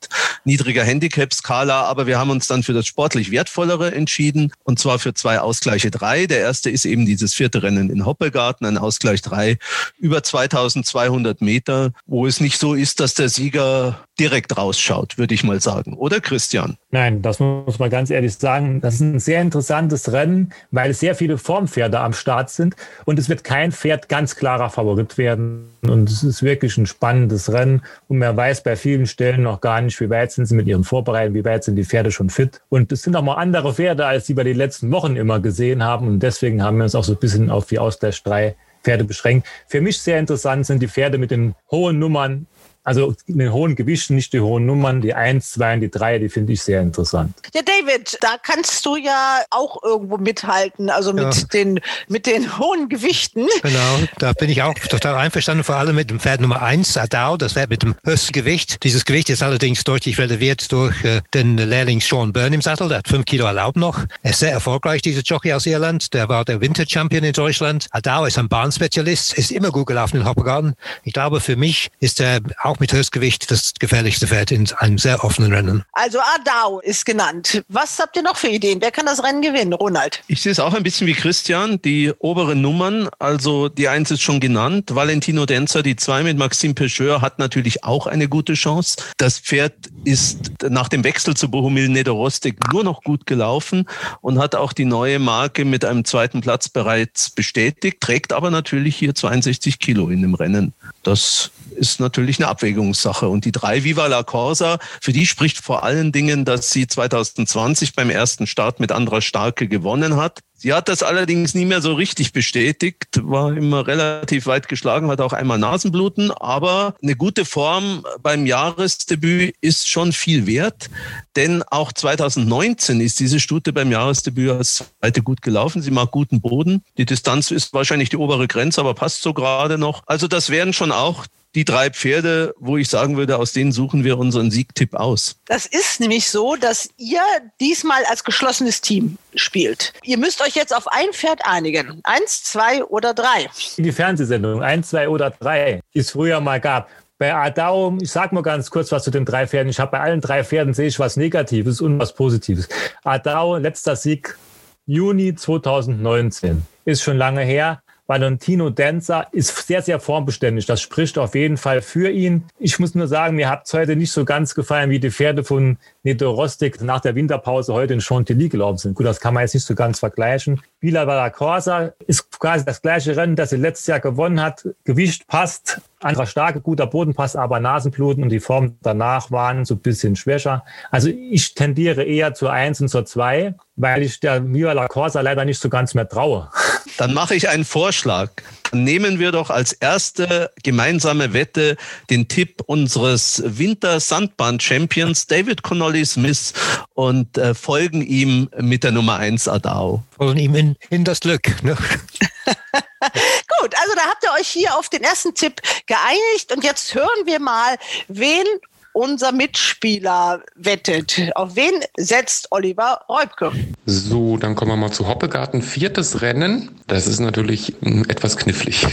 niedriger 0.45 0.83
Handicap-Skala, 0.83 1.83
aber 1.83 2.07
wir 2.07 2.17
haben 2.17 2.29
uns 2.29 2.47
dann 2.47 2.63
für 2.63 2.73
das 2.73 2.85
sportlich 2.85 3.31
wertvollere 3.31 3.93
entschieden 3.93 4.51
und 4.63 4.79
zwar 4.79 4.99
für 4.99 5.13
zwei 5.13 5.39
Ausgleiche 5.39 5.91
drei. 5.91 6.25
Der 6.25 6.39
erste 6.39 6.69
ist 6.69 6.85
eben 6.85 7.05
dieses 7.05 7.33
vierte 7.33 7.63
Rennen 7.63 7.89
in 7.89 8.05
Hoppegarten, 8.05 8.65
ein 8.65 8.77
Ausgleich 8.77 9.21
drei 9.21 9.57
über 9.97 10.23
2200 10.23 11.41
Meter, 11.41 11.91
wo 12.05 12.27
es 12.27 12.39
nicht 12.39 12.59
so 12.59 12.73
ist, 12.73 12.99
dass 12.99 13.13
der 13.13 13.29
Sieger 13.29 14.03
direkt 14.19 14.57
rausschaut, 14.57 15.17
würde 15.17 15.33
ich 15.33 15.43
mal 15.43 15.59
sagen. 15.59 15.93
Oder 15.93 16.19
Christian? 16.19 16.77
Nein, 16.91 17.21
das 17.21 17.39
muss 17.39 17.79
man 17.79 17.89
ganz 17.89 18.09
ehrlich 18.09 18.35
sagen. 18.35 18.79
Das 18.81 18.95
ist 18.95 19.01
ein 19.01 19.19
sehr 19.19 19.41
interessantes 19.41 20.11
Rennen, 20.11 20.53
weil 20.71 20.93
sehr 20.93 21.15
viele 21.15 21.37
Formpferde 21.37 21.99
am 21.99 22.13
Start 22.13 22.49
sind 22.49 22.75
und 23.05 23.17
es 23.17 23.29
wird 23.29 23.43
kein 23.43 23.71
Pferd 23.71 24.09
ganz 24.09 24.35
klarer 24.35 24.69
Favorit 24.69 25.17
werden. 25.17 25.69
Und 25.81 26.09
es 26.09 26.23
ist 26.23 26.43
wirklich 26.43 26.77
ein 26.77 26.85
spannendes 26.85 27.51
Rennen 27.51 27.81
und 28.07 28.19
man 28.19 28.37
weiß 28.37 28.63
bei 28.63 28.75
vielen 28.75 29.07
Stellen 29.07 29.43
noch 29.43 29.61
gar 29.61 29.81
nicht, 29.81 29.99
wie 29.99 30.09
weit 30.09 30.31
sind 30.31 30.45
sie 30.45 30.55
mit 30.55 30.67
ihren 30.67 30.83
Vorbereitungen, 30.83 31.35
wie 31.35 31.45
weit 31.45 31.63
sind 31.63 31.75
die 31.75 31.85
Pferde 31.85 32.11
schon 32.11 32.29
fit. 32.29 32.61
Und 32.69 32.91
es 32.91 33.01
sind 33.01 33.15
auch 33.15 33.23
mal 33.23 33.35
andere 33.35 33.73
Pferde, 33.73 34.05
als 34.05 34.25
die 34.25 34.37
wir 34.37 34.43
die 34.43 34.53
letzten 34.53 34.91
Wochen 34.91 35.15
immer 35.15 35.39
gesehen 35.39 35.83
haben. 35.83 36.07
Und 36.07 36.19
deswegen 36.19 36.63
haben 36.63 36.77
wir 36.77 36.83
uns 36.83 36.95
auch 36.95 37.03
so 37.03 37.13
ein 37.13 37.19
bisschen 37.19 37.49
auf 37.49 37.65
die 37.65 37.79
Ausgleich 37.79 38.21
3 38.23 38.55
Pferde 38.83 39.05
beschränkt. 39.05 39.47
Für 39.67 39.81
mich 39.81 39.99
sehr 39.99 40.19
interessant 40.19 40.65
sind 40.65 40.81
die 40.81 40.87
Pferde 40.87 41.17
mit 41.17 41.31
den 41.31 41.55
hohen 41.71 41.99
Nummern 41.99 42.47
also 42.83 43.15
in 43.27 43.37
den 43.39 43.53
hohen 43.53 43.75
Gewichten, 43.75 44.15
nicht 44.15 44.33
die 44.33 44.39
hohen 44.39 44.65
Nummern, 44.65 45.01
die 45.01 45.13
1, 45.13 45.51
2 45.51 45.75
und 45.75 45.81
die 45.81 45.89
3, 45.89 46.19
die 46.19 46.29
finde 46.29 46.53
ich 46.53 46.61
sehr 46.61 46.81
interessant. 46.81 47.33
Ja, 47.53 47.61
David, 47.61 48.17
da 48.21 48.35
kannst 48.41 48.85
du 48.85 48.95
ja 48.97 49.41
auch 49.49 49.81
irgendwo 49.83 50.17
mithalten, 50.17 50.89
also 50.89 51.13
mit, 51.13 51.23
ja. 51.23 51.43
den, 51.53 51.79
mit 52.07 52.25
den 52.25 52.57
hohen 52.57 52.89
Gewichten. 52.89 53.47
Genau, 53.61 53.99
da 54.19 54.33
bin 54.33 54.49
ich 54.49 54.61
auch 54.61 54.73
total 54.73 55.15
einverstanden, 55.15 55.63
vor 55.63 55.75
allem 55.75 55.95
mit 55.95 56.09
dem 56.09 56.19
Pferd 56.19 56.41
Nummer 56.41 56.61
1, 56.61 56.97
Adao, 56.97 57.37
das 57.37 57.53
Pferd 57.53 57.69
mit 57.69 57.83
dem 57.83 57.95
höchsten 58.03 58.33
Gewicht. 58.33 58.83
Dieses 58.83 59.05
Gewicht 59.05 59.29
ist 59.29 59.41
allerdings 59.43 59.83
deutlich 59.83 60.17
relativiert 60.17 60.71
durch 60.71 61.03
äh, 61.03 61.21
den 61.33 61.57
Lehrling 61.57 62.01
Sean 62.01 62.33
Byrne 62.33 62.55
im 62.55 62.61
Sattel, 62.61 62.89
der 62.89 62.99
hat 62.99 63.07
5 63.07 63.25
Kilo 63.25 63.45
erlaubt 63.45 63.77
noch. 63.77 64.03
Er 64.21 64.31
ist 64.31 64.39
sehr 64.39 64.51
erfolgreich, 64.51 65.01
dieser 65.01 65.21
Jockey 65.21 65.53
aus 65.53 65.65
Irland, 65.65 66.13
der 66.13 66.27
war 66.29 66.43
der 66.43 66.59
Winter-Champion 66.59 67.23
in 67.23 67.33
Deutschland. 67.33 67.87
Adao 67.91 68.25
ist 68.25 68.37
ein 68.37 68.49
Bahnspezialist, 68.49 69.33
ist 69.33 69.51
immer 69.51 69.71
gut 69.71 69.87
gelaufen 69.87 70.17
in 70.17 70.25
Hoppegarten. 70.25 70.73
Ich 71.03 71.13
glaube, 71.13 71.39
für 71.39 71.55
mich 71.55 71.89
ist 71.99 72.19
er 72.19 72.41
auch 72.61 72.72
auch 72.73 72.79
mit 72.79 72.91
Höchstgewicht 72.91 73.51
das 73.51 73.73
gefährlichste 73.79 74.27
Pferd 74.27 74.51
in 74.51 74.67
einem 74.77 74.97
sehr 74.97 75.23
offenen 75.23 75.53
Rennen. 75.53 75.83
Also 75.91 76.17
Adao 76.19 76.79
ist 76.79 77.05
genannt. 77.05 77.63
Was 77.67 77.99
habt 77.99 78.15
ihr 78.15 78.23
noch 78.23 78.35
für 78.35 78.47
Ideen? 78.47 78.81
Wer 78.81 78.89
kann 78.89 79.05
das 79.05 79.23
Rennen 79.23 79.43
gewinnen, 79.43 79.73
Ronald? 79.73 80.23
Ich 80.27 80.41
sehe 80.41 80.51
es 80.51 80.59
auch 80.59 80.73
ein 80.73 80.81
bisschen 80.81 81.05
wie 81.05 81.13
Christian. 81.13 81.79
Die 81.83 82.11
oberen 82.17 82.61
Nummern, 82.61 83.09
also 83.19 83.69
die 83.69 83.89
Eins 83.89 84.09
ist 84.09 84.21
schon 84.21 84.39
genannt. 84.39 84.95
Valentino 84.95 85.45
Denzer, 85.45 85.83
die 85.83 85.95
Zwei 85.95 86.23
mit 86.23 86.37
Maxime 86.37 86.73
Pecheur 86.73 87.21
hat 87.21 87.37
natürlich 87.37 87.83
auch 87.83 88.07
eine 88.07 88.27
gute 88.27 88.53
Chance. 88.53 88.97
Das 89.17 89.37
Pferd 89.37 89.73
ist 90.03 90.51
nach 90.67 90.89
dem 90.89 91.03
Wechsel 91.03 91.35
zu 91.35 91.51
Bohumil 91.51 91.89
Nedorostik 91.89 92.55
nur 92.71 92.83
noch 92.83 93.03
gut 93.03 93.27
gelaufen 93.27 93.87
und 94.21 94.39
hat 94.39 94.55
auch 94.55 94.73
die 94.73 94.85
neue 94.85 95.19
Marke 95.19 95.63
mit 95.63 95.85
einem 95.85 96.05
zweiten 96.05 96.41
Platz 96.41 96.69
bereits 96.69 97.29
bestätigt, 97.29 98.01
trägt 98.01 98.33
aber 98.33 98.49
natürlich 98.49 98.95
hier 98.95 99.13
62 99.13 99.77
Kilo 99.77 100.09
in 100.09 100.23
dem 100.23 100.33
Rennen. 100.33 100.73
Das 101.03 101.51
ist 101.73 101.99
natürlich 101.99 102.39
eine 102.39 102.47
Abwägungssache. 102.47 103.27
Und 103.27 103.45
die 103.45 103.51
drei 103.51 103.83
Viva 103.83 104.07
la 104.07 104.23
Corsa, 104.23 104.79
für 105.01 105.13
die 105.13 105.25
spricht 105.25 105.57
vor 105.57 105.83
allen 105.83 106.11
Dingen, 106.11 106.45
dass 106.45 106.69
sie 106.69 106.87
2020 106.87 107.93
beim 107.93 108.09
ersten 108.09 108.47
Start 108.47 108.79
mit 108.79 108.91
Andra 108.91 109.21
Starke 109.21 109.67
gewonnen 109.67 110.15
hat. 110.15 110.39
Sie 110.55 110.73
hat 110.73 110.87
das 110.87 111.03
allerdings 111.03 111.55
nie 111.55 111.65
mehr 111.65 111.81
so 111.81 111.93
richtig 111.93 112.31
bestätigt, 112.31 113.19
war 113.23 113.55
immer 113.55 113.85
relativ 113.85 114.45
weit 114.45 114.69
geschlagen, 114.69 115.09
hat 115.09 115.19
auch 115.19 115.33
einmal 115.33 115.57
Nasenbluten, 115.57 116.31
aber 116.31 116.95
eine 117.03 117.15
gute 117.15 117.43
Form 117.43 118.05
beim 118.21 118.45
Jahresdebüt 118.45 119.55
ist 119.59 119.89
schon 119.89 120.13
viel 120.13 120.47
wert, 120.47 120.89
denn 121.35 121.63
auch 121.63 121.91
2019 121.91 123.01
ist 123.01 123.19
diese 123.19 123.39
Stute 123.39 123.73
beim 123.73 123.91
Jahresdebüt 123.91 124.51
als 124.51 124.85
zweite 124.99 125.21
gut 125.21 125.41
gelaufen. 125.41 125.81
Sie 125.81 125.91
mag 125.91 126.11
guten 126.11 126.39
Boden. 126.39 126.83
Die 126.97 127.05
Distanz 127.05 127.51
ist 127.51 127.73
wahrscheinlich 127.73 128.09
die 128.09 128.17
obere 128.17 128.47
Grenze, 128.47 128.79
aber 128.79 128.93
passt 128.93 129.21
so 129.21 129.33
gerade 129.33 129.77
noch. 129.77 130.03
Also 130.05 130.27
das 130.27 130.49
wären 130.49 130.71
schon 130.71 130.91
auch 130.91 131.25
die 131.55 131.65
drei 131.65 131.89
Pferde, 131.89 132.55
wo 132.57 132.77
ich 132.77 132.89
sagen 132.89 133.15
würde, 133.15 133.37
aus 133.37 133.53
denen 133.53 133.71
suchen 133.71 134.03
wir 134.03 134.17
unseren 134.17 134.49
Siegtipp 134.49 134.95
aus. 134.95 135.35
Das 135.45 135.65
ist 135.65 135.99
nämlich 135.99 136.29
so, 136.29 136.55
dass 136.55 136.89
ihr 136.97 137.21
diesmal 137.59 138.03
als 138.05 138.23
geschlossenes 138.23 138.81
Team 138.81 139.17
spielt. 139.35 139.93
Ihr 140.03 140.17
müsst 140.17 140.41
euch 140.41 140.52
jetzt 140.55 140.75
auf 140.75 140.87
ein 140.87 141.11
Pferd 141.11 141.41
einigen. 141.45 142.01
Eins, 142.03 142.43
zwei 142.43 142.83
oder 142.83 143.13
drei. 143.13 143.49
Die 143.77 143.91
Fernsehsendung, 143.91 144.63
eins, 144.63 144.89
zwei 144.89 145.09
oder 145.09 145.29
drei, 145.31 145.81
die 145.93 145.99
es 145.99 146.11
früher 146.11 146.39
mal 146.39 146.59
gab. 146.59 146.89
Bei 147.17 147.33
Adao, 147.33 147.97
ich 148.01 148.11
sag 148.11 148.31
mal 148.31 148.41
ganz 148.41 148.69
kurz 148.69 148.91
was 148.91 149.03
zu 149.03 149.11
den 149.11 149.25
drei 149.25 149.47
Pferden. 149.47 149.69
Ich 149.69 149.79
habe 149.79 149.91
bei 149.91 149.99
allen 149.99 150.21
drei 150.21 150.43
Pferden 150.43 150.73
sehe 150.73 150.87
ich 150.87 150.99
was 150.99 151.15
Negatives 151.15 151.79
und 151.81 151.99
was 151.99 152.13
Positives. 152.13 152.67
Adao, 153.03 153.57
letzter 153.57 153.95
Sieg 153.95 154.37
Juni 154.85 155.35
2019. 155.35 156.65
Ist 156.85 157.03
schon 157.03 157.17
lange 157.17 157.41
her 157.41 157.82
Valentino 158.05 158.69
Danza 158.69 159.21
ist 159.31 159.65
sehr, 159.65 159.81
sehr 159.81 159.99
formbeständig. 159.99 160.65
Das 160.65 160.81
spricht 160.81 161.17
auf 161.17 161.35
jeden 161.35 161.55
Fall 161.55 161.81
für 161.81 162.09
ihn. 162.09 162.43
Ich 162.59 162.77
muss 162.77 162.95
nur 162.95 163.07
sagen, 163.07 163.37
mir 163.37 163.49
hat 163.49 163.65
es 163.65 163.73
heute 163.73 163.95
nicht 163.95 164.11
so 164.11 164.25
ganz 164.25 164.55
gefallen, 164.55 164.89
wie 164.89 164.99
die 164.99 165.09
Pferde 165.09 165.43
von 165.43 165.77
Neto 166.03 166.29
Rostik 166.29 166.81
nach 166.81 166.99
der 166.99 167.15
Winterpause 167.15 167.73
heute 167.73 167.93
in 167.93 168.01
Chantilly 168.01 168.49
gelaufen 168.49 168.77
sind. 168.77 168.95
Gut, 168.95 169.05
das 169.05 169.21
kann 169.21 169.33
man 169.33 169.41
jetzt 169.41 169.53
nicht 169.53 169.65
so 169.65 169.73
ganz 169.73 169.99
vergleichen. 169.99 170.61
Villa 170.81 171.07
Valla 171.07 171.29
Corsa 171.29 171.93
ist 172.05 172.29
quasi 172.39 172.65
das 172.65 172.81
gleiche 172.81 173.15
Rennen, 173.15 173.37
das 173.37 173.51
sie 173.51 173.55
letztes 173.55 173.87
Jahr 173.87 174.01
gewonnen 174.01 174.41
hat. 174.41 174.67
Gewicht 174.83 175.25
passt, 175.27 175.79
anderer 176.01 176.25
starke, 176.25 176.59
guter 176.59 176.87
Boden 176.87 177.13
passt, 177.13 177.37
aber 177.37 177.61
Nasenbluten 177.61 178.23
und 178.23 178.29
die 178.29 178.41
Form 178.41 178.77
danach 178.81 179.31
waren 179.31 179.63
so 179.63 179.75
ein 179.75 179.79
bisschen 179.79 180.17
schwächer. 180.17 180.65
Also 180.91 181.07
ich 181.07 181.53
tendiere 181.53 182.03
eher 182.03 182.33
zur 182.33 182.51
1 182.51 182.81
und 182.81 182.89
zur 182.89 183.05
2, 183.05 183.55
weil 183.77 184.03
ich 184.03 184.19
der 184.19 184.45
Viva 184.45 184.73
La 184.73 184.89
Corsa 184.89 185.21
leider 185.21 185.45
nicht 185.45 185.59
so 185.59 185.69
ganz 185.69 185.93
mehr 185.93 186.09
traue. 186.09 186.49
Dann 186.97 187.13
mache 187.13 187.35
ich 187.35 187.49
einen 187.49 187.65
Vorschlag. 187.65 188.29
Nehmen 188.71 189.19
wir 189.19 189.31
doch 189.31 189.49
als 189.49 189.73
erste 189.73 190.51
gemeinsame 190.63 191.33
Wette 191.33 191.77
den 192.09 192.27
Tipp 192.27 192.63
unseres 192.65 193.41
Winter-Sandbahn-Champions 193.45 195.27
David 195.27 195.61
Connolly 195.61 196.05
Smith 196.05 196.53
und 196.95 197.37
äh, 197.37 197.53
folgen 197.53 198.01
ihm 198.01 198.49
mit 198.57 198.83
der 198.83 198.91
Nummer 198.91 199.17
1 199.17 199.47
Adao. 199.47 200.03
Folgen 200.17 200.39
ihm 200.39 200.55
in, 200.55 200.75
in 200.89 201.03
das 201.03 201.19
Glück. 201.19 201.63
Ne? 201.63 201.77
Gut, 202.45 203.75
also 203.81 203.95
da 203.95 204.01
habt 204.09 204.23
ihr 204.23 204.31
euch 204.39 204.47
hier 204.47 204.75
auf 204.75 204.89
den 204.89 205.03
ersten 205.03 205.35
Tipp 205.35 205.61
geeinigt 205.85 206.51
und 206.55 206.63
jetzt 206.63 206.95
hören 206.95 207.25
wir 207.25 207.39
mal, 207.39 207.77
wen 208.07 208.45
unser 208.93 209.31
Mitspieler 209.31 210.41
wettet. 210.55 211.31
Auf 211.35 211.55
wen 211.55 211.73
setzt 211.97 212.51
Oliver 212.51 213.01
Reubke? 213.09 213.51
So, 213.85 214.37
dann 214.37 214.55
kommen 214.55 214.71
wir 214.71 214.77
mal 214.77 214.91
zu 214.91 215.07
Hoppegarten. 215.07 215.61
Viertes 215.61 216.21
Rennen. 216.21 216.69
Das 216.87 217.07
ist 217.07 217.19
natürlich 217.19 217.73
hm, 217.81 218.05
etwas 218.07 218.37
knifflig. 218.37 218.87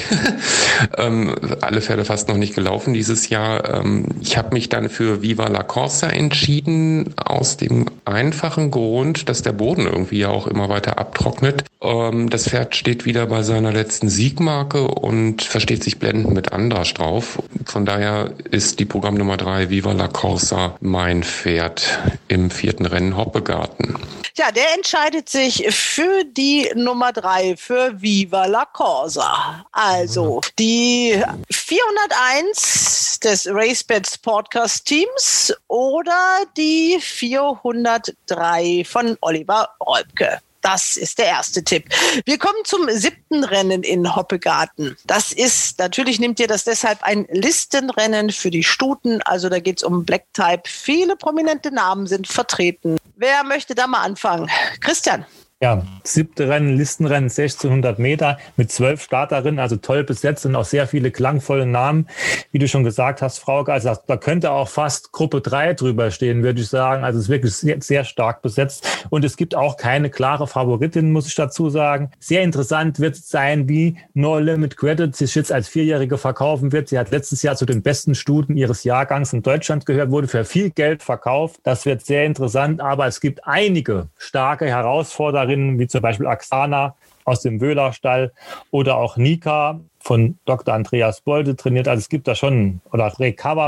ähm, 0.96 1.34
alle 1.60 1.80
Pferde 1.82 2.04
fast 2.04 2.28
noch 2.28 2.36
nicht 2.36 2.54
gelaufen 2.54 2.94
dieses 2.94 3.28
Jahr. 3.28 3.68
Ähm, 3.68 4.06
ich 4.20 4.36
habe 4.36 4.54
mich 4.54 4.68
dann 4.68 4.88
für 4.88 5.22
Viva 5.22 5.48
la 5.48 5.62
Corsa 5.62 6.08
entschieden, 6.08 7.14
aus 7.16 7.56
dem 7.56 7.86
einfachen 8.04 8.70
Grund, 8.70 9.28
dass 9.28 9.42
der 9.42 9.52
Boden 9.52 9.86
irgendwie 9.86 10.20
ja 10.20 10.28
auch 10.28 10.46
immer 10.46 10.68
weiter 10.68 10.98
abtrocknet. 10.98 11.64
Ähm, 11.82 12.30
das 12.30 12.48
Pferd 12.48 12.74
steht 12.74 13.04
wieder 13.04 13.26
bei 13.26 13.42
seiner 13.42 13.72
letzten 13.72 14.08
Siegmarke 14.08 14.88
und 14.88 15.42
versteht 15.42 15.84
sich 15.84 15.98
blendend 15.98 16.32
mit 16.32 16.52
Andrasch 16.52 16.94
drauf. 16.94 17.42
Von 17.66 17.84
daher 17.84 18.32
ist 18.50 18.80
die 18.80 18.84
Programmnummer 18.84 19.36
drei 19.36 19.70
Viva 19.70 19.89
Viva 19.90 20.02
la 20.02 20.08
Corsa 20.08 20.76
mein 20.80 21.24
Pferd 21.24 21.82
im 22.28 22.48
vierten 22.48 22.86
Rennen 22.86 23.16
Hoppegarten. 23.16 23.98
Ja, 24.36 24.52
der 24.52 24.72
entscheidet 24.74 25.28
sich 25.28 25.66
für 25.74 26.22
die 26.24 26.70
Nummer 26.76 27.12
drei, 27.12 27.56
für 27.56 28.00
Viva 28.00 28.46
la 28.46 28.66
Corsa. 28.66 29.64
Also 29.72 30.40
die 30.60 31.20
401 31.50 33.18
des 33.18 33.48
RaceBets 33.48 34.18
Podcast 34.18 34.86
Teams 34.86 35.52
oder 35.66 36.44
die 36.56 36.98
403 37.00 38.84
von 38.86 39.16
Oliver 39.22 39.70
Rolbke. 39.84 40.38
Das 40.60 40.96
ist 40.96 41.18
der 41.18 41.26
erste 41.26 41.64
Tipp. 41.64 41.84
Wir 42.24 42.38
kommen 42.38 42.58
zum 42.64 42.88
siebten 42.90 43.44
Rennen 43.44 43.82
in 43.82 44.14
Hoppegarten. 44.14 44.96
Das 45.06 45.32
ist, 45.32 45.78
natürlich 45.78 46.18
nimmt 46.18 46.38
ihr 46.40 46.48
das 46.48 46.64
deshalb 46.64 47.02
ein 47.02 47.26
Listenrennen 47.30 48.30
für 48.30 48.50
die 48.50 48.64
Stuten. 48.64 49.22
Also 49.22 49.48
da 49.48 49.58
geht 49.58 49.78
es 49.78 49.82
um 49.82 50.04
Black 50.04 50.24
Type. 50.34 50.62
Viele 50.66 51.16
prominente 51.16 51.72
Namen 51.72 52.06
sind 52.06 52.28
vertreten. 52.28 52.98
Wer 53.16 53.44
möchte 53.44 53.74
da 53.74 53.86
mal 53.86 54.02
anfangen? 54.02 54.50
Christian. 54.80 55.24
Ja, 55.62 55.82
siebte 56.04 56.48
Rennen, 56.48 56.78
Listenrennen, 56.78 57.28
1600 57.28 57.98
Meter 57.98 58.38
mit 58.56 58.72
zwölf 58.72 59.02
Starterinnen, 59.02 59.58
also 59.58 59.76
toll 59.76 60.04
besetzt 60.04 60.46
und 60.46 60.56
auch 60.56 60.64
sehr 60.64 60.86
viele 60.86 61.10
klangvolle 61.10 61.66
Namen. 61.66 62.06
Wie 62.50 62.58
du 62.58 62.66
schon 62.66 62.82
gesagt 62.82 63.20
hast, 63.20 63.40
Frauke, 63.40 63.70
also 63.70 63.94
da 64.06 64.16
könnte 64.16 64.52
auch 64.52 64.70
fast 64.70 65.12
Gruppe 65.12 65.42
drei 65.42 65.74
drüber 65.74 66.10
stehen, 66.12 66.42
würde 66.42 66.62
ich 66.62 66.68
sagen. 66.68 67.04
Also 67.04 67.18
es 67.18 67.26
ist 67.26 67.28
wirklich 67.28 67.54
sehr, 67.54 67.76
sehr 67.82 68.04
stark 68.04 68.40
besetzt. 68.40 69.04
Und 69.10 69.22
es 69.22 69.36
gibt 69.36 69.54
auch 69.54 69.76
keine 69.76 70.08
klare 70.08 70.46
Favoritin, 70.46 71.12
muss 71.12 71.26
ich 71.26 71.34
dazu 71.34 71.68
sagen. 71.68 72.10
Sehr 72.18 72.40
interessant 72.40 72.98
wird 72.98 73.16
es 73.16 73.28
sein, 73.28 73.68
wie 73.68 73.98
No 74.14 74.38
Limit 74.38 74.78
Credit 74.78 75.14
sich 75.14 75.34
jetzt 75.34 75.52
als 75.52 75.68
Vierjährige 75.68 76.16
verkaufen 76.16 76.72
wird. 76.72 76.88
Sie 76.88 76.98
hat 76.98 77.10
letztes 77.10 77.42
Jahr 77.42 77.56
zu 77.56 77.66
den 77.66 77.82
besten 77.82 78.14
Studen 78.14 78.56
ihres 78.56 78.84
Jahrgangs 78.84 79.34
in 79.34 79.42
Deutschland 79.42 79.84
gehört, 79.84 80.10
wurde 80.10 80.26
für 80.26 80.46
viel 80.46 80.70
Geld 80.70 81.02
verkauft. 81.02 81.60
Das 81.64 81.84
wird 81.84 82.06
sehr 82.06 82.24
interessant, 82.24 82.80
aber 82.80 83.06
es 83.06 83.20
gibt 83.20 83.46
einige 83.46 84.08
starke 84.16 84.64
Herausforderungen 84.64 85.49
Trainerinnen 85.50 85.78
wie 85.78 85.88
zum 85.88 86.02
Beispiel 86.02 86.26
Axana 86.26 86.94
aus 87.24 87.42
dem 87.42 87.60
Wöhlerstall 87.60 88.32
oder 88.70 88.96
auch 88.96 89.16
Nika 89.16 89.80
von 90.02 90.38
Dr. 90.46 90.74
Andreas 90.74 91.20
Bolde 91.20 91.54
trainiert. 91.54 91.86
Also 91.86 92.00
es 92.00 92.08
gibt 92.08 92.26
da 92.26 92.34
schon, 92.34 92.80
oder 92.90 93.12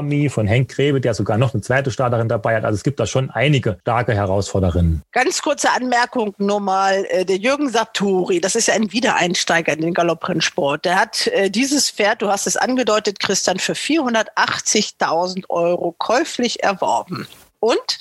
Me 0.02 0.30
von 0.30 0.46
Henk 0.46 0.70
Grebe, 0.70 1.00
der 1.00 1.12
sogar 1.12 1.36
noch 1.36 1.52
eine 1.52 1.62
zweite 1.62 1.90
Starterin 1.90 2.28
dabei 2.28 2.56
hat. 2.56 2.64
Also 2.64 2.76
es 2.76 2.82
gibt 2.82 2.98
da 2.98 3.06
schon 3.06 3.30
einige 3.30 3.78
starke 3.82 4.14
Herausforderinnen. 4.14 5.02
Ganz 5.12 5.42
kurze 5.42 5.70
Anmerkung 5.70 6.34
nur 6.38 6.60
mal. 6.60 7.04
Äh, 7.10 7.26
der 7.26 7.36
Jürgen 7.36 7.68
Saturi, 7.68 8.40
das 8.40 8.54
ist 8.54 8.68
ja 8.68 8.74
ein 8.74 8.90
Wiedereinsteiger 8.92 9.74
in 9.74 9.82
den 9.82 9.94
Galopprennsport. 9.94 10.86
Der 10.86 10.98
hat 10.98 11.26
äh, 11.26 11.50
dieses 11.50 11.90
Pferd, 11.90 12.22
du 12.22 12.28
hast 12.28 12.46
es 12.46 12.56
angedeutet, 12.56 13.20
Christian, 13.20 13.58
für 13.58 13.74
480.000 13.74 15.50
Euro 15.50 15.94
käuflich 15.98 16.62
erworben 16.62 17.28
und 17.60 17.98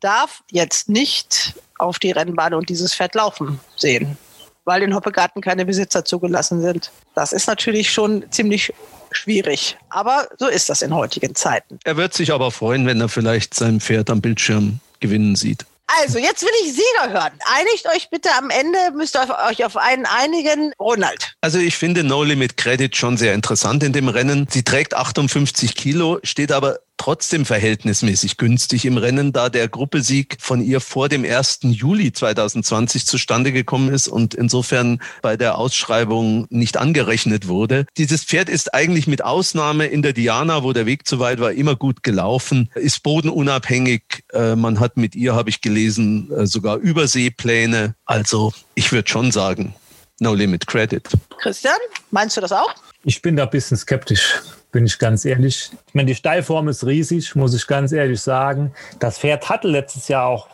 darf 0.00 0.42
jetzt 0.50 0.90
nicht 0.90 1.54
auf 1.80 1.98
die 1.98 2.12
Rennbahn 2.12 2.54
und 2.54 2.68
dieses 2.68 2.94
Pferd 2.94 3.14
laufen 3.14 3.60
sehen, 3.76 4.16
weil 4.64 4.82
in 4.82 4.94
Hoppegarten 4.94 5.42
keine 5.42 5.64
Besitzer 5.64 6.04
zugelassen 6.04 6.60
sind. 6.60 6.90
Das 7.14 7.32
ist 7.32 7.46
natürlich 7.46 7.90
schon 7.90 8.24
ziemlich 8.30 8.72
schwierig. 9.10 9.76
Aber 9.88 10.28
so 10.38 10.46
ist 10.46 10.68
das 10.68 10.82
in 10.82 10.94
heutigen 10.94 11.34
Zeiten. 11.34 11.78
Er 11.84 11.96
wird 11.96 12.14
sich 12.14 12.32
aber 12.32 12.50
freuen, 12.50 12.86
wenn 12.86 13.00
er 13.00 13.08
vielleicht 13.08 13.54
sein 13.54 13.80
Pferd 13.80 14.10
am 14.10 14.20
Bildschirm 14.20 14.80
gewinnen 15.00 15.36
sieht. 15.36 15.64
Also, 16.02 16.18
jetzt 16.18 16.42
will 16.42 16.50
ich 16.62 16.72
Sieger 16.72 17.12
hören. 17.12 17.32
Einigt 17.52 17.86
euch 17.94 18.10
bitte 18.10 18.28
am 18.38 18.50
Ende, 18.50 18.78
müsst 18.96 19.16
ihr 19.16 19.26
euch 19.48 19.64
auf 19.64 19.76
einen 19.76 20.06
einigen. 20.06 20.72
Ronald. 20.78 21.34
Also, 21.40 21.58
ich 21.58 21.76
finde 21.76 22.04
No 22.04 22.22
Limit 22.22 22.56
Credit 22.56 22.94
schon 22.94 23.16
sehr 23.16 23.34
interessant 23.34 23.82
in 23.82 23.92
dem 23.92 24.08
Rennen. 24.08 24.46
Sie 24.48 24.62
trägt 24.62 24.94
58 24.94 25.74
Kilo, 25.74 26.20
steht 26.22 26.52
aber 26.52 26.78
trotzdem 27.00 27.46
verhältnismäßig 27.46 28.36
günstig 28.36 28.84
im 28.84 28.98
Rennen, 28.98 29.32
da 29.32 29.48
der 29.48 29.68
Gruppesieg 29.68 30.36
von 30.38 30.60
ihr 30.60 30.82
vor 30.82 31.08
dem 31.08 31.24
1. 31.24 31.60
Juli 31.62 32.12
2020 32.12 33.06
zustande 33.06 33.52
gekommen 33.52 33.88
ist 33.88 34.06
und 34.06 34.34
insofern 34.34 35.00
bei 35.22 35.38
der 35.38 35.56
Ausschreibung 35.56 36.46
nicht 36.50 36.76
angerechnet 36.76 37.48
wurde. 37.48 37.86
Dieses 37.96 38.24
Pferd 38.24 38.50
ist 38.50 38.74
eigentlich 38.74 39.06
mit 39.06 39.24
Ausnahme 39.24 39.86
in 39.86 40.02
der 40.02 40.12
Diana, 40.12 40.62
wo 40.62 40.74
der 40.74 40.84
Weg 40.84 41.06
zu 41.06 41.18
weit 41.20 41.40
war, 41.40 41.52
immer 41.52 41.74
gut 41.74 42.02
gelaufen, 42.02 42.68
ist 42.74 43.02
bodenunabhängig. 43.02 44.02
Äh, 44.34 44.54
man 44.54 44.78
hat 44.78 44.98
mit 44.98 45.14
ihr, 45.14 45.34
habe 45.34 45.48
ich 45.48 45.62
gelesen, 45.62 46.30
äh, 46.30 46.46
sogar 46.46 46.76
Überseepläne. 46.76 47.94
Also 48.04 48.52
ich 48.74 48.92
würde 48.92 49.08
schon 49.08 49.32
sagen, 49.32 49.74
no 50.18 50.34
limit 50.34 50.66
credit. 50.66 51.08
Christian, 51.40 51.78
meinst 52.10 52.36
du 52.36 52.42
das 52.42 52.52
auch? 52.52 52.74
Ich 53.04 53.22
bin 53.22 53.36
da 53.36 53.44
ein 53.44 53.50
bisschen 53.50 53.78
skeptisch 53.78 54.42
bin 54.72 54.86
ich 54.86 54.98
ganz 54.98 55.24
ehrlich. 55.24 55.70
Ich 55.90 55.94
meine, 55.94 56.06
die 56.06 56.14
Steilform 56.14 56.68
ist 56.68 56.86
riesig, 56.86 57.34
muss 57.34 57.52
ich 57.52 57.66
ganz 57.66 57.90
ehrlich 57.90 58.20
sagen. 58.20 58.70
Das 59.00 59.18
Pferd 59.18 59.48
hatte 59.48 59.66
letztes 59.66 60.06
Jahr 60.06 60.26
auch 60.26 60.46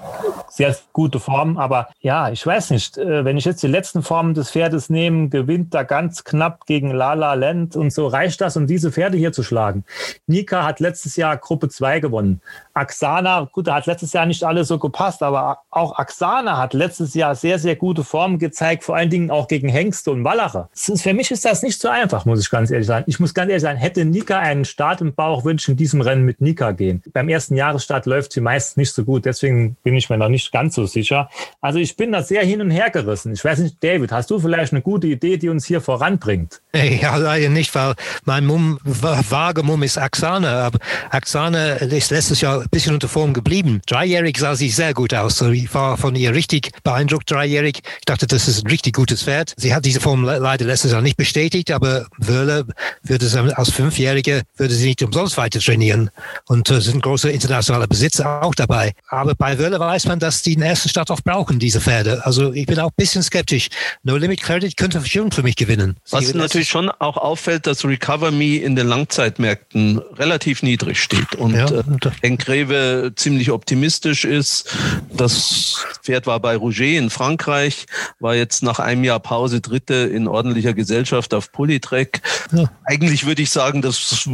sehr 0.48 0.74
gute 0.94 1.20
Formen, 1.20 1.58
aber 1.58 1.88
ja, 2.00 2.30
ich 2.30 2.46
weiß 2.46 2.70
nicht, 2.70 2.96
äh, 2.96 3.22
wenn 3.22 3.36
ich 3.36 3.44
jetzt 3.44 3.62
die 3.62 3.66
letzten 3.66 4.02
Formen 4.02 4.32
des 4.32 4.50
Pferdes 4.50 4.88
nehme, 4.88 5.28
gewinnt 5.28 5.74
da 5.74 5.82
ganz 5.82 6.24
knapp 6.24 6.64
gegen 6.64 6.90
Lala 6.90 7.34
Land 7.34 7.76
und 7.76 7.92
so 7.92 8.06
reicht 8.06 8.40
das, 8.40 8.56
um 8.56 8.66
diese 8.66 8.90
Pferde 8.90 9.18
hier 9.18 9.30
zu 9.30 9.42
schlagen. 9.42 9.84
Nika 10.26 10.64
hat 10.64 10.80
letztes 10.80 11.16
Jahr 11.16 11.36
Gruppe 11.36 11.68
2 11.68 12.00
gewonnen. 12.00 12.40
Axana, 12.72 13.46
gut, 13.52 13.66
da 13.66 13.74
hat 13.74 13.84
letztes 13.84 14.14
Jahr 14.14 14.24
nicht 14.24 14.42
alles 14.42 14.68
so 14.68 14.78
gepasst, 14.78 15.22
aber 15.22 15.58
auch 15.70 15.98
Axana 15.98 16.56
hat 16.56 16.72
letztes 16.72 17.12
Jahr 17.12 17.34
sehr, 17.34 17.58
sehr 17.58 17.76
gute 17.76 18.04
Formen 18.04 18.38
gezeigt, 18.38 18.84
vor 18.84 18.96
allen 18.96 19.10
Dingen 19.10 19.30
auch 19.30 19.48
gegen 19.48 19.68
Hengste 19.68 20.12
und 20.12 20.24
Wallache. 20.24 20.70
Für 20.72 21.12
mich 21.12 21.30
ist 21.30 21.44
das 21.44 21.62
nicht 21.62 21.78
so 21.78 21.88
einfach, 21.88 22.24
muss 22.24 22.40
ich 22.40 22.48
ganz 22.48 22.70
ehrlich 22.70 22.86
sagen. 22.86 23.04
Ich 23.06 23.20
muss 23.20 23.34
ganz 23.34 23.50
ehrlich 23.50 23.62
sagen, 23.62 23.78
hätte 23.78 24.06
Nika 24.06 24.38
einen 24.38 24.64
Start 24.64 25.02
im 25.02 25.14
Bauch, 25.26 25.44
würde 25.44 25.58
ich 25.60 25.68
in 25.68 25.76
diesem 25.76 26.02
Rennen 26.02 26.24
mit 26.24 26.40
Nika 26.40 26.70
gehen. 26.70 27.02
Beim 27.12 27.28
ersten 27.28 27.56
Jahresstart 27.56 28.06
läuft 28.06 28.32
sie 28.32 28.40
meist 28.40 28.76
nicht 28.76 28.92
so 28.92 29.02
gut, 29.02 29.24
deswegen 29.24 29.76
bin 29.82 29.94
ich 29.94 30.08
mir 30.08 30.16
noch 30.16 30.28
nicht 30.28 30.52
ganz 30.52 30.76
so 30.76 30.86
sicher. 30.86 31.28
Also 31.60 31.80
ich 31.80 31.96
bin 31.96 32.12
da 32.12 32.22
sehr 32.22 32.44
hin 32.44 32.60
und 32.60 32.70
her 32.70 32.90
gerissen. 32.90 33.32
Ich 33.32 33.44
weiß 33.44 33.58
nicht, 33.58 33.82
David, 33.82 34.12
hast 34.12 34.30
du 34.30 34.38
vielleicht 34.38 34.72
eine 34.72 34.82
gute 34.82 35.08
Idee, 35.08 35.36
die 35.36 35.48
uns 35.48 35.66
hier 35.66 35.80
voranbringt? 35.80 36.60
Ja, 36.72 37.16
leider 37.16 37.48
nicht, 37.48 37.74
weil 37.74 37.94
mein 38.24 38.46
Mumm, 38.46 38.78
vage 38.84 39.64
Mumm 39.64 39.82
ist 39.82 39.98
Axane. 39.98 40.48
Aber 40.48 40.78
Axane 41.10 41.78
ist 41.78 42.10
letztes 42.12 42.40
Jahr 42.40 42.60
ein 42.60 42.68
bisschen 42.70 42.94
unter 42.94 43.08
Form 43.08 43.32
geblieben. 43.32 43.80
Dreijährig 43.86 44.38
sah 44.38 44.54
sie 44.54 44.68
sehr 44.68 44.94
gut 44.94 45.12
aus. 45.12 45.40
Ich 45.40 45.74
war 45.74 45.96
von 45.96 46.14
ihr 46.14 46.34
richtig 46.34 46.70
beeindruckt, 46.84 47.28
dreijährig. 47.28 47.80
Ich 47.98 48.04
dachte, 48.04 48.28
das 48.28 48.46
ist 48.46 48.64
ein 48.64 48.70
richtig 48.70 48.94
gutes 48.94 49.24
Pferd. 49.24 49.54
Sie 49.56 49.74
hat 49.74 49.84
diese 49.84 50.00
Form 50.00 50.22
leider 50.22 50.66
letztes 50.66 50.92
Jahr 50.92 51.02
nicht 51.02 51.16
bestätigt, 51.16 51.72
aber 51.72 52.06
Wöhler 52.18 52.64
würde 53.02 53.26
es 53.26 53.34
als 53.34 53.70
fünf 53.70 53.96
Zwölfjährige 53.96 54.42
würde 54.56 54.74
sie 54.74 54.88
nicht 54.88 55.00
umsonst 55.16 55.38
weiter 55.38 55.60
trainieren. 55.60 56.10
Und 56.46 56.70
äh, 56.70 56.80
sind 56.80 57.02
große 57.02 57.30
internationale 57.30 57.88
Besitzer 57.88 58.42
auch 58.42 58.54
dabei. 58.54 58.92
Aber 59.08 59.34
bei 59.34 59.58
Wölle 59.58 59.80
weiß 59.80 60.06
man, 60.06 60.18
dass 60.18 60.42
die 60.42 60.54
den 60.54 60.62
ersten 60.62 60.90
Start 60.90 61.10
auch 61.10 61.22
brauchen, 61.22 61.58
diese 61.58 61.80
Pferde. 61.80 62.24
Also 62.26 62.52
ich 62.52 62.66
bin 62.66 62.78
auch 62.78 62.88
ein 62.88 62.96
bisschen 62.96 63.22
skeptisch. 63.22 63.68
No 64.02 64.16
Limit 64.16 64.42
Credit 64.42 64.76
könnte 64.76 65.02
schon 65.06 65.32
für 65.32 65.42
mich 65.42 65.56
gewinnen. 65.56 65.96
Was 66.10 66.34
natürlich 66.34 66.68
schon 66.68 66.90
auch 66.90 67.16
auffällt, 67.16 67.66
dass 67.66 67.84
Recover 67.84 68.30
Me 68.30 68.56
in 68.56 68.76
den 68.76 68.86
Langzeitmärkten 68.86 69.98
relativ 70.18 70.62
niedrig 70.62 71.02
steht 71.02 71.34
und 71.36 71.54
ja, 71.54 71.66
äh, 71.66 71.82
Engreve 72.20 73.12
ziemlich 73.16 73.50
optimistisch 73.50 74.24
ist. 74.24 74.68
Das 75.12 75.86
Pferd 76.02 76.26
war 76.26 76.40
bei 76.40 76.56
Rouget 76.56 76.98
in 76.98 77.08
Frankreich, 77.10 77.86
war 78.20 78.34
jetzt 78.34 78.62
nach 78.62 78.80
einem 78.80 79.04
Jahr 79.04 79.20
Pause 79.20 79.62
Dritte 79.62 79.94
in 79.94 80.28
ordentlicher 80.28 80.74
Gesellschaft 80.74 81.32
auf 81.32 81.52
Polytrek. 81.52 82.20
Ja. 82.52 82.70
Eigentlich 82.84 83.26
würde 83.26 83.42
ich 83.42 83.50
sagen, 83.50 83.80
das 83.80 84.28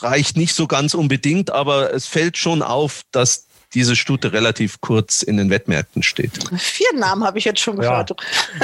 reicht 0.00 0.21
nicht 0.36 0.54
so 0.54 0.66
ganz 0.66 0.94
unbedingt, 0.94 1.50
aber 1.50 1.92
es 1.92 2.06
fällt 2.06 2.36
schon 2.36 2.62
auf, 2.62 3.02
dass 3.10 3.46
diese 3.74 3.96
Stute 3.96 4.32
relativ 4.32 4.80
kurz 4.80 5.22
in 5.22 5.36
den 5.36 5.50
Wettmärkten 5.50 6.02
steht. 6.02 6.32
Vier 6.56 6.88
Namen 6.94 7.24
habe 7.24 7.38
ich 7.38 7.44
jetzt 7.44 7.60
schon 7.60 7.76
gehört. 7.76 8.10
Ja, 8.10 8.16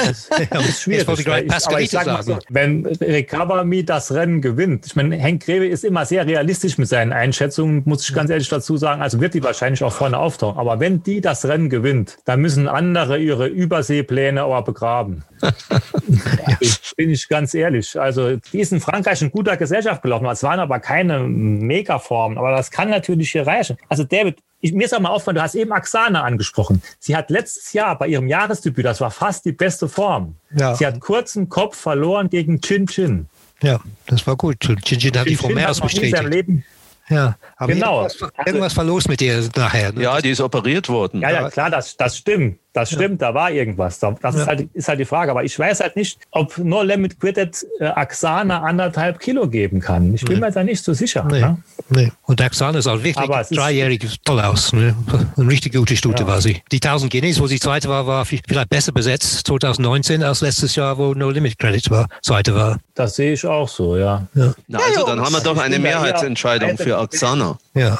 das, 0.05 0.29
das 0.49 0.67
ist 0.67 0.81
schwierig. 0.81 1.07
Ich, 1.19 1.27
aber 1.67 1.81
ich 1.81 1.89
sag 1.89 2.05
mal 2.05 2.23
so, 2.23 2.39
wenn 2.49 2.85
Recover 2.85 3.63
Me 3.63 3.83
das 3.83 4.11
Rennen 4.11 4.41
gewinnt, 4.41 4.85
ich 4.85 4.95
meine, 4.95 5.15
Henk 5.17 5.45
Greve 5.45 5.67
ist 5.67 5.83
immer 5.83 6.05
sehr 6.05 6.25
realistisch 6.25 6.77
mit 6.77 6.87
seinen 6.87 7.13
Einschätzungen, 7.13 7.83
muss 7.85 8.07
ich 8.07 8.13
ganz 8.13 8.29
ehrlich 8.29 8.49
dazu 8.49 8.77
sagen, 8.77 9.01
also 9.01 9.19
wird 9.19 9.33
die 9.33 9.43
wahrscheinlich 9.43 9.83
auch 9.83 9.93
vorne 9.93 10.17
auftauchen. 10.17 10.59
Aber 10.59 10.79
wenn 10.79 11.03
die 11.03 11.21
das 11.21 11.45
Rennen 11.45 11.69
gewinnt, 11.69 12.17
dann 12.25 12.41
müssen 12.41 12.67
andere 12.67 13.17
ihre 13.19 13.47
Überseepläne 13.47 14.41
aber 14.41 14.61
begraben. 14.63 15.23
bin 16.97 17.11
ich 17.11 17.29
ganz 17.29 17.53
ehrlich. 17.53 17.99
Also, 17.99 18.35
die 18.35 18.59
ist 18.59 18.73
in 18.73 18.81
Frankreich 18.81 19.21
in 19.21 19.31
guter 19.31 19.55
Gesellschaft 19.55 20.01
gelaufen. 20.01 20.25
Es 20.25 20.43
waren 20.43 20.59
aber 20.59 20.79
keine 20.79 21.19
Megaformen. 21.19 22.37
Aber 22.37 22.51
das 22.51 22.71
kann 22.71 22.89
natürlich 22.89 23.31
hier 23.31 23.47
reichen. 23.47 23.77
Also, 23.87 24.03
David, 24.03 24.37
ich, 24.61 24.73
mir 24.73 24.85
ist 24.85 24.93
auch 24.93 24.99
mal 24.99 25.09
aufgefallen, 25.09 25.35
du 25.35 25.41
hast 25.41 25.55
eben 25.55 25.71
Axana 25.71 26.23
angesprochen. 26.23 26.81
Sie 26.99 27.15
hat 27.15 27.29
letztes 27.29 27.73
Jahr 27.73 27.97
bei 27.97 28.07
ihrem 28.07 28.27
Jahresdebüt, 28.27 28.85
das 28.85 28.99
war 29.01 29.11
fast 29.11 29.45
die 29.45 29.51
beste 29.51 29.87
Form. 29.87 30.35
Ja. 30.55 30.75
Sie 30.75 30.85
hat 30.85 30.99
kurzen 30.99 31.49
Kopf 31.49 31.77
verloren 31.77 32.29
gegen 32.29 32.59
Chin 32.61 32.87
Chin. 32.87 33.27
Ja, 33.61 33.79
das 34.07 34.25
war 34.27 34.35
gut. 34.35 34.59
Chin 34.59 34.77
Chin 34.81 35.17
hat 35.17 35.27
die 35.27 35.35
Form 35.35 35.53
mehr 35.53 35.67
als 35.67 35.79
bestätigt. 35.79 36.63
Ja, 37.09 37.37
aber 37.57 37.73
genau. 37.73 38.03
irgendwas, 38.03 38.31
irgendwas 38.45 38.77
war 38.77 38.83
los 38.83 39.07
mit 39.07 39.21
ihr 39.21 39.49
nachher. 39.55 39.91
Ne? 39.91 40.03
Ja, 40.03 40.21
die 40.21 40.29
ist 40.29 40.41
operiert 40.41 40.89
worden. 40.89 41.21
Ja, 41.21 41.31
ja, 41.31 41.49
klar, 41.49 41.71
das, 41.71 41.97
das 41.97 42.17
stimmt. 42.17 42.59
Das 42.73 42.91
stimmt, 42.91 43.19
ja. 43.21 43.29
da 43.29 43.33
war 43.33 43.51
irgendwas. 43.51 43.97
Das 43.99 44.15
ja. 44.21 44.29
ist, 44.29 44.47
halt, 44.47 44.69
ist 44.73 44.87
halt 44.87 44.99
die 44.99 45.05
Frage. 45.05 45.31
Aber 45.31 45.43
ich 45.43 45.57
weiß 45.57 45.79
halt 45.79 45.95
nicht, 45.95 46.19
ob 46.31 46.55
No 46.59 46.83
Limit 46.83 47.19
Quitted 47.19 47.65
äh, 47.79 47.85
Axana 47.85 48.61
anderthalb 48.61 49.19
Kilo 49.19 49.47
geben 49.47 49.79
kann. 49.79 50.13
Ich 50.13 50.23
bin 50.23 50.35
nee. 50.35 50.45
mir 50.45 50.51
da 50.51 50.63
nicht 50.63 50.83
so 50.83 50.93
sicher. 50.93 51.27
Nee. 51.31 51.41
Ne? 51.41 51.57
nee. 51.89 52.11
Und 52.23 52.39
Axana 52.41 52.77
ist 52.77 52.85
auch 52.85 53.01
wirklich 53.03 53.47
dreijährig 53.49 54.19
toll 54.23 54.39
aus. 54.39 54.71
Ne? 54.73 54.95
Eine 55.35 55.49
richtig 55.49 55.73
gute 55.73 55.95
Stute 55.97 56.23
ja. 56.23 56.27
war 56.27 56.41
sie. 56.41 56.61
Die 56.71 56.77
1000 56.77 57.11
Guineas, 57.11 57.39
wo 57.39 57.47
sie 57.47 57.59
zweite 57.59 57.89
war, 57.89 58.05
war 58.05 58.23
vielleicht 58.25 58.69
besser 58.69 58.91
besetzt 58.91 59.47
2019 59.47 60.21
als 60.21 60.41
letztes 60.41 60.75
Jahr, 60.75 60.97
wo 60.99 61.15
No 61.15 61.31
Limit 61.31 61.57
Credit 61.57 61.89
war, 61.89 62.07
zweite 62.21 62.53
war. 62.53 62.77
Das 62.93 63.15
sehe 63.15 63.33
ich 63.33 63.45
auch 63.45 63.67
so, 63.67 63.97
ja. 63.97 64.27
Na, 64.67 64.79
also 64.79 65.05
dann 65.05 65.21
haben 65.21 65.33
wir 65.33 65.41
doch 65.41 65.57
eine 65.57 65.79
Mehrheitsentscheidung 65.79 66.77
für 66.77 66.97
Axana. 66.97 67.57
Ja. 67.73 67.97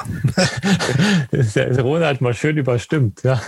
Ronald 1.82 2.22
mal 2.22 2.34
schön 2.34 2.58
überstimmt. 2.58 3.24
Ja. 3.24 3.42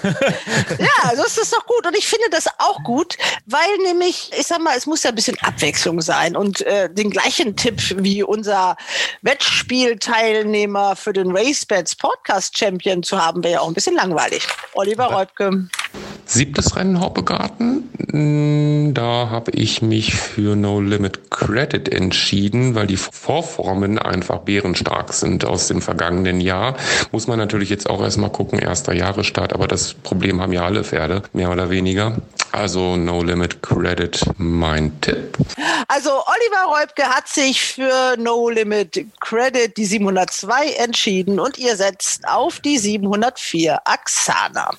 ja, 0.79 1.10
also 1.11 1.25
ist 1.25 1.37
das 1.37 1.49
doch 1.49 1.65
gut. 1.65 1.85
Und 1.85 1.97
ich 1.97 2.07
finde 2.07 2.29
das 2.31 2.47
auch 2.57 2.81
gut, 2.83 3.17
weil 3.45 3.77
nämlich, 3.83 4.31
ich 4.37 4.47
sag 4.47 4.61
mal, 4.61 4.77
es 4.77 4.85
muss 4.85 5.03
ja 5.03 5.09
ein 5.09 5.15
bisschen 5.15 5.37
Abwechslung 5.41 5.99
sein. 6.01 6.37
Und 6.37 6.61
äh, 6.61 6.89
den 6.89 7.09
gleichen 7.09 7.57
Tipp 7.57 7.81
wie 7.97 8.23
unser 8.23 8.77
Wettspielteilnehmer 9.21 10.95
für 10.95 11.11
den 11.11 11.35
RaceBets 11.35 11.97
Podcast 11.97 12.57
Champion 12.57 13.03
zu 13.03 13.21
haben, 13.21 13.43
wäre 13.43 13.55
ja 13.55 13.59
auch 13.59 13.67
ein 13.67 13.73
bisschen 13.73 13.95
langweilig. 13.95 14.47
Oliver 14.73 15.07
Reutke. 15.07 15.67
Siebtes 16.25 16.75
Rennen 16.77 17.01
Hoppegarten. 17.01 17.89
Hm, 18.11 18.93
da 18.93 19.29
habe 19.29 19.51
ich 19.51 19.81
mich 19.81 20.13
für 20.15 20.55
No 20.55 20.79
Limit 20.79 21.29
Credit 21.29 21.89
entschieden, 21.89 22.73
weil 22.75 22.87
die 22.87 22.97
Vorformen 22.97 23.99
einfach 23.99 24.39
bärenstark 24.39 25.13
sind 25.13 25.43
aus 25.43 25.67
dem 25.67 25.81
vergangenen 25.81 26.39
Jahr. 26.39 26.77
Muss 27.11 27.27
man 27.27 27.37
natürlich 27.37 27.69
jetzt 27.69 27.89
auch 27.89 28.01
erstmal 28.01 28.31
gucken, 28.31 28.59
erster 28.59 28.93
Jahresstart, 28.93 29.53
aber 29.53 29.67
das 29.67 29.93
Problem 29.93 30.41
haben 30.41 30.53
ja 30.53 30.63
alle 30.63 30.83
Pferde, 30.83 31.23
mehr 31.33 31.51
oder 31.51 31.69
weniger. 31.69 32.17
Also 32.51 32.97
No 32.97 33.23
Limit 33.23 33.61
Credit, 33.61 34.19
mein 34.37 34.99
Tipp. 34.99 35.37
Also 35.87 36.11
Oliver 36.11 36.79
Reubke 36.79 37.03
hat 37.03 37.27
sich 37.27 37.61
für 37.61 38.15
No 38.17 38.49
Limit 38.49 39.05
Credit 39.21 39.75
die 39.77 39.85
702 39.85 40.73
entschieden 40.73 41.39
und 41.39 41.57
ihr 41.57 41.77
setzt 41.77 42.27
auf 42.27 42.59
die 42.59 42.77
704 42.77 43.79
Axana. 43.85 44.71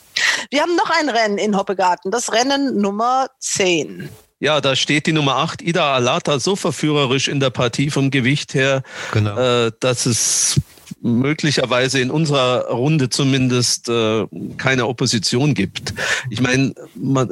Wir 0.51 0.63
haben 0.63 0.77
noch 0.77 0.91
ein 0.91 1.09
Rennen 1.09 1.39
in 1.39 1.57
Hoppegarten, 1.57 2.11
das 2.11 2.33
Rennen 2.33 2.81
Nummer 2.81 3.29
10. 3.39 4.11
Ja, 4.41 4.61
da 4.61 4.75
steht 4.75 5.07
die 5.07 5.13
Nummer 5.13 5.37
8, 5.37 5.63
Ida 5.63 5.95
Alata, 5.95 6.41
so 6.41 6.57
verführerisch 6.57 7.29
in 7.29 7.39
der 7.39 7.51
Partie 7.51 7.91
vom 7.91 8.11
Gewicht 8.11 8.55
her, 8.55 8.83
genau. 9.13 9.39
äh, 9.39 9.71
dass 9.79 10.05
es 10.05 10.61
möglicherweise 11.03 12.01
in 12.01 12.11
unserer 12.11 12.69
Runde 12.69 13.11
zumindest 13.11 13.89
äh, 13.89 14.27
keine 14.57 14.87
Opposition 14.87 15.55
gibt. 15.55 15.95
Ich 16.31 16.41
meine, 16.41 16.75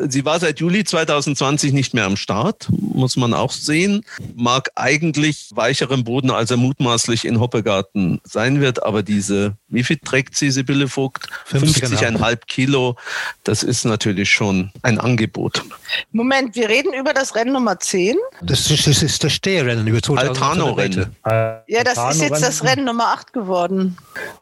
sie 0.08 0.24
war 0.24 0.40
seit 0.40 0.60
Juli 0.60 0.84
2020 0.84 1.72
nicht 1.72 1.94
mehr 1.94 2.04
am 2.04 2.16
Start, 2.16 2.68
muss 2.70 3.16
man 3.16 3.32
auch 3.32 3.52
sehen. 3.52 4.02
Mag 4.34 4.70
eigentlich 4.74 5.50
weicherem 5.54 6.04
Boden, 6.04 6.30
als 6.30 6.50
er 6.50 6.56
mutmaßlich 6.56 7.24
in 7.24 7.40
Hoppegarten 7.40 8.20
sein 8.24 8.60
wird, 8.60 8.82
aber 8.82 9.02
diese, 9.02 9.56
wie 9.70 9.84
viel 9.84 9.98
trägt 9.98 10.36
sie, 10.36 10.50
Sibylle 10.50 10.88
Vogt? 10.88 11.26
50,5 11.50 12.38
Kilo, 12.46 12.96
das 13.44 13.62
ist 13.62 13.84
natürlich 13.84 14.30
schon 14.30 14.70
ein 14.82 14.98
Angebot. 14.98 15.62
Moment, 16.12 16.54
wir 16.56 16.68
reden 16.68 16.92
über 16.92 17.14
das 17.14 17.34
Rennen 17.34 17.52
Nummer 17.52 17.78
10? 17.78 18.16
Das 18.42 18.70
ist, 18.70 18.86
das, 18.86 19.02
ist 19.02 19.24
das 19.24 19.32
Stehrennen 19.32 19.86
über 19.86 20.02
2000 20.02 20.28
Altano-Rennen. 20.28 21.16
Ja, 21.66 21.84
das 21.84 22.14
ist 22.14 22.22
jetzt 22.22 22.42
das 22.42 22.64
Rennen 22.64 22.84
Nummer 22.84 23.08
8 23.08 23.32
geworden. 23.32 23.96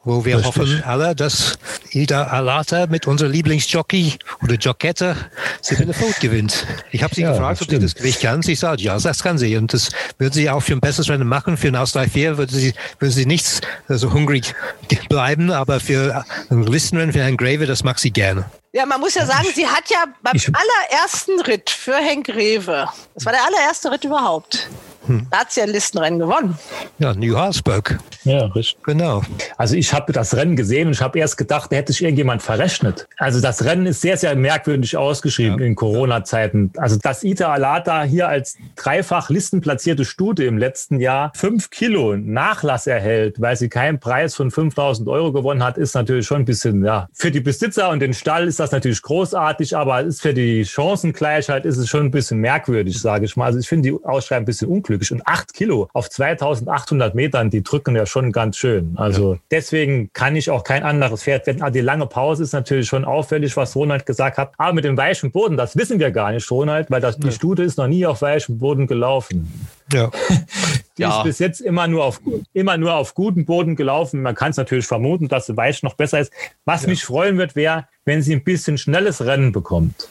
Wo 0.05 0.25
wir 0.25 0.39
Richtig. 0.39 0.57
hoffen 0.57 0.83
alle, 0.85 1.15
dass 1.15 1.59
Ida 1.93 2.25
Alata 2.25 2.87
mit 2.87 3.07
unserer 3.07 3.29
Lieblingsjockey 3.29 4.15
oder 4.43 4.55
Jockette 4.55 5.17
Sibylle 5.61 5.93
Vogt 5.93 6.21
gewinnt. 6.21 6.67
Ich 6.93 7.03
habe 7.03 7.15
sie 7.15 7.23
ja, 7.23 7.33
gefragt, 7.33 7.61
ob 7.63 7.71
sie 7.71 7.79
das 7.79 7.95
Gewicht 7.95 8.21
kann. 8.21 8.43
Sie 8.43 8.55
sagt, 8.55 8.81
ja, 8.81 8.99
das 8.99 9.23
kann 9.23 9.39
sie. 9.39 9.57
Und 9.57 9.73
das 9.73 9.91
würde 10.19 10.35
sie 10.35 10.49
auch 10.49 10.61
für 10.61 10.73
ein 10.73 10.81
besseres 10.81 11.09
Rennen 11.11 11.29
machen. 11.29 11.57
Für 11.57 11.69
ein 11.69 11.77
Ausgleich 11.77 12.13
4 12.13 12.39
würde 12.39 12.55
sie, 12.55 12.75
würde 12.99 13.13
sie 13.13 13.27
nicht 13.27 13.61
so 13.89 14.13
hungrig 14.13 14.55
bleiben, 15.09 15.18
aber 15.19 15.81
für 15.81 16.25
ein 16.51 16.63
Listenrennen, 16.63 17.13
für 17.13 17.21
Herrn 17.21 17.37
Grave, 17.37 17.67
das 17.67 17.85
mag 17.85 17.99
sie 17.99 18.11
gerne. 18.11 18.45
Ja, 18.73 18.87
man 18.87 19.01
muss 19.01 19.15
ja 19.15 19.27
sagen, 19.27 19.49
sie 19.55 19.67
hat 19.67 19.85
ja 19.91 20.05
beim 20.23 20.37
allerersten 20.53 21.41
Ritt 21.41 21.71
für 21.71 21.97
Henk 21.97 22.29
Rewe, 22.29 22.89
das 23.15 23.25
war 23.25 23.33
der 23.33 23.43
allererste 23.45 23.91
Ritt 23.91 24.05
überhaupt, 24.05 24.69
hm. 25.09 25.27
Da 25.31 25.39
hat 25.39 25.53
sie 25.53 25.63
ein 25.63 25.71
Listenrennen 25.71 26.19
gewonnen. 26.19 26.57
Ja, 26.99 27.15
New 27.15 27.37
Harsburg. 27.37 27.99
Ja, 28.25 28.45
richtig. 28.47 28.83
Genau. 28.85 29.23
Also 29.57 29.75
ich 29.75 29.93
habe 29.95 30.13
das 30.13 30.37
Rennen 30.37 30.55
gesehen 30.55 30.89
und 30.89 30.93
ich 30.93 31.01
habe 31.01 31.19
erst 31.19 31.39
gedacht, 31.39 31.73
da 31.73 31.77
hätte 31.77 31.93
sich 31.93 32.03
irgendjemand 32.03 32.43
verrechnet. 32.43 33.09
Also 33.17 33.41
das 33.41 33.65
Rennen 33.65 33.87
ist 33.87 34.03
sehr, 34.03 34.17
sehr 34.17 34.37
merkwürdig 34.37 34.97
ausgeschrieben 34.97 35.59
ja. 35.61 35.67
in 35.67 35.75
Corona-Zeiten. 35.75 36.73
Also 36.77 36.99
dass 36.99 37.25
Ita 37.25 37.53
Alata 37.53 38.03
hier 38.03 38.29
als 38.29 38.57
dreifach 38.77 39.31
listenplatzierte 39.31 40.05
Stute 40.05 40.45
im 40.45 40.59
letzten 40.59 41.01
Jahr 41.01 41.33
fünf 41.35 41.71
Kilo 41.71 42.17
Nachlass 42.17 42.87
erhält, 42.87 43.41
weil 43.41 43.57
sie 43.57 43.71
keinen 43.71 43.99
Preis 43.99 44.35
von 44.35 44.51
5000 44.51 45.09
Euro 45.09 45.33
gewonnen 45.33 45.63
hat, 45.63 45.79
ist 45.79 45.95
natürlich 45.95 46.27
schon 46.27 46.43
ein 46.43 46.45
bisschen, 46.45 46.85
ja, 46.85 47.09
für 47.15 47.31
die 47.31 47.41
Besitzer 47.41 47.89
und 47.89 48.01
den 48.01 48.13
Stall 48.13 48.47
ist 48.47 48.61
das 48.61 48.73
natürlich 48.73 49.01
großartig, 49.01 49.75
aber 49.75 50.03
ist 50.03 50.21
für 50.21 50.35
die 50.35 50.67
Chancengleichheit 50.67 51.65
ist 51.65 51.79
es 51.79 51.89
schon 51.89 52.07
ein 52.07 52.11
bisschen 52.11 52.41
merkwürdig, 52.41 53.01
sage 53.01 53.25
ich 53.25 53.37
mal. 53.37 53.47
Also 53.47 53.59
ich 53.59 53.69
finde 53.69 53.91
die 53.91 54.05
Ausschreibung 54.05 54.43
ein 54.43 54.47
bisschen 54.47 54.69
unglücklich 54.69 54.98
unglücklich. 54.99 55.13
Und 55.13 55.27
acht 55.27 55.55
Kilo 55.55 55.89
auf 55.93 56.11
2800 56.11 57.15
Metern, 57.15 57.51
die 57.51 57.63
drücken 57.63 57.97
ja 57.97 58.07
schon 58.07 58.33
ganz 58.33 58.57
schön. 58.57 58.95
Also 58.97 59.35
ja. 59.35 59.41
deswegen 59.51 60.11
kann 60.13 60.37
ich 60.37 60.51
auch 60.51 60.65
kein 60.65 60.83
anderes 60.83 61.23
Pferd 61.23 61.47
wetten. 61.47 61.63
Ah, 61.63 61.71
die 61.71 61.81
lange 61.81 62.07
Pause 62.07 62.43
ist 62.43 62.53
natürlich 62.53 62.89
schon 62.89 63.05
auffällig, 63.05 63.57
was 63.57 63.75
Ronald 63.77 64.07
gesagt 64.07 64.39
hat. 64.39 64.53
Aber 64.59 64.73
mit 64.73 64.85
dem 64.85 64.97
weichen 64.97 65.31
Boden, 65.31 65.57
das 65.57 65.77
wissen 65.77 65.99
wir 65.99 66.11
gar 66.11 66.33
nicht, 66.33 66.51
Ronald, 66.51 66.91
weil 66.91 67.01
das, 67.01 67.19
die 67.19 67.33
Stute 67.33 67.63
ist 67.63 67.79
noch 67.79 67.89
nie 67.89 68.07
auf 68.07 68.23
weichem 68.23 68.59
Boden 68.59 68.87
gelaufen. 68.87 69.69
Ja. 69.93 70.11
die 70.99 71.03
ja. 71.03 71.19
ist 71.19 71.25
bis 71.25 71.39
jetzt 71.39 71.61
immer 71.61 71.87
nur 71.87 72.05
auf 72.05 72.21
immer 72.53 72.77
nur 72.77 72.95
auf 72.95 73.15
gutem 73.15 73.45
Boden 73.45 73.77
gelaufen. 73.77 74.23
Man 74.23 74.35
kann 74.35 74.51
es 74.51 74.57
natürlich 74.57 74.87
vermuten, 74.87 75.29
dass 75.29 75.47
sie 75.47 75.57
weich 75.57 75.83
noch 75.83 75.95
besser 75.95 76.21
ist. 76.21 76.33
Was 76.65 76.83
ja. 76.83 76.89
mich 76.89 77.05
freuen 77.05 77.39
wird, 77.39 77.57
wäre, 77.57 77.87
wenn 78.05 78.23
sie 78.23 78.35
ein 78.35 78.45
bisschen 78.45 78.79
schnelles 78.79 79.25
Rennen 79.25 79.53
bekommt 79.53 80.09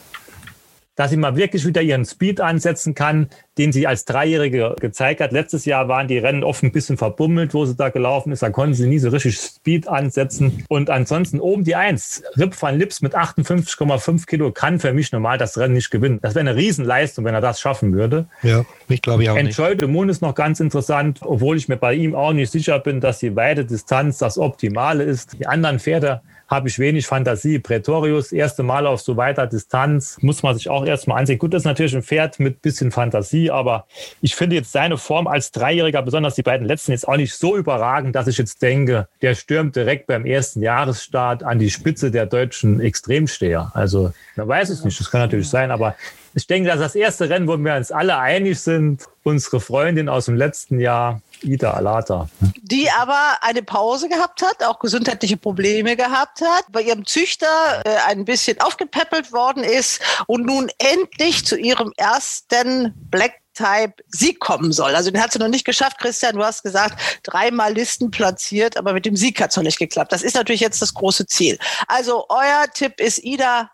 dass 0.98 1.10
sie 1.10 1.16
mal 1.16 1.36
wirklich 1.36 1.64
wieder 1.64 1.80
ihren 1.80 2.04
Speed 2.04 2.40
ansetzen 2.40 2.92
kann, 2.92 3.28
den 3.56 3.70
sie 3.70 3.86
als 3.86 4.04
Dreijährige 4.04 4.74
gezeigt 4.80 5.20
hat. 5.20 5.30
Letztes 5.30 5.64
Jahr 5.64 5.86
waren 5.86 6.08
die 6.08 6.18
Rennen 6.18 6.42
oft 6.42 6.64
ein 6.64 6.72
bisschen 6.72 6.96
verbummelt, 6.96 7.54
wo 7.54 7.64
sie 7.64 7.76
da 7.76 7.88
gelaufen 7.88 8.32
ist. 8.32 8.42
Da 8.42 8.50
konnten 8.50 8.74
sie 8.74 8.88
nie 8.88 8.98
so 8.98 9.08
richtig 9.08 9.36
Speed 9.36 9.86
ansetzen. 9.86 10.64
Und 10.68 10.90
ansonsten 10.90 11.38
oben 11.38 11.62
die 11.62 11.76
Eins. 11.76 12.24
Rip 12.36 12.60
van 12.60 12.76
Lips 12.76 13.00
mit 13.00 13.16
58,5 13.16 14.26
Kilo 14.26 14.50
kann 14.50 14.80
für 14.80 14.92
mich 14.92 15.12
normal 15.12 15.38
das 15.38 15.56
Rennen 15.56 15.74
nicht 15.74 15.90
gewinnen. 15.90 16.18
Das 16.20 16.34
wäre 16.34 16.40
eine 16.40 16.56
Riesenleistung, 16.56 17.24
wenn 17.24 17.34
er 17.34 17.40
das 17.40 17.60
schaffen 17.60 17.92
würde. 17.92 18.26
Ja, 18.42 18.64
ich 18.88 19.00
glaube 19.00 19.22
ja 19.22 19.34
auch 19.34 19.36
Enjoy 19.36 19.76
the 19.78 19.86
Moon 19.86 20.08
ist 20.08 20.20
noch 20.20 20.34
ganz 20.34 20.58
interessant, 20.58 21.20
obwohl 21.22 21.56
ich 21.56 21.68
mir 21.68 21.76
bei 21.76 21.94
ihm 21.94 22.16
auch 22.16 22.32
nicht 22.32 22.50
sicher 22.50 22.80
bin, 22.80 23.00
dass 23.00 23.20
die 23.20 23.36
weite 23.36 23.64
Distanz 23.64 24.18
das 24.18 24.36
Optimale 24.36 25.04
ist. 25.04 25.38
Die 25.38 25.46
anderen 25.46 25.78
Pferde 25.78 26.22
habe 26.48 26.68
ich 26.68 26.78
wenig 26.78 27.06
Fantasie. 27.06 27.58
Pretorius, 27.58 28.32
erste 28.32 28.62
Mal 28.62 28.86
auf 28.86 29.00
so 29.02 29.16
weiter 29.16 29.46
Distanz, 29.46 30.16
muss 30.22 30.42
man 30.42 30.56
sich 30.56 30.70
auch 30.70 30.84
erstmal 30.84 31.20
ansehen. 31.20 31.38
Gut, 31.38 31.52
das 31.52 31.62
ist 31.62 31.66
natürlich 31.66 31.94
ein 31.94 32.02
Pferd 32.02 32.40
mit 32.40 32.62
bisschen 32.62 32.90
Fantasie, 32.90 33.50
aber 33.50 33.86
ich 34.22 34.34
finde 34.34 34.56
jetzt 34.56 34.72
seine 34.72 34.96
Form 34.96 35.26
als 35.26 35.52
Dreijähriger, 35.52 36.02
besonders 36.02 36.34
die 36.34 36.42
beiden 36.42 36.66
letzten, 36.66 36.92
jetzt 36.92 37.06
auch 37.06 37.16
nicht 37.16 37.34
so 37.34 37.56
überragend, 37.56 38.16
dass 38.16 38.26
ich 38.26 38.38
jetzt 38.38 38.62
denke, 38.62 39.08
der 39.20 39.34
stürmt 39.34 39.76
direkt 39.76 40.06
beim 40.06 40.24
ersten 40.24 40.62
Jahresstart 40.62 41.42
an 41.42 41.58
die 41.58 41.70
Spitze 41.70 42.10
der 42.10 42.26
deutschen 42.26 42.80
Extremsteher. 42.80 43.70
Also, 43.74 44.12
man 44.36 44.48
weiß 44.48 44.70
es 44.70 44.84
nicht, 44.84 44.98
das 44.98 45.10
kann 45.10 45.20
natürlich 45.20 45.48
sein, 45.48 45.70
aber 45.70 45.96
ich 46.34 46.46
denke, 46.46 46.68
dass 46.68 46.78
das 46.78 46.94
erste 46.94 47.28
Rennen, 47.28 47.48
wo 47.48 47.56
wir 47.56 47.74
uns 47.74 47.90
alle 47.90 48.18
einig 48.18 48.60
sind, 48.60 49.06
unsere 49.22 49.60
Freundin 49.60 50.08
aus 50.08 50.26
dem 50.26 50.36
letzten 50.36 50.80
Jahr, 50.80 51.20
Ida 51.42 51.72
Alata. 51.72 52.28
Die 52.62 52.90
aber 52.90 53.38
eine 53.42 53.62
Pause 53.62 54.08
gehabt 54.08 54.42
hat, 54.42 54.62
auch 54.62 54.78
gesundheitliche 54.78 55.36
Probleme 55.36 55.96
gehabt 55.96 56.40
hat, 56.40 56.64
bei 56.70 56.82
ihrem 56.82 57.06
Züchter 57.06 57.82
äh, 57.84 57.96
ein 58.06 58.24
bisschen 58.24 58.60
aufgepäppelt 58.60 59.32
worden 59.32 59.64
ist 59.64 60.00
und 60.26 60.46
nun 60.46 60.70
endlich 60.78 61.44
zu 61.44 61.56
ihrem 61.56 61.92
ersten 61.96 62.94
Black 63.10 63.34
Type 63.58 63.94
Sieg 64.08 64.38
kommen 64.38 64.72
soll. 64.72 64.94
Also 64.94 65.10
den 65.10 65.20
hat 65.20 65.32
sie 65.32 65.40
noch 65.40 65.48
nicht 65.48 65.64
geschafft, 65.64 65.98
Christian. 65.98 66.36
Du 66.36 66.44
hast 66.44 66.62
gesagt, 66.62 67.00
dreimal 67.24 67.72
Listen 67.72 68.10
platziert, 68.10 68.76
aber 68.76 68.92
mit 68.92 69.04
dem 69.04 69.16
Sieg 69.16 69.40
hat 69.40 69.50
es 69.50 69.56
noch 69.56 69.64
nicht 69.64 69.80
geklappt. 69.80 70.12
Das 70.12 70.22
ist 70.22 70.36
natürlich 70.36 70.60
jetzt 70.60 70.80
das 70.80 70.94
große 70.94 71.26
Ziel. 71.26 71.58
Also 71.88 72.26
euer 72.28 72.66
Tipp 72.72 73.00
ist 73.00 73.18
Ida 73.18 73.70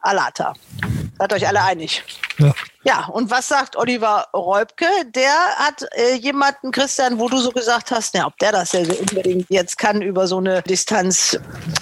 Alata. 0.00 0.52
Seid 1.18 1.32
euch 1.32 1.46
alle 1.46 1.62
einig. 1.62 2.02
Ja. 2.38 2.52
Ja, 2.84 3.06
und 3.06 3.30
was 3.30 3.48
sagt 3.48 3.76
Oliver 3.76 4.26
Räubke? 4.34 4.86
Der 5.14 5.32
hat 5.56 5.86
äh, 5.92 6.16
jemanden, 6.16 6.72
Christian, 6.72 7.18
wo 7.18 7.28
du 7.28 7.38
so 7.38 7.50
gesagt 7.50 7.92
hast, 7.92 8.14
ja, 8.14 8.26
ob 8.26 8.36
der 8.38 8.50
das 8.50 8.74
unbedingt 8.74 9.46
jetzt 9.50 9.78
kann 9.78 10.02
über 10.02 10.26
so 10.26 10.38
eine 10.38 10.62
Distanz, 10.62 11.38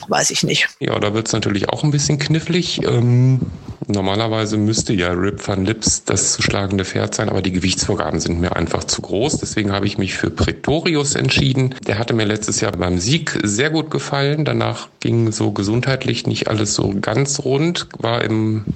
weiß 0.08 0.30
ich 0.30 0.42
nicht. 0.42 0.68
Ja, 0.78 0.98
da 0.98 1.14
wird 1.14 1.26
es 1.26 1.32
natürlich 1.32 1.70
auch 1.70 1.84
ein 1.84 1.90
bisschen 1.90 2.18
knifflig. 2.18 2.82
Ähm, 2.84 3.40
normalerweise 3.86 4.58
müsste 4.58 4.92
ja 4.92 5.12
Rip 5.12 5.46
van 5.46 5.64
Lips 5.64 6.04
das 6.04 6.34
zu 6.34 6.42
schlagende 6.42 6.84
Pferd 6.84 7.14
sein, 7.14 7.30
aber 7.30 7.40
die 7.40 7.52
Gewichtsvorgaben 7.52 8.20
sind 8.20 8.40
mir 8.40 8.56
einfach 8.56 8.84
zu 8.84 9.00
groß. 9.00 9.38
Deswegen 9.38 9.72
habe 9.72 9.86
ich 9.86 9.96
mich 9.96 10.14
für 10.14 10.30
Pretorius 10.30 11.14
entschieden. 11.14 11.74
Der 11.86 11.98
hatte 11.98 12.12
mir 12.12 12.26
letztes 12.26 12.60
Jahr 12.60 12.72
beim 12.72 12.98
Sieg 12.98 13.38
sehr 13.42 13.70
gut 13.70 13.90
gefallen. 13.90 14.44
Danach 14.44 14.88
ging 15.00 15.32
so 15.32 15.52
gesundheitlich 15.52 16.26
nicht 16.26 16.48
alles 16.48 16.74
so 16.74 16.94
ganz 17.00 17.40
rund, 17.40 17.88
war 17.98 18.22
im 18.22 18.66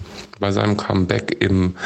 bei 0.41 0.53
seinem 0.53 0.77
Comeback 0.77 1.37
im 1.41 1.77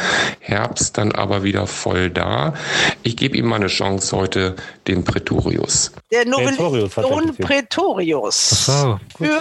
Herbst 0.40 0.98
dann 0.98 1.12
aber 1.12 1.42
wieder 1.42 1.66
voll 1.66 2.10
da. 2.10 2.54
Ich 3.02 3.16
gebe 3.16 3.36
ihm 3.36 3.46
mal 3.46 3.56
eine 3.56 3.68
Chance 3.68 4.16
heute, 4.16 4.56
dem 4.86 5.04
Pretorius. 5.04 5.92
Der 6.10 6.26
Novelliston 6.26 7.36
Pretorius. 7.36 8.66
So, 8.66 8.98
Für 9.16 9.40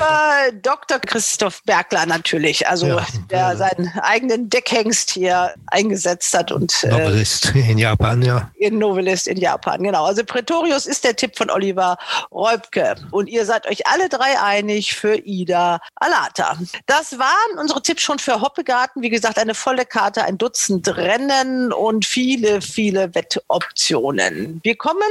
Dr. 0.62 1.00
Christoph 1.00 1.64
Bergler 1.64 2.06
natürlich, 2.06 2.68
also 2.68 2.88
ja, 2.88 3.06
der 3.30 3.40
ja. 3.40 3.56
seinen 3.56 3.92
eigenen 4.02 4.50
Deckhengst 4.50 5.12
hier 5.12 5.54
eingesetzt 5.68 6.34
hat. 6.34 6.52
und 6.52 6.84
äh, 6.84 6.90
Novelist 6.90 7.56
äh, 7.56 7.72
in 7.72 7.78
Japan, 7.78 8.22
ja. 8.22 8.52
In 8.56 8.78
Novelist 8.78 9.28
in 9.28 9.38
Japan, 9.38 9.84
genau. 9.84 10.06
Also 10.06 10.24
Pretorius 10.24 10.86
ist 10.86 11.04
der 11.04 11.16
Tipp 11.16 11.38
von 11.38 11.50
Oliver 11.50 11.98
Räubke. 12.32 12.96
Und 13.12 13.28
ihr 13.28 13.46
seid 13.46 13.68
euch 13.68 13.88
alle 13.88 14.10
drei 14.10 14.40
einig 14.40 14.94
für 14.96 15.16
Ida 15.16 15.80
Alata. 15.96 16.58
Das 16.86 17.18
waren 17.18 17.60
unsere 17.60 17.82
Tipps 17.82 18.02
schon 18.02 18.20
für 18.20 18.42
Hoppegarten. 18.42 19.02
Wie 19.02 19.10
gesagt, 19.10 19.38
eine 19.38 19.54
volle 19.54 19.86
Karte, 19.86 20.24
ein 20.24 20.38
Dutzend 20.38 20.77
Rennen 20.86 21.72
und 21.72 22.06
viele, 22.06 22.62
viele 22.62 23.16
Wettoptionen. 23.16 24.60
Wir 24.64 24.76
kommen 24.76 25.02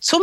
zum 0.00 0.20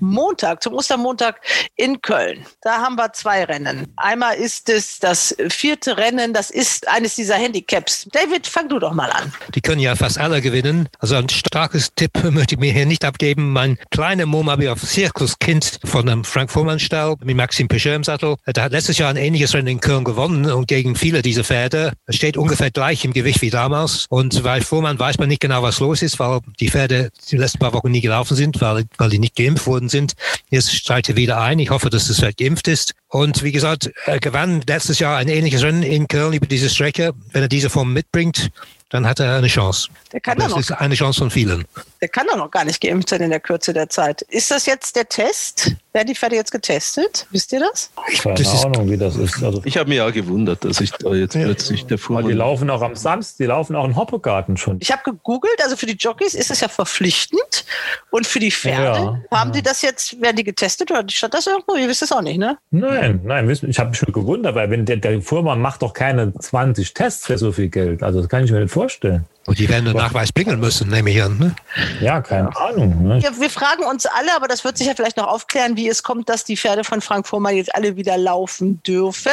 Montag, 0.00 0.62
zum 0.62 0.74
Ostermontag 0.74 1.40
in 1.76 2.00
Köln. 2.00 2.44
Da 2.62 2.78
haben 2.78 2.96
wir 2.96 3.12
zwei 3.12 3.44
Rennen. 3.44 3.92
Einmal 3.96 4.36
ist 4.36 4.68
es 4.68 4.98
das 4.98 5.34
vierte 5.48 5.96
Rennen, 5.96 6.32
das 6.32 6.50
ist 6.50 6.88
eines 6.88 7.14
dieser 7.14 7.36
Handicaps. 7.36 8.08
David, 8.12 8.46
fang 8.46 8.68
du 8.68 8.78
doch 8.78 8.92
mal 8.92 9.10
an. 9.10 9.32
Die 9.54 9.60
können 9.60 9.80
ja 9.80 9.94
fast 9.96 10.18
alle 10.18 10.40
gewinnen. 10.40 10.88
Also 10.98 11.16
ein 11.16 11.28
starkes 11.28 11.94
Tipp 11.94 12.10
möchte 12.30 12.54
ich 12.54 12.60
mir 12.60 12.72
hier 12.72 12.86
nicht 12.86 13.04
abgeben. 13.04 13.52
Mein 13.52 13.78
kleiner 13.90 14.26
Mom 14.26 14.50
habe 14.50 14.64
ich 14.64 14.68
auf 14.68 14.82
Zirkuskind 14.82 15.80
von 15.84 16.06
dem 16.06 16.24
Frank 16.24 16.50
Fuhrmann 16.50 16.80
Stall 16.80 17.16
mit 17.22 17.36
Maxim 17.36 17.68
Peugeot 17.68 17.94
im 17.94 18.04
Sattel. 18.04 18.36
Der 18.46 18.64
hat 18.64 18.72
letztes 18.72 18.98
Jahr 18.98 19.10
ein 19.10 19.16
ähnliches 19.16 19.54
Rennen 19.54 19.68
in 19.68 19.80
Köln 19.80 20.04
gewonnen 20.04 20.50
und 20.50 20.68
gegen 20.68 20.96
viele 20.96 21.22
dieser 21.22 21.44
Pferde. 21.44 21.92
Er 22.06 22.12
steht 22.12 22.36
ungefähr 22.36 22.70
gleich 22.70 23.04
im 23.04 23.12
Gewicht 23.12 23.42
wie 23.42 23.50
damals. 23.50 24.06
Und 24.08 24.42
bei 24.42 24.60
Fuhrmann 24.60 24.98
weiß 24.98 25.18
man 25.18 25.28
nicht 25.28 25.40
genau, 25.40 25.62
was 25.62 25.80
los 25.80 26.02
ist, 26.02 26.18
weil 26.18 26.40
die 26.58 26.70
Pferde 26.70 27.10
die 27.30 27.36
letzten 27.36 27.58
paar 27.58 27.72
Wochen 27.74 27.90
nie 27.90 28.00
gelaufen 28.00 28.36
sind, 28.36 28.60
weil, 28.60 28.84
weil 28.98 29.10
die 29.10 29.18
nicht 29.18 29.36
geimpft 29.36 29.66
wurden 29.66 29.89
sind. 29.90 30.14
Jetzt 30.50 30.74
steigt 30.74 31.08
er 31.08 31.16
wieder 31.16 31.40
ein. 31.40 31.58
Ich 31.58 31.70
hoffe, 31.70 31.90
dass 31.90 32.08
es 32.08 32.22
halt 32.22 32.36
geimpft 32.38 32.68
ist. 32.68 32.94
Und 33.08 33.42
wie 33.42 33.52
gesagt, 33.52 33.90
er 34.06 34.20
gewann 34.20 34.62
letztes 34.66 34.98
Jahr 34.98 35.16
ein 35.16 35.28
ähnliches 35.28 35.62
Rennen 35.62 35.82
in 35.82 36.08
Köln 36.08 36.32
über 36.32 36.46
diese 36.46 36.70
Strecke. 36.70 37.12
Wenn 37.32 37.42
er 37.42 37.48
diese 37.48 37.70
Form 37.70 37.92
mitbringt, 37.92 38.50
dann 38.88 39.06
hat 39.06 39.20
er 39.20 39.36
eine 39.36 39.48
Chance. 39.48 39.88
Der 40.12 40.20
kann 40.20 40.38
das 40.38 40.56
ist 40.56 40.72
eine 40.72 40.94
Chance 40.94 41.20
von 41.20 41.30
vielen. 41.30 41.64
Der 42.02 42.08
kann 42.08 42.26
doch 42.26 42.36
noch 42.36 42.50
gar 42.50 42.64
nicht 42.64 42.80
geimpft 42.80 43.10
sein 43.10 43.20
in 43.20 43.30
der 43.30 43.40
Kürze 43.40 43.74
der 43.74 43.90
Zeit. 43.90 44.22
Ist 44.22 44.50
das 44.50 44.64
jetzt 44.64 44.96
der 44.96 45.06
Test? 45.06 45.76
Werden 45.92 46.08
die 46.08 46.14
Pferde 46.14 46.36
jetzt 46.36 46.50
getestet? 46.50 47.26
Wisst 47.30 47.52
ihr 47.52 47.60
das? 47.60 47.90
Ich 48.10 48.24
habe 48.24 48.42
keine 48.42 48.64
Ahnung, 48.64 48.90
wie 48.90 48.96
das 48.96 49.16
ist. 49.16 49.42
Also 49.42 49.60
ich 49.64 49.76
habe 49.76 49.88
mich 49.88 49.98
ja 49.98 50.08
gewundert, 50.10 50.64
dass 50.64 50.80
ich 50.80 50.92
da 50.92 51.12
jetzt 51.12 51.34
plötzlich 51.34 51.84
der 51.86 51.98
Fuhr. 51.98 52.22
Die 52.22 52.32
laufen 52.32 52.70
auch 52.70 52.80
am 52.80 52.96
Samstag, 52.96 53.36
die 53.38 53.44
laufen 53.46 53.76
auch 53.76 53.84
in 53.84 53.96
Hoppegarten 53.96 54.56
schon. 54.56 54.78
Ich 54.80 54.92
habe 54.92 55.02
gegoogelt, 55.04 55.62
also 55.62 55.76
für 55.76 55.86
die 55.86 55.96
Jockeys 55.96 56.34
ist 56.34 56.50
es 56.50 56.60
ja 56.60 56.68
verpflichtend 56.68 57.66
und 58.10 58.26
für 58.26 58.38
die 58.38 58.50
Pferde 58.50 58.82
ja, 58.82 59.20
haben 59.30 59.50
ja. 59.50 59.56
die 59.56 59.62
das 59.62 59.82
jetzt, 59.82 60.20
werden 60.22 60.36
die 60.36 60.44
getestet 60.44 60.90
oder 60.90 61.04
stand 61.08 61.34
das 61.34 61.46
irgendwo? 61.46 61.74
Ihr 61.74 61.88
wisst 61.88 62.02
es 62.02 62.12
auch 62.12 62.22
nicht, 62.22 62.38
ne? 62.38 62.56
Nein, 62.70 63.20
nein, 63.24 63.50
ich 63.50 63.78
habe 63.78 63.90
mich 63.90 63.98
schon 63.98 64.12
gewundert, 64.12 64.54
weil 64.54 64.70
wenn 64.70 64.86
der, 64.86 64.96
der 64.96 65.20
Fuhrmann 65.20 65.60
macht 65.60 65.82
doch 65.82 65.92
keine 65.92 66.32
20 66.32 66.94
Tests 66.94 67.26
für 67.26 67.36
so 67.36 67.52
viel 67.52 67.68
Geld. 67.68 68.02
Also 68.02 68.20
das 68.20 68.28
kann 68.28 68.44
ich 68.44 68.52
mir 68.52 68.60
nicht 68.60 68.72
vorstellen. 68.72 69.26
Und 69.50 69.58
die 69.58 69.68
werden 69.68 69.86
den 69.86 69.96
Nachweis 69.96 70.30
bringen 70.30 70.60
müssen, 70.60 70.90
nehme 70.90 71.10
ich 71.10 71.20
an. 71.20 71.36
Ne? 71.36 71.56
Ja, 72.00 72.20
keine 72.20 72.56
Ahnung. 72.56 73.02
Ne? 73.02 73.20
Wir, 73.20 73.40
wir, 73.40 73.50
fragen 73.50 73.82
uns 73.82 74.06
alle, 74.06 74.32
aber 74.36 74.46
das 74.46 74.62
wird 74.62 74.78
sich 74.78 74.86
ja 74.86 74.94
vielleicht 74.94 75.16
noch 75.16 75.26
aufklären, 75.26 75.76
wie 75.76 75.88
es 75.88 76.04
kommt, 76.04 76.28
dass 76.28 76.44
die 76.44 76.56
Pferde 76.56 76.84
von 76.84 77.00
Frank 77.00 77.26
Vormann 77.26 77.56
jetzt 77.56 77.74
alle 77.74 77.96
wieder 77.96 78.16
laufen 78.16 78.80
dürfen. 78.84 79.32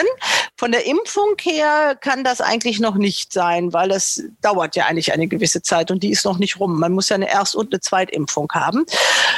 Von 0.60 0.72
der 0.72 0.88
Impfung 0.88 1.36
her 1.40 1.96
kann 2.02 2.24
das 2.24 2.42
eigentlich 2.42 2.80
noch 2.80 2.96
nicht 2.96 3.32
sein, 3.32 3.74
weil 3.74 3.90
das 3.90 4.24
dauert 4.42 4.76
ja 4.76 4.88
eigentlich 4.88 5.14
eine 5.14 5.28
gewisse 5.28 5.62
Zeit 5.62 5.92
und 5.92 6.02
die 6.02 6.10
ist 6.10 6.26
noch 6.26 6.40
nicht 6.40 6.60
rum. 6.60 6.80
Man 6.80 6.94
muss 6.94 7.10
ja 7.10 7.16
eine 7.16 7.30
Erst- 7.30 7.56
und 7.56 7.72
eine 7.72 7.80
Zweitimpfung 7.80 8.52
haben. 8.54 8.86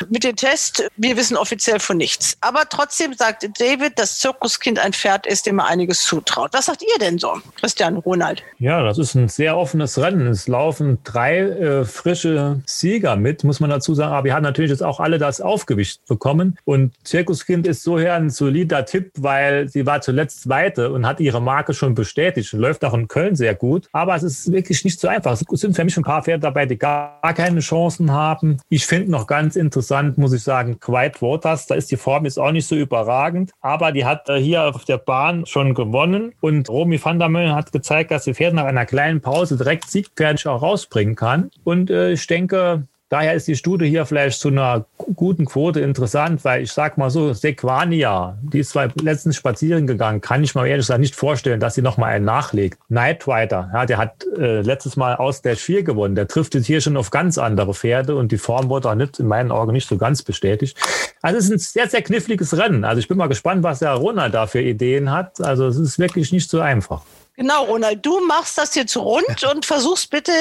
Mit 0.09 0.23
dem 0.23 0.37
Test, 0.37 0.89
wir 0.95 1.17
wissen 1.17 1.35
offiziell 1.35 1.81
von 1.81 1.97
nichts. 1.97 2.37
Aber 2.39 2.69
trotzdem 2.69 3.13
sagt 3.15 3.49
David, 3.59 3.99
dass 3.99 4.19
Zirkuskind 4.19 4.79
ein 4.79 4.93
Pferd 4.93 5.27
ist, 5.27 5.45
dem 5.45 5.59
er 5.59 5.67
einiges 5.67 6.05
zutraut. 6.05 6.53
Was 6.53 6.67
sagt 6.67 6.83
ihr 6.83 6.99
denn 6.99 7.19
so, 7.19 7.41
Christian 7.59 7.97
Ronald? 7.97 8.41
Ja, 8.59 8.81
das 8.81 8.97
ist 8.97 9.15
ein 9.15 9.27
sehr 9.27 9.57
offenes 9.57 9.97
Rennen. 9.97 10.27
Es 10.27 10.47
laufen 10.47 10.99
drei 11.03 11.39
äh, 11.39 11.83
frische 11.83 12.61
Sieger 12.65 13.17
mit, 13.17 13.43
muss 13.43 13.59
man 13.59 13.69
dazu 13.69 13.93
sagen. 13.93 14.13
Aber 14.13 14.23
wir 14.23 14.33
haben 14.33 14.43
natürlich 14.43 14.71
jetzt 14.71 14.83
auch 14.83 15.01
alle 15.01 15.17
das 15.17 15.41
Aufgewicht 15.41 16.05
bekommen. 16.07 16.57
Und 16.63 16.93
Zirkuskind 17.03 17.67
ist 17.67 17.83
so 17.83 17.97
ein 17.97 18.29
solider 18.29 18.85
Tipp, 18.85 19.11
weil 19.17 19.67
sie 19.67 19.85
war 19.85 19.99
zuletzt 19.99 20.43
Zweite 20.43 20.93
und 20.93 21.08
hat 21.09 21.19
ihre 21.19 21.41
Marke 21.41 21.73
schon 21.73 21.95
bestätigt 21.95 22.53
und 22.53 22.59
läuft 22.59 22.85
auch 22.85 22.93
in 22.93 23.07
Köln 23.07 23.35
sehr 23.35 23.55
gut. 23.55 23.87
Aber 23.91 24.15
es 24.15 24.23
ist 24.23 24.51
wirklich 24.51 24.83
nicht 24.85 24.99
so 24.99 25.07
einfach. 25.07 25.33
Es 25.33 25.59
sind 25.59 25.75
für 25.75 25.83
mich 25.83 25.97
ein 25.97 26.03
paar 26.03 26.23
Pferde 26.23 26.41
dabei, 26.41 26.65
die 26.65 26.77
gar 26.77 27.19
keine 27.33 27.59
Chancen 27.59 28.11
haben. 28.11 28.57
Ich 28.69 28.85
finde 28.85 29.11
noch 29.11 29.27
ganz 29.27 29.55
interessant, 29.55 30.17
muss 30.17 30.33
ich 30.33 30.43
sagen, 30.43 30.79
Quiet 30.79 31.21
Waters. 31.21 31.65
Da 31.65 31.75
ist 31.75 31.91
die 31.91 31.97
Form 31.97 32.25
jetzt 32.25 32.39
auch 32.39 32.51
nicht 32.51 32.67
so 32.67 32.75
überragend, 32.75 33.51
aber 33.61 33.91
die 33.91 34.05
hat 34.05 34.29
äh, 34.29 34.39
hier 34.39 34.63
auf 34.63 34.85
der 34.85 34.97
Bahn 34.97 35.45
schon 35.45 35.73
gewonnen 35.73 36.33
und 36.41 36.69
Romy 36.69 37.03
van 37.03 37.19
der 37.19 37.29
Meulen 37.29 37.55
hat 37.55 37.71
gezeigt, 37.71 38.11
dass 38.11 38.23
die 38.23 38.33
Pferde 38.33 38.55
nach 38.55 38.65
einer 38.65 38.85
kleinen 38.85 39.21
Pause 39.21 39.57
direkt 39.57 39.89
siegfertig 39.89 40.47
auch 40.47 40.61
rausbringen 40.61 41.15
kann. 41.15 41.49
Und 41.63 41.89
äh, 41.89 42.11
ich 42.11 42.25
denke, 42.27 42.87
Daher 43.09 43.33
ist 43.33 43.47
die 43.47 43.55
Studie 43.55 43.87
hier 43.89 44.05
vielleicht 44.05 44.39
zu 44.39 44.49
einer 44.49 44.85
guten 44.97 45.45
Quote 45.45 45.79
interessant, 45.79 46.45
weil 46.45 46.61
ich 46.61 46.71
sag 46.71 46.99
mal 46.99 47.09
so, 47.09 47.33
Sequania, 47.33 48.37
die 48.43 48.59
ist 48.59 48.69
zwar 48.69 48.89
letztens 49.01 49.35
spazieren 49.35 49.87
gegangen, 49.87 50.21
kann 50.21 50.43
ich 50.43 50.53
mir 50.53 50.67
ehrlich 50.67 50.85
gesagt 50.85 50.99
nicht 50.99 51.15
vorstellen, 51.15 51.59
dass 51.59 51.73
sie 51.73 51.81
nochmal 51.81 52.11
einen 52.13 52.25
nachlegt. 52.25 52.77
Night 52.87 53.27
Rider, 53.27 53.71
ja, 53.73 53.87
der 53.87 53.97
hat 53.97 54.27
äh, 54.37 54.61
letztes 54.61 54.95
Mal 54.95 55.15
aus 55.15 55.41
der 55.41 55.57
4 55.57 55.81
gewonnen. 55.81 56.13
Der 56.13 56.27
trifft 56.27 56.53
jetzt 56.53 56.67
hier 56.67 56.81
schon 56.81 56.97
auf 56.97 57.09
ganz 57.09 57.39
andere 57.39 57.73
Pferde 57.73 58.15
und 58.15 58.31
die 58.31 58.37
Form 58.37 58.69
wurde 58.69 58.91
auch 58.91 58.95
nicht, 58.95 59.19
in 59.19 59.25
meinen 59.25 59.51
Augen 59.51 59.71
nicht 59.71 59.89
so 59.89 59.97
ganz 59.97 60.21
bestätigt. 60.21 60.77
Also 61.23 61.39
es 61.39 61.45
ist 61.45 61.51
ein 61.51 61.57
sehr, 61.57 61.89
sehr 61.89 62.03
kniffliges 62.03 62.57
Rennen. 62.57 62.85
Also 62.85 62.99
ich 62.99 63.07
bin 63.07 63.17
mal 63.17 63.27
gespannt, 63.27 63.63
was 63.63 63.79
der 63.79 63.93
Ronald 63.93 64.35
da 64.35 64.45
für 64.45 64.61
Ideen 64.61 65.11
hat. 65.11 65.41
Also 65.41 65.65
es 65.65 65.77
ist 65.77 65.97
wirklich 65.97 66.31
nicht 66.31 66.47
so 66.47 66.59
einfach. 66.59 67.01
Genau, 67.39 67.63
Ronald, 67.63 68.05
du 68.05 68.19
machst 68.27 68.57
das 68.57 68.75
jetzt 68.75 68.97
rund 68.97 69.45
und 69.49 69.65
versuchst 69.65 70.09
bitte 70.09 70.31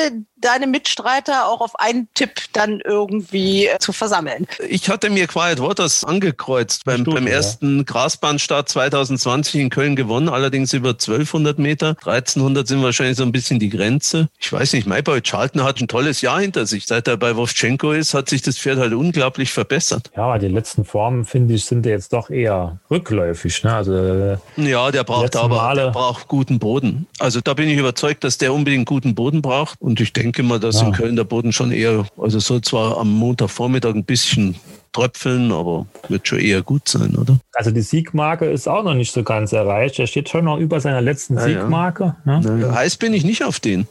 deine 0.41 0.67
Mitstreiter 0.67 1.47
auch 1.47 1.61
auf 1.61 1.79
einen 1.79 2.09
Tipp 2.15 2.31
dann 2.53 2.81
irgendwie 2.85 3.69
zu 3.79 3.93
versammeln. 3.93 4.47
Ich 4.69 4.89
hatte 4.89 5.09
mir 5.09 5.29
Quiet 5.29 5.61
Waters 5.61 6.03
angekreuzt 6.05 6.85
beim, 6.85 7.03
Stunde, 7.03 7.21
beim 7.21 7.27
ersten 7.29 7.79
ja. 7.79 7.83
Grasbahnstart 7.85 8.69
2020 8.69 9.61
in 9.61 9.71
Köln 9.71 9.95
gewonnen, 9.95 10.29
allerdings 10.29 10.73
über 10.73 10.91
1200 10.91 11.59
Meter. 11.61 11.91
1300 11.91 12.67
sind 12.67 12.83
wahrscheinlich 12.83 13.17
so 13.17 13.23
ein 13.23 13.33
bisschen 13.33 13.61
die 13.61 13.69
Grenze. 13.69 14.29
Ich 14.39 14.53
weiß 14.53 14.73
nicht, 14.73 14.87
Mayboy 14.87 15.21
Charlton 15.23 15.63
hat 15.63 15.81
ein 15.81 15.87
tolles 15.87 16.21
Jahr 16.21 16.41
hinter 16.41 16.67
sich. 16.67 16.87
Seit 16.87 17.07
er 17.07 17.17
bei 17.17 17.37
Wovchenko 17.37 17.93
ist, 17.93 18.13
hat 18.13 18.29
sich 18.29 18.43
das 18.43 18.59
Pferd 18.59 18.79
halt 18.79 18.93
unglaublich 18.93 19.53
verbessert. 19.53 20.11
Ja, 20.17 20.37
die 20.39 20.49
letzten 20.49 20.85
Formen, 20.85 21.25
finde 21.25 21.55
ich, 21.55 21.65
sind 21.65 21.87
jetzt 21.87 22.13
doch 22.13 22.31
eher 22.31 22.81
rückläufig. 22.91 23.63
Ne? 23.63 23.75
Also, 23.75 23.95
äh, 23.95 24.39
ja, 24.57 24.91
der 24.91 25.05
braucht 25.05 25.37
aber 25.37 25.73
der 25.75 25.91
braucht 25.91 26.27
guten 26.27 26.59
Boden. 26.59 26.88
Also 27.19 27.41
da 27.41 27.55
bin 27.55 27.69
ich 27.69 27.79
überzeugt, 27.79 28.25
dass 28.25 28.39
der 28.39 28.53
unbedingt 28.53 28.87
guten 28.87 29.15
Boden 29.15 29.43
braucht. 29.43 29.81
Und 29.81 30.01
ich 30.01 30.13
denke 30.13 30.43
mal, 30.43 30.61
dass 30.61 30.81
ja. 30.81 30.87
in 30.87 30.93
Köln 30.93 31.17
der 31.17 31.25
Boden 31.25 31.53
schon 31.53 31.73
eher, 31.73 32.07
also 32.17 32.39
soll 32.39 32.61
zwar 32.63 32.99
am 32.99 33.11
Montagvormittag 33.13 33.95
ein 33.95 34.05
bisschen 34.05 34.57
tröpfeln, 34.93 35.53
aber 35.53 35.87
wird 36.09 36.27
schon 36.27 36.41
eher 36.41 36.63
gut 36.63 36.89
sein, 36.89 37.15
oder? 37.17 37.39
Also 37.55 37.71
die 37.71 37.83
Siegmarke 37.83 38.47
ist 38.47 38.69
auch 38.69 38.85
noch 38.85 38.95
nicht 38.95 39.13
so 39.13 39.23
ganz 39.23 39.53
erreicht. 39.53 39.99
Er 39.99 40.07
steht 40.07 40.29
schon 40.29 40.45
noch 40.45 40.59
über 40.59 40.81
seiner 40.81 41.01
letzten 41.01 41.35
ja, 41.37 41.43
Siegmarke. 41.43 42.17
Ja. 42.25 42.41
Ne? 42.41 42.75
Heiß 42.75 42.97
bin 42.97 43.13
ich 43.13 43.25
nicht 43.25 43.45
auf 43.45 43.61
den. 43.61 43.87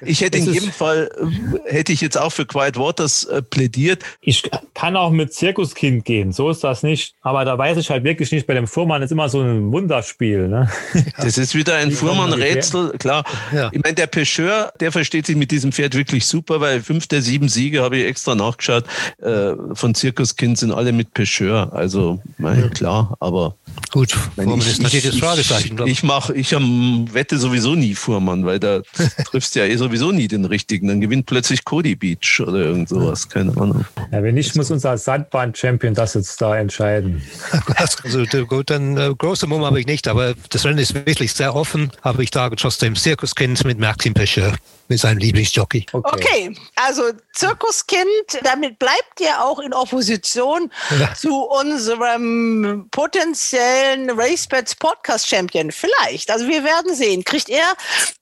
Ich 0.00 0.20
hätte 0.20 0.38
in 0.38 0.52
jedem 0.52 0.72
Fall, 0.72 1.10
äh, 1.66 1.72
hätte 1.72 1.92
ich 1.92 2.00
jetzt 2.00 2.18
auch 2.18 2.30
für 2.30 2.46
Quiet 2.46 2.76
Waters 2.76 3.24
äh, 3.24 3.42
plädiert. 3.42 4.02
Ich 4.20 4.42
kann 4.74 4.96
auch 4.96 5.10
mit 5.10 5.32
Zirkuskind 5.32 6.04
gehen, 6.04 6.32
so 6.32 6.50
ist 6.50 6.64
das 6.64 6.82
nicht. 6.82 7.14
Aber 7.22 7.44
da 7.44 7.56
weiß 7.56 7.78
ich 7.78 7.90
halt 7.90 8.04
wirklich 8.04 8.32
nicht, 8.32 8.46
bei 8.46 8.54
dem 8.54 8.66
Fuhrmann 8.66 9.02
ist 9.02 9.12
immer 9.12 9.28
so 9.28 9.40
ein 9.40 9.72
Wunderspiel. 9.72 10.48
Ne? 10.48 10.70
Das 11.16 11.38
ist 11.38 11.54
wieder 11.54 11.76
ein 11.76 11.92
Fuhrmann-Rätsel, 11.92 12.92
klar. 12.98 13.24
Ja. 13.54 13.70
Ich 13.72 13.82
meine, 13.82 13.94
der 13.94 14.10
Pêcheur, 14.10 14.72
der 14.80 14.92
versteht 14.92 15.26
sich 15.26 15.36
mit 15.36 15.50
diesem 15.50 15.72
Pferd 15.72 15.94
wirklich 15.94 16.26
super, 16.26 16.60
weil 16.60 16.82
fünf 16.82 17.06
der 17.06 17.22
sieben 17.22 17.48
Siege, 17.48 17.82
habe 17.82 17.98
ich 17.98 18.06
extra 18.06 18.34
nachgeschaut, 18.34 18.84
äh, 19.20 19.52
von 19.74 19.94
Zirkuskind 19.94 20.58
sind 20.58 20.72
alle 20.72 20.92
mit 20.92 21.14
Pêcheur. 21.14 21.72
Also, 21.72 22.20
mein, 22.38 22.60
ja. 22.60 22.68
klar, 22.68 23.16
aber 23.20 23.54
Gut, 23.90 24.12
Fuhrmann 24.12 24.58
ich, 24.60 24.68
ist 24.68 24.82
natürlich 24.82 25.04
das 25.04 25.18
Fragezeichen. 25.18 25.78
Ich, 25.84 25.92
ich 25.92 26.02
mache, 26.02 26.34
ich 26.34 26.52
wette 26.52 27.38
sowieso 27.38 27.74
nie 27.74 27.94
Fuhrmann, 27.94 28.46
weil 28.46 28.58
da 28.58 28.80
triffst 29.24 29.51
ja 29.54 29.64
eh 29.64 29.76
sowieso 29.76 30.12
nie 30.12 30.28
den 30.28 30.44
richtigen. 30.44 30.88
Dann 30.88 31.00
gewinnt 31.00 31.26
plötzlich 31.26 31.64
Cody 31.64 31.94
Beach 31.94 32.40
oder 32.40 32.58
irgend 32.58 32.88
sowas, 32.88 33.28
keine 33.28 33.50
Ahnung. 33.56 33.84
Ja, 34.10 34.22
wenn 34.22 34.34
nicht, 34.34 34.56
muss 34.56 34.70
unser 34.70 34.96
Sandbahn-Champion 34.98 35.94
das 35.94 36.14
jetzt 36.14 36.40
da 36.40 36.56
entscheiden. 36.56 37.22
also 37.76 38.24
gut, 38.46 38.70
dann 38.70 38.96
äh, 38.96 39.14
große 39.16 39.46
Mumm 39.46 39.64
habe 39.64 39.80
ich 39.80 39.86
nicht, 39.86 40.08
aber 40.08 40.34
das 40.50 40.64
Rennen 40.64 40.78
ist 40.78 40.94
wirklich 40.94 41.32
sehr 41.32 41.54
offen. 41.54 41.90
Aber 42.02 42.20
ich 42.20 42.30
sage 42.32 42.56
trotzdem 42.56 42.96
Zirkuskind 42.96 43.64
mit 43.64 43.78
Martin 43.78 44.14
Pescher 44.14 44.54
mit 44.92 45.00
seinem 45.00 45.18
Lieblingsjockey. 45.18 45.86
Okay. 45.92 46.10
okay, 46.12 46.56
also 46.76 47.02
Zirkuskind, 47.32 48.06
damit 48.42 48.78
bleibt 48.78 49.20
ihr 49.20 49.42
auch 49.42 49.58
in 49.58 49.72
Opposition 49.72 50.70
ja. 51.00 51.14
zu 51.14 51.44
unserem 51.44 52.88
potenziellen 52.90 54.10
RaceBets 54.10 54.74
Podcast 54.74 55.26
Champion. 55.26 55.72
Vielleicht. 55.72 56.30
Also 56.30 56.46
wir 56.46 56.62
werden 56.62 56.94
sehen. 56.94 57.24
Kriegt 57.24 57.48
er 57.48 57.74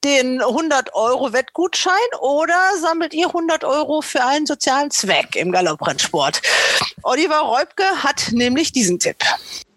den 0.05 0.41
100 0.41 0.95
Euro 0.95 1.33
Wettgutschein 1.33 1.95
oder 2.21 2.59
sammelt 2.81 3.15
ihr 3.15 3.27
100 3.27 3.65
Euro 3.65 4.01
für 4.01 4.25
einen 4.25 4.47
sozialen 4.47 4.93
Zweck 4.93 5.35
im 5.35 5.51
Galopprennsport? 5.51 6.41
Oliver 7.03 7.41
Reubke 7.41 7.85
hat 8.03 8.31
nämlich 8.31 8.71
diesen 8.71 9.01
Tipp. 9.01 9.17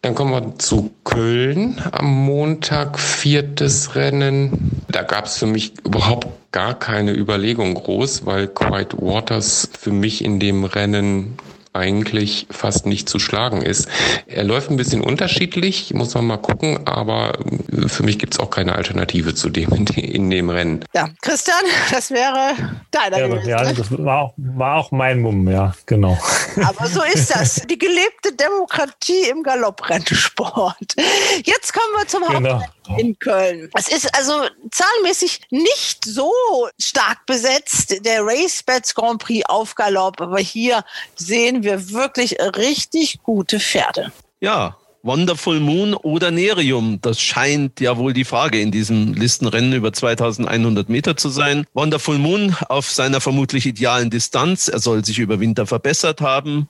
Dann 0.03 0.13
kommen 0.13 0.31
wir 0.31 0.59
zu 0.59 0.93
Köln 1.05 1.81
am 1.91 2.05
Montag, 2.05 2.99
viertes 2.99 3.95
Rennen. 3.95 4.83
Da 4.89 5.01
gab 5.01 5.25
es 5.25 5.37
für 5.37 5.47
mich 5.47 5.73
überhaupt 5.85 6.27
gar 6.53 6.79
keine 6.79 7.11
Überlegung 7.11 7.73
groß, 7.73 8.25
weil 8.25 8.47
Quiet 8.47 8.93
Waters 8.93 9.67
für 9.77 9.91
mich 9.91 10.23
in 10.23 10.39
dem 10.39 10.63
Rennen 10.63 11.35
eigentlich 11.73 12.45
fast 12.51 12.85
nicht 12.85 13.09
zu 13.09 13.17
schlagen 13.17 13.63
ist. 13.63 13.87
Er 14.27 14.43
läuft 14.43 14.69
ein 14.69 14.77
bisschen 14.77 15.01
unterschiedlich, 15.01 15.91
muss 15.93 16.13
man 16.13 16.27
mal 16.27 16.37
gucken, 16.37 16.85
aber 16.85 17.39
für 17.87 18.03
mich 18.03 18.19
gibt 18.19 18.35
es 18.35 18.39
auch 18.39 18.51
keine 18.51 18.75
Alternative 18.75 19.33
zu 19.33 19.49
dem 19.49 19.73
in, 19.73 19.87
in, 19.87 20.29
dem 20.29 20.49
Rennen. 20.51 20.85
Ja, 20.93 21.09
Christian, 21.21 21.57
das 21.91 22.11
wäre 22.11 22.53
deiner 22.91 23.19
ja, 23.19 23.27
gewesen. 23.27 23.49
Ja, 23.49 23.73
das 23.73 23.91
war 23.91 24.21
auch, 24.21 24.33
war 24.37 24.77
auch 24.77 24.91
mein 24.91 25.21
Mumm, 25.21 25.49
ja, 25.49 25.73
genau. 25.87 26.17
Aber 26.63 26.87
so 26.87 27.01
ist 27.03 27.33
das. 27.33 27.63
Die 27.67 27.79
gelebte 27.79 28.33
Demokratie 28.39 29.29
im 29.31 29.41
Galopprennsport. 29.41 30.95
Jetzt 31.43 31.73
kommen 31.73 31.93
wir 31.97 32.07
zum 32.07 32.23
genau. 32.27 32.63
In 32.97 33.17
Köln. 33.19 33.69
Es 33.77 33.87
ist 33.87 34.13
also 34.15 34.33
zahlenmäßig 34.71 35.41
nicht 35.49 36.05
so 36.05 36.31
stark 36.79 37.25
besetzt, 37.25 38.05
der 38.05 38.25
Racebets 38.25 38.93
Grand 38.93 39.21
Prix 39.21 39.45
auf 39.47 39.75
Galopp, 39.75 40.21
aber 40.21 40.39
hier 40.39 40.83
sehen 41.15 41.63
wir 41.63 41.91
wirklich 41.91 42.37
richtig 42.39 43.19
gute 43.23 43.59
Pferde. 43.59 44.11
Ja, 44.41 44.77
Wonderful 45.05 45.59
Moon 45.59 45.95
oder 45.95 46.31
Nerium? 46.31 46.99
Das 47.01 47.19
scheint 47.19 47.81
ja 47.81 47.97
wohl 47.97 48.13
die 48.13 48.23
Frage 48.23 48.61
in 48.61 48.71
diesem 48.71 49.13
Listenrennen 49.13 49.73
über 49.73 49.91
2100 49.91 50.87
Meter 50.87 51.17
zu 51.17 51.27
sein. 51.27 51.65
Wonderful 51.73 52.17
Moon 52.17 52.55
auf 52.69 52.89
seiner 52.89 53.19
vermutlich 53.19 53.65
idealen 53.65 54.09
Distanz. 54.09 54.69
Er 54.69 54.79
soll 54.79 55.03
sich 55.03 55.19
über 55.19 55.41
Winter 55.41 55.67
verbessert 55.67 56.21
haben. 56.21 56.69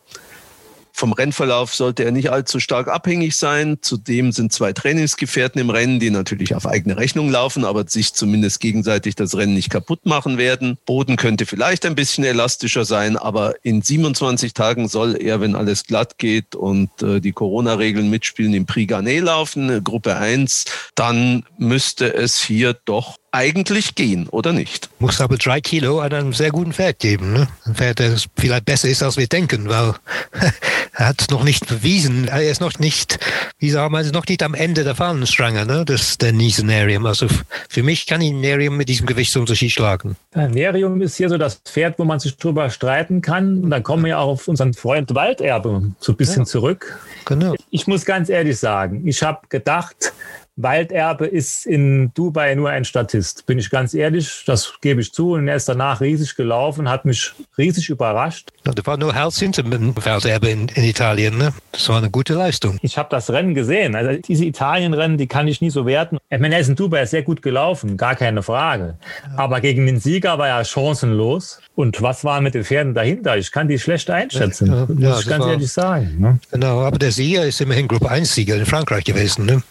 Vom 0.95 1.11
Rennverlauf 1.11 1.73
sollte 1.73 2.05
er 2.05 2.11
nicht 2.11 2.29
allzu 2.29 2.59
stark 2.59 2.87
abhängig 2.87 3.35
sein. 3.35 3.79
Zudem 3.81 4.31
sind 4.31 4.53
zwei 4.53 4.73
Trainingsgefährten 4.73 5.59
im 5.59 5.71
Rennen, 5.71 5.99
die 5.99 6.11
natürlich 6.11 6.53
auf 6.53 6.67
eigene 6.67 6.97
Rechnung 6.97 7.31
laufen, 7.31 7.65
aber 7.65 7.87
sich 7.87 8.13
zumindest 8.13 8.59
gegenseitig 8.59 9.15
das 9.15 9.35
Rennen 9.35 9.55
nicht 9.55 9.71
kaputt 9.71 10.05
machen 10.05 10.37
werden. 10.37 10.77
Boden 10.85 11.15
könnte 11.15 11.47
vielleicht 11.47 11.87
ein 11.87 11.95
bisschen 11.95 12.23
elastischer 12.23 12.85
sein, 12.85 13.17
aber 13.17 13.55
in 13.63 13.81
27 13.81 14.53
Tagen 14.53 14.87
soll 14.87 15.19
er, 15.19 15.41
wenn 15.41 15.55
alles 15.55 15.85
glatt 15.85 16.19
geht 16.19 16.55
und 16.55 16.89
äh, 17.01 17.19
die 17.19 17.31
Corona-Regeln 17.31 18.11
mitspielen, 18.11 18.53
im 18.53 18.67
Prix 18.67 18.87
Garnet 18.87 19.23
laufen, 19.23 19.83
Gruppe 19.83 20.15
1. 20.15 20.65
Dann 20.93 21.43
müsste 21.57 22.13
es 22.13 22.39
hier 22.39 22.73
doch 22.85 23.17
eigentlich 23.33 23.95
gehen, 23.95 24.27
oder 24.29 24.53
nicht? 24.53 24.89
Muss 24.99 25.19
aber 25.19 25.37
drei 25.37 25.59
Kilo 25.59 25.99
an 25.99 26.13
einem 26.13 26.33
sehr 26.33 26.51
guten 26.51 26.71
Pferd 26.71 26.99
geben. 26.99 27.33
Ne? 27.33 27.47
Ein 27.65 27.73
Pferd, 27.73 27.99
das 27.99 28.27
vielleicht 28.37 28.65
besser 28.65 28.87
ist, 28.87 29.01
als 29.01 29.17
wir 29.17 29.27
denken, 29.27 29.67
weil 29.69 29.95
er 30.93 31.07
hat 31.07 31.25
noch 31.31 31.43
nicht 31.43 31.67
bewiesen, 31.67 32.27
er 32.27 32.43
ist 32.43 32.61
noch 32.61 32.77
nicht, 32.77 33.17
wie 33.57 33.71
sagen 33.71 33.91
wir, 33.91 34.03
noch 34.11 34.27
nicht 34.27 34.43
am 34.43 34.53
Ende 34.53 34.83
der 34.83 34.93
Fahnenstange, 34.93 35.65
ne? 35.65 35.83
das 35.83 36.19
der 36.19 36.31
Nisenarium. 36.31 37.07
Also 37.07 37.27
für 37.69 37.81
mich 37.81 38.05
kann 38.05 38.21
ihn 38.21 38.39
Nerium 38.39 38.77
mit 38.77 38.87
diesem 38.87 39.07
Gewichtsunterschied 39.07 39.71
schlagen. 39.71 40.15
Ja, 40.35 40.47
Nerium 40.47 41.01
ist 41.01 41.17
hier 41.17 41.29
so 41.29 41.39
das 41.39 41.55
Pferd, 41.55 41.97
wo 41.97 42.03
man 42.03 42.19
sich 42.19 42.37
drüber 42.37 42.69
streiten 42.69 43.21
kann. 43.21 43.63
Und 43.63 43.71
dann 43.71 43.81
kommen 43.81 44.05
wir 44.05 44.19
auch 44.19 44.27
auf 44.27 44.47
unseren 44.47 44.75
Freund 44.75 45.15
Walderbe 45.15 45.91
so 45.99 46.11
ein 46.11 46.17
bisschen 46.17 46.43
ja. 46.43 46.45
zurück. 46.45 46.99
Genau. 47.25 47.55
Ich 47.71 47.87
muss 47.87 48.05
ganz 48.05 48.29
ehrlich 48.29 48.59
sagen, 48.59 49.07
ich 49.07 49.23
habe 49.23 49.39
gedacht, 49.49 50.13
Walderbe 50.55 51.25
ist 51.25 51.65
in 51.65 52.13
Dubai 52.13 52.53
nur 52.53 52.69
ein 52.69 52.85
Statist, 52.85 53.45
bin 53.47 53.57
ich 53.57 53.71
ganz 53.71 53.93
ehrlich, 53.93 54.43
das 54.45 54.73
gebe 54.81 55.01
ich 55.01 55.11
zu. 55.11 55.33
Und 55.33 55.47
er 55.47 55.55
ist 55.55 55.67
danach 55.67 55.99
riesig 55.99 56.35
gelaufen, 56.35 56.89
hat 56.89 57.05
mich 57.05 57.33
riesig 57.57 57.89
überrascht. 57.89 58.49
Ja, 58.65 58.71
da 58.71 58.85
war 58.85 58.97
nur 58.97 59.13
Herz 59.13 59.39
hinter 59.39 59.63
Walderbe 59.65 60.49
in, 60.49 60.67
in, 60.69 60.83
Italien. 60.83 61.37
Ne? 61.37 61.53
Das 61.71 61.89
war 61.89 61.97
eine 61.97 62.11
gute 62.11 62.35
Leistung. 62.35 62.77
Ich 62.81 62.97
habe 62.97 63.09
das 63.09 63.31
Rennen 63.31 63.55
gesehen. 63.55 63.95
Also 63.95 64.21
diese 64.21 64.45
Italienrennen, 64.45 65.17
die 65.17 65.27
kann 65.27 65.47
ich 65.47 65.59
nie 65.59 65.71
so 65.71 65.85
werten. 65.85 66.17
Ich 66.29 66.39
meine, 66.39 66.55
er 66.55 66.61
ist 66.61 66.69
in 66.69 66.75
Dubai 66.75 67.05
sehr 67.05 67.23
gut 67.23 67.41
gelaufen, 67.41 67.97
gar 67.97 68.15
keine 68.15 68.43
Frage. 68.43 68.97
Aber 69.35 69.59
gegen 69.59 69.85
den 69.87 69.99
Sieger 69.99 70.37
war 70.37 70.47
er 70.47 70.63
chancenlos. 70.65 71.59
Und 71.75 72.03
was 72.03 72.23
war 72.23 72.39
mit 72.39 72.53
den 72.53 72.63
Pferden 72.63 72.93
dahinter? 72.93 73.35
Ich 73.37 73.51
kann 73.51 73.67
die 73.67 73.79
schlecht 73.79 74.07
einschätzen, 74.11 74.67
ja, 74.67 74.85
muss 74.85 75.01
ja, 75.01 75.19
ich 75.19 75.27
ganz 75.27 75.43
war, 75.43 75.51
ehrlich 75.51 75.71
sagen. 75.71 76.17
Ne? 76.19 76.39
Genau, 76.51 76.81
aber 76.81 76.99
der 76.99 77.11
Sieger 77.11 77.45
ist 77.45 77.59
immerhin 77.61 77.87
Gruppe 77.87 78.11
1-Sieger 78.11 78.55
in 78.55 78.67
Frankreich 78.67 79.03
gewesen. 79.03 79.47
Ne? 79.47 79.63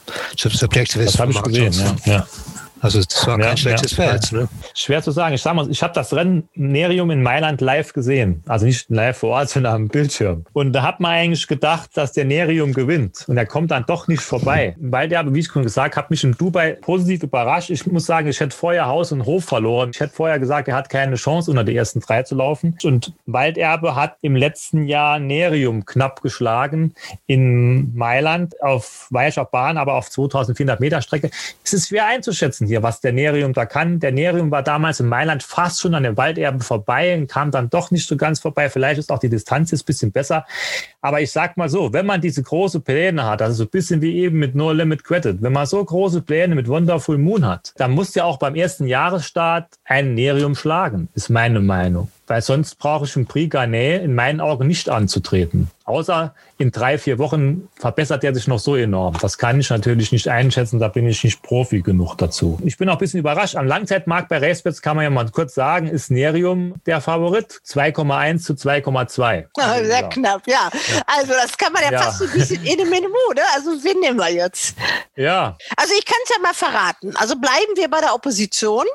Subjective 0.72 1.04
das 1.04 1.18
habe 1.18 1.32
ich 1.32 1.42
gesehen, 1.42 1.72
ja. 1.72 2.12
ja. 2.12 2.26
Also 2.82 2.98
es 2.98 3.26
war 3.28 3.38
kein 3.38 3.50
ja, 3.50 3.56
schlechtes 3.56 3.96
ja, 3.96 4.08
Feld. 4.08 4.32
Ne? 4.32 4.48
Schwer 4.74 5.02
zu 5.02 5.12
sagen. 5.12 5.36
Ich 5.36 5.42
sag 5.42 5.54
mal, 5.54 5.70
ich 5.70 5.82
habe 5.84 5.94
das 5.94 6.12
Rennen 6.12 6.48
Nerium 6.54 7.12
in 7.12 7.22
Mailand 7.22 7.60
live 7.60 7.92
gesehen. 7.92 8.42
Also 8.48 8.66
nicht 8.66 8.90
live 8.90 9.18
vor 9.18 9.30
Ort, 9.30 9.48
sondern 9.50 9.74
am 9.74 9.88
Bildschirm. 9.88 10.44
Und 10.52 10.72
da 10.72 10.82
hat 10.82 10.98
man 10.98 11.12
eigentlich 11.12 11.46
gedacht, 11.46 11.90
dass 11.94 12.12
der 12.12 12.24
Nerium 12.24 12.72
gewinnt. 12.72 13.24
Und 13.28 13.36
er 13.36 13.46
kommt 13.46 13.70
dann 13.70 13.86
doch 13.86 14.08
nicht 14.08 14.20
vorbei. 14.20 14.74
Weil 14.80 15.08
der, 15.08 15.32
wie 15.32 15.38
ich 15.38 15.46
schon 15.46 15.62
gesagt 15.62 15.96
habe, 15.96 16.08
mich 16.10 16.24
in 16.24 16.32
Dubai 16.32 16.72
positiv 16.80 17.22
überrascht. 17.22 17.70
Ich 17.70 17.86
muss 17.86 18.04
sagen, 18.04 18.26
ich 18.26 18.40
hätte 18.40 18.56
vorher 18.56 18.86
Haus 18.86 19.12
und 19.12 19.26
Hof 19.26 19.44
verloren. 19.44 19.90
Ich 19.94 20.00
hätte 20.00 20.12
vorher 20.12 20.40
gesagt, 20.40 20.66
er 20.66 20.74
hat 20.74 20.88
keine 20.88 21.14
Chance, 21.14 21.52
unter 21.52 21.62
die 21.62 21.76
ersten 21.76 22.00
drei 22.00 22.24
zu 22.24 22.34
laufen. 22.34 22.76
Und 22.82 23.12
Walderbe 23.26 23.94
hat 23.94 24.16
im 24.22 24.34
letzten 24.34 24.86
Jahr 24.88 25.20
Nerium 25.20 25.84
knapp 25.84 26.20
geschlagen 26.20 26.94
in 27.26 27.94
Mailand 27.94 28.60
auf 28.60 29.06
weicher 29.10 29.44
Bahn, 29.44 29.78
aber 29.78 29.94
auf 29.94 30.10
2400 30.10 30.80
Meter 30.80 31.00
Strecke. 31.00 31.30
Es 31.62 31.72
ist 31.72 31.88
schwer 31.88 32.06
einzuschätzen 32.06 32.71
hier, 32.72 32.82
was 32.82 33.00
der 33.00 33.12
Nerium 33.12 33.52
da 33.52 33.66
kann. 33.66 34.00
Der 34.00 34.12
Nerium 34.12 34.50
war 34.50 34.62
damals 34.62 34.98
in 34.98 35.06
Mailand 35.06 35.42
fast 35.42 35.80
schon 35.80 35.94
an 35.94 36.04
den 36.04 36.16
Walderben 36.16 36.62
vorbei 36.62 37.14
und 37.14 37.30
kam 37.30 37.50
dann 37.50 37.68
doch 37.68 37.90
nicht 37.90 38.08
so 38.08 38.16
ganz 38.16 38.40
vorbei. 38.40 38.70
Vielleicht 38.70 38.98
ist 38.98 39.12
auch 39.12 39.18
die 39.18 39.28
Distanz 39.28 39.70
jetzt 39.72 39.82
ein 39.82 39.86
bisschen 39.86 40.10
besser. 40.10 40.46
Aber 41.02 41.20
ich 41.20 41.30
sag 41.30 41.58
mal 41.58 41.68
so, 41.68 41.92
wenn 41.92 42.06
man 42.06 42.22
diese 42.22 42.42
große 42.42 42.80
Pläne 42.80 43.26
hat, 43.26 43.42
also 43.42 43.56
so 43.56 43.64
ein 43.64 43.70
bisschen 43.70 44.00
wie 44.00 44.16
eben 44.16 44.38
mit 44.38 44.54
No 44.54 44.72
Limit 44.72 45.04
Credit, 45.04 45.42
wenn 45.42 45.52
man 45.52 45.66
so 45.66 45.84
große 45.84 46.22
Pläne 46.22 46.54
mit 46.54 46.66
Wonderful 46.66 47.18
Moon 47.18 47.46
hat, 47.46 47.74
dann 47.76 47.90
muss 47.90 48.14
ja 48.14 48.24
auch 48.24 48.38
beim 48.38 48.54
ersten 48.54 48.86
Jahresstart 48.86 49.66
ein 49.84 50.14
Nerium 50.14 50.54
schlagen, 50.54 51.08
ist 51.14 51.28
meine 51.28 51.60
Meinung 51.60 52.08
weil 52.32 52.40
sonst 52.40 52.78
brauche 52.78 53.04
ich 53.04 53.14
im 53.14 53.26
Prix 53.26 53.50
Garnet 53.50 54.02
in 54.02 54.14
meinen 54.14 54.40
Augen 54.40 54.66
nicht 54.66 54.88
anzutreten. 54.88 55.68
Außer 55.92 56.34
in 56.56 56.70
drei, 56.70 56.96
vier 56.96 57.18
Wochen 57.18 57.68
verbessert 57.78 58.24
er 58.24 58.34
sich 58.34 58.48
noch 58.48 58.58
so 58.58 58.76
enorm. 58.76 59.18
Das 59.20 59.36
kann 59.36 59.60
ich 59.60 59.68
natürlich 59.68 60.10
nicht 60.10 60.26
einschätzen, 60.26 60.80
da 60.80 60.88
bin 60.88 61.06
ich 61.06 61.22
nicht 61.22 61.42
Profi 61.42 61.82
genug 61.82 62.16
dazu. 62.16 62.58
Ich 62.64 62.78
bin 62.78 62.88
auch 62.88 62.94
ein 62.94 62.98
bisschen 62.98 63.20
überrascht. 63.20 63.56
Am 63.56 63.66
Langzeitmarkt 63.66 64.30
bei 64.30 64.38
Racebets 64.38 64.80
kann 64.80 64.96
man 64.96 65.04
ja 65.04 65.10
mal 65.10 65.28
kurz 65.30 65.54
sagen, 65.54 65.86
ist 65.86 66.10
Nerium 66.10 66.76
der 66.86 67.02
Favorit. 67.02 67.60
2,1 67.66 68.38
zu 68.38 68.54
2,2. 68.54 69.44
Also, 69.54 69.84
sehr 69.90 70.08
knapp, 70.08 70.46
ja. 70.46 70.70
ja. 70.72 71.02
Also 71.06 71.32
das 71.34 71.58
kann 71.58 71.74
man 71.74 71.82
ja, 71.82 71.92
ja. 71.92 72.02
fast 72.02 72.20
so 72.20 72.24
ein 72.24 72.32
bisschen 72.32 72.64
in 72.64 72.78
dem 72.78 72.88
Minimum, 72.88 73.12
ne? 73.34 73.42
Also 73.54 73.70
wen 73.84 74.00
nehmen 74.00 74.18
wir 74.18 74.32
jetzt? 74.32 74.74
Ja. 75.14 75.58
Also 75.76 75.92
ich 75.98 76.06
kann 76.06 76.18
es 76.24 76.30
ja 76.30 76.40
mal 76.40 76.54
verraten. 76.54 77.14
Also 77.16 77.36
bleiben 77.36 77.76
wir 77.76 77.90
bei 77.90 78.00
der 78.00 78.14
Opposition. 78.14 78.86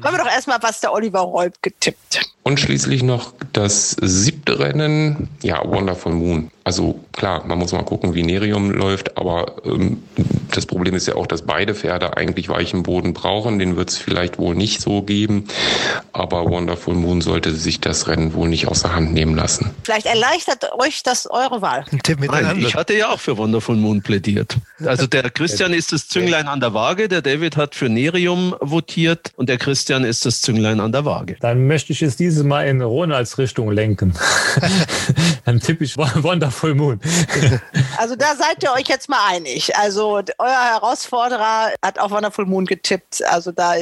Kommen 0.00 0.16
wir 0.16 0.24
doch 0.24 0.30
erstmal, 0.30 0.58
was 0.62 0.80
der 0.80 0.92
Oliver 0.92 1.20
Reub 1.20 1.54
getippt. 1.62 2.20
Und 2.42 2.58
schließlich 2.58 3.02
noch 3.02 3.32
das 3.52 3.96
siebte 4.00 4.58
Rennen, 4.58 5.28
ja, 5.42 5.62
Wonderful 5.64 6.12
Moon. 6.12 6.50
Also 6.70 7.00
klar, 7.10 7.44
man 7.48 7.58
muss 7.58 7.72
mal 7.72 7.82
gucken, 7.82 8.14
wie 8.14 8.22
Nerium 8.22 8.70
läuft, 8.70 9.18
aber 9.18 9.56
ähm, 9.64 10.04
das 10.52 10.66
Problem 10.66 10.94
ist 10.94 11.08
ja 11.08 11.16
auch, 11.16 11.26
dass 11.26 11.42
beide 11.42 11.74
Pferde 11.74 12.16
eigentlich 12.16 12.48
weichen 12.48 12.84
Boden 12.84 13.12
brauchen. 13.12 13.58
Den 13.58 13.76
wird 13.76 13.90
es 13.90 13.98
vielleicht 13.98 14.38
wohl 14.38 14.54
nicht 14.54 14.80
so 14.80 15.02
geben, 15.02 15.48
aber 16.12 16.48
Wonderful 16.48 16.94
Moon 16.94 17.22
sollte 17.22 17.52
sich 17.56 17.80
das 17.80 18.06
Rennen 18.06 18.34
wohl 18.34 18.48
nicht 18.48 18.68
aus 18.68 18.82
der 18.82 18.94
Hand 18.94 19.12
nehmen 19.12 19.34
lassen. 19.34 19.72
Vielleicht 19.82 20.06
erleichtert 20.06 20.72
euch 20.78 21.02
das 21.02 21.28
eure 21.28 21.60
Wahl. 21.60 21.86
Nein, 22.20 22.60
ich 22.60 22.76
hatte 22.76 22.94
ja 22.94 23.08
auch 23.08 23.18
für 23.18 23.36
Wonderful 23.36 23.74
Moon 23.74 24.00
plädiert. 24.00 24.56
Also 24.86 25.08
der 25.08 25.28
Christian 25.30 25.72
ist 25.72 25.90
das 25.90 26.06
Zünglein 26.06 26.46
an 26.46 26.60
der 26.60 26.72
Waage, 26.72 27.08
der 27.08 27.20
David 27.20 27.56
hat 27.56 27.74
für 27.74 27.88
Nerium 27.88 28.54
votiert 28.60 29.32
und 29.34 29.48
der 29.48 29.58
Christian 29.58 30.04
ist 30.04 30.24
das 30.24 30.40
Zünglein 30.40 30.78
an 30.78 30.92
der 30.92 31.04
Waage. 31.04 31.34
Dann 31.40 31.66
möchte 31.66 31.92
ich 31.92 32.02
es 32.02 32.16
dieses 32.16 32.44
Mal 32.44 32.68
in 32.68 32.80
Ronalds 32.80 33.38
Richtung 33.38 33.72
lenken. 33.72 34.14
Dann 35.44 35.58
tippe 35.58 35.82
ich 35.82 35.96
Wonderful 35.96 36.59
Full 36.60 36.74
Moon. 36.74 37.00
Also 37.96 38.16
da 38.16 38.34
seid 38.34 38.62
ihr 38.62 38.72
euch 38.72 38.88
jetzt 38.88 39.10
mal 39.10 39.26
einig. 39.26 39.76
Also 39.76 40.22
euer 40.38 40.64
Herausforderer 40.72 41.70
hat 41.84 41.98
auf 41.98 42.10
Wonderful 42.10 42.46
Moon 42.46 42.64
getippt. 42.64 43.22
Also 43.26 43.52
da 43.52 43.74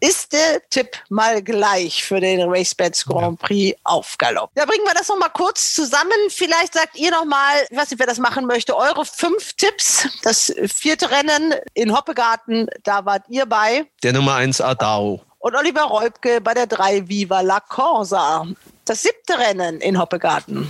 ist 0.00 0.32
der 0.32 0.68
Tipp 0.68 0.96
mal 1.10 1.42
gleich 1.42 2.02
für 2.02 2.18
den 2.18 2.42
RaceBets 2.42 3.04
Grand 3.04 3.38
Prix 3.38 3.78
auf 3.84 4.18
Galopp. 4.18 4.50
Da 4.56 4.64
bringen 4.64 4.84
wir 4.84 4.94
das 4.94 5.06
noch 5.06 5.18
mal 5.18 5.28
kurz 5.28 5.74
zusammen. 5.74 6.10
Vielleicht 6.28 6.74
sagt 6.74 6.96
ihr 6.96 7.12
noch 7.12 7.24
mal, 7.24 7.54
ich 7.70 7.76
weiß 7.76 7.90
nicht, 7.92 8.00
wer 8.00 8.06
das 8.06 8.18
machen 8.18 8.46
möchte, 8.46 8.76
eure 8.76 9.04
fünf 9.04 9.52
Tipps. 9.52 10.08
Das 10.24 10.52
vierte 10.66 11.10
Rennen 11.12 11.54
in 11.74 11.96
Hoppegarten, 11.96 12.68
da 12.82 13.04
wart 13.04 13.22
ihr 13.28 13.46
bei. 13.46 13.86
Der 14.02 14.12
Nummer 14.12 14.34
eins 14.34 14.60
Adao. 14.60 15.22
Und 15.38 15.54
Oliver 15.54 15.82
Reubke 15.82 16.40
bei 16.40 16.54
der 16.54 16.66
3 16.66 17.08
Viva 17.08 17.42
la 17.42 17.60
Corsa. 17.60 18.44
Das 18.84 19.02
siebte 19.02 19.38
Rennen 19.38 19.80
in 19.80 20.00
Hoppegarten 20.00 20.68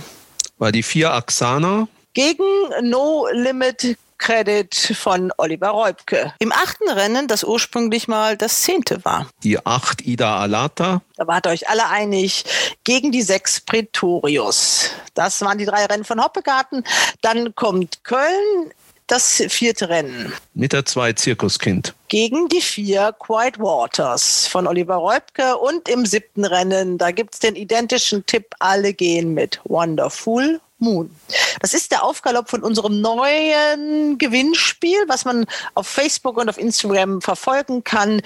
war 0.63 0.71
die 0.71 0.81
vier 0.81 1.11
Axana. 1.11 1.89
Gegen 2.13 2.45
No 2.83 3.27
Limit 3.33 3.97
Credit 4.17 4.73
von 4.97 5.33
Oliver 5.35 5.71
Reubke. 5.71 6.33
Im 6.39 6.53
achten 6.53 6.89
Rennen, 6.89 7.27
das 7.27 7.43
ursprünglich 7.43 8.07
mal 8.07 8.37
das 8.37 8.61
zehnte 8.61 9.03
war. 9.03 9.27
Die 9.43 9.65
acht 9.65 10.03
Ida 10.05 10.37
Alata. 10.39 11.01
Da 11.17 11.27
wart 11.27 11.47
ihr 11.47 11.49
euch 11.49 11.67
alle 11.67 11.89
einig. 11.89 12.45
Gegen 12.85 13.11
die 13.11 13.23
sechs 13.23 13.59
Pretorius. 13.59 14.91
Das 15.15 15.41
waren 15.41 15.57
die 15.57 15.65
drei 15.65 15.85
Rennen 15.85 16.05
von 16.05 16.23
Hoppegarten. 16.23 16.85
Dann 17.19 17.53
kommt 17.55 18.05
Köln 18.05 18.71
das 19.07 19.43
vierte 19.49 19.89
Rennen. 19.89 20.33
Mit 20.53 20.73
der 20.73 20.85
zwei 20.85 21.13
Zirkuskind. 21.13 21.93
Gegen 22.07 22.47
die 22.49 22.61
vier 22.61 23.13
Quiet 23.19 23.59
Waters 23.59 24.47
von 24.47 24.67
Oliver 24.67 24.95
Reubke. 24.95 25.57
Und 25.57 25.89
im 25.89 26.05
siebten 26.05 26.45
Rennen, 26.45 26.97
da 26.97 27.11
gibt 27.11 27.33
es 27.33 27.39
den 27.39 27.55
identischen 27.55 28.25
Tipp, 28.25 28.47
alle 28.59 28.93
gehen 28.93 29.33
mit 29.33 29.59
Wonderful 29.65 30.59
Moon. 30.83 31.15
Das 31.61 31.73
ist 31.73 31.91
der 31.91 32.03
Aufgalopp 32.03 32.49
von 32.49 32.61
unserem 32.61 33.01
neuen 33.01 34.17
Gewinnspiel, 34.17 34.97
was 35.07 35.25
man 35.25 35.45
auf 35.73 35.87
Facebook 35.87 36.37
und 36.37 36.49
auf 36.49 36.57
Instagram 36.57 37.21
verfolgen 37.21 37.83
kann. 37.83 38.21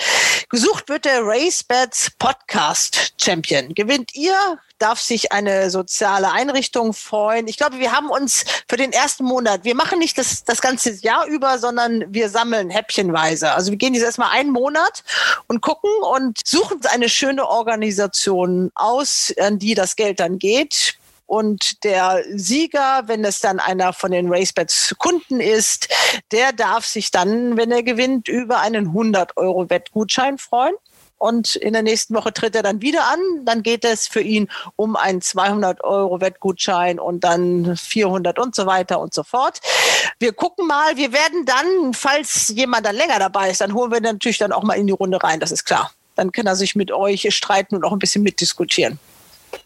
Gesucht 0.49 0.89
wird 0.89 1.05
der 1.05 1.21
RaceBets 1.23 2.11
Podcast 2.17 3.13
Champion. 3.21 3.73
Gewinnt 3.75 4.15
ihr, 4.15 4.59
darf 4.79 4.99
sich 4.99 5.31
eine 5.31 5.69
soziale 5.69 6.31
Einrichtung 6.31 6.93
freuen. 6.93 7.47
Ich 7.47 7.57
glaube, 7.57 7.79
wir 7.79 7.91
haben 7.91 8.09
uns 8.09 8.45
für 8.67 8.77
den 8.77 8.91
ersten 8.91 9.23
Monat, 9.23 9.63
wir 9.63 9.75
machen 9.75 9.99
nicht 9.99 10.17
das, 10.17 10.43
das 10.43 10.61
ganze 10.61 10.91
Jahr 10.91 11.25
über, 11.27 11.57
sondern 11.57 12.05
wir 12.13 12.29
sammeln 12.29 12.69
häppchenweise. 12.69 13.51
Also 13.51 13.71
wir 13.71 13.77
gehen 13.77 13.93
jetzt 13.93 14.03
erstmal 14.03 14.31
einen 14.31 14.51
Monat 14.51 15.03
und 15.47 15.61
gucken 15.61 15.89
und 16.11 16.39
suchen 16.45 16.79
eine 16.85 17.09
schöne 17.09 17.47
Organisation 17.47 18.71
aus, 18.75 19.33
an 19.39 19.59
die 19.59 19.73
das 19.73 19.95
Geld 19.95 20.19
dann 20.19 20.39
geht 20.39 20.96
und 21.27 21.83
der 21.83 22.23
Sieger, 22.33 23.03
wenn 23.05 23.25
es 23.25 23.41
dann 23.41 23.59
einer 23.59 23.91
von 23.91 24.11
den 24.11 24.33
RaceBets 24.33 24.95
Kunden 24.97 25.41
ist, 25.41 25.89
der 26.31 26.53
darf 26.53 26.85
sich 26.85 27.11
dann, 27.11 27.57
wenn 27.57 27.69
er 27.69 27.83
gewinnt, 27.83 28.29
über 28.29 28.59
einen 28.59 28.87
100 28.87 29.35
Euro 29.35 29.69
Wettgutschein 29.69 30.37
freuen. 30.37 30.73
Und 31.19 31.55
in 31.55 31.73
der 31.73 31.81
nächsten 31.81 32.13
Woche 32.15 32.31
tritt 32.31 32.55
er 32.55 32.63
dann 32.63 32.81
wieder 32.81 33.07
an. 33.07 33.19
Dann 33.43 33.61
geht 33.61 33.83
es 33.83 34.07
für 34.07 34.21
ihn 34.21 34.47
um 34.75 34.95
einen 34.95 35.21
200 35.21 35.83
Euro 35.83 36.21
Wettgutschein 36.21 36.99
und 36.99 37.23
dann 37.23 37.75
400 37.75 38.39
und 38.39 38.55
so 38.55 38.65
weiter 38.65 38.99
und 38.99 39.13
so 39.13 39.23
fort. 39.23 39.59
Wir 40.19 40.31
gucken 40.31 40.65
mal. 40.67 40.95
Wir 40.95 41.11
werden 41.11 41.45
dann, 41.45 41.93
falls 41.93 42.49
jemand 42.49 42.85
dann 42.85 42.95
länger 42.95 43.19
dabei 43.19 43.49
ist, 43.49 43.61
dann 43.61 43.73
holen 43.73 43.91
wir 43.91 43.99
natürlich 43.99 44.37
dann 44.37 44.53
auch 44.53 44.63
mal 44.63 44.75
in 44.75 44.87
die 44.87 44.93
Runde 44.93 45.21
rein. 45.21 45.39
Das 45.39 45.51
ist 45.51 45.65
klar. 45.65 45.91
Dann 46.15 46.31
kann 46.31 46.45
er 46.45 46.55
sich 46.55 46.75
mit 46.75 46.91
euch 46.91 47.27
streiten 47.35 47.75
und 47.75 47.83
auch 47.83 47.91
ein 47.91 47.99
bisschen 47.99 48.23
mitdiskutieren. 48.23 48.99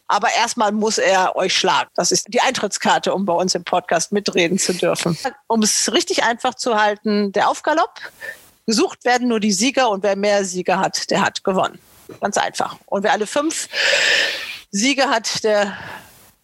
Aber 0.07 0.27
erstmal 0.33 0.71
muss 0.71 0.97
er 0.97 1.35
euch 1.35 1.55
schlagen. 1.55 1.89
Das 1.95 2.11
ist 2.11 2.25
die 2.33 2.41
Eintrittskarte, 2.41 3.13
um 3.13 3.25
bei 3.25 3.33
uns 3.33 3.55
im 3.55 3.63
Podcast 3.63 4.11
mitreden 4.11 4.59
zu 4.59 4.73
dürfen. 4.73 5.17
Um 5.47 5.63
es 5.63 5.91
richtig 5.93 6.23
einfach 6.23 6.55
zu 6.55 6.79
halten, 6.79 7.31
der 7.31 7.49
Aufgalopp. 7.49 7.99
Gesucht 8.65 9.05
werden 9.05 9.27
nur 9.27 9.39
die 9.39 9.51
Sieger 9.51 9.89
und 9.89 10.03
wer 10.03 10.15
mehr 10.15 10.43
Sieger 10.45 10.79
hat, 10.79 11.09
der 11.09 11.21
hat 11.21 11.43
gewonnen. 11.43 11.79
Ganz 12.19 12.37
einfach. 12.37 12.75
Und 12.85 13.03
wer 13.03 13.13
alle 13.13 13.25
fünf 13.25 13.69
Siege 14.69 15.09
hat, 15.09 15.43
der 15.43 15.77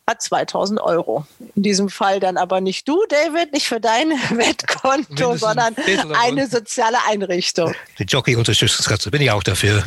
hat 0.07 0.21
2000 0.21 0.79
Euro. 0.79 1.25
In 1.55 1.63
diesem 1.63 1.89
Fall 1.89 2.21
dann 2.21 2.37
aber 2.37 2.61
nicht 2.61 2.87
du, 2.87 3.03
David, 3.09 3.51
nicht 3.51 3.67
für 3.67 3.81
dein 3.81 4.09
Wettkonto, 4.29 5.35
sondern 5.35 5.75
eine 6.23 6.47
soziale 6.47 6.97
Einrichtung. 7.07 7.75
Die 7.99 8.05
Jockey-Unterstützungskasse 8.05 9.11
bin 9.11 9.21
ich 9.21 9.31
auch 9.31 9.43
dafür. 9.43 9.83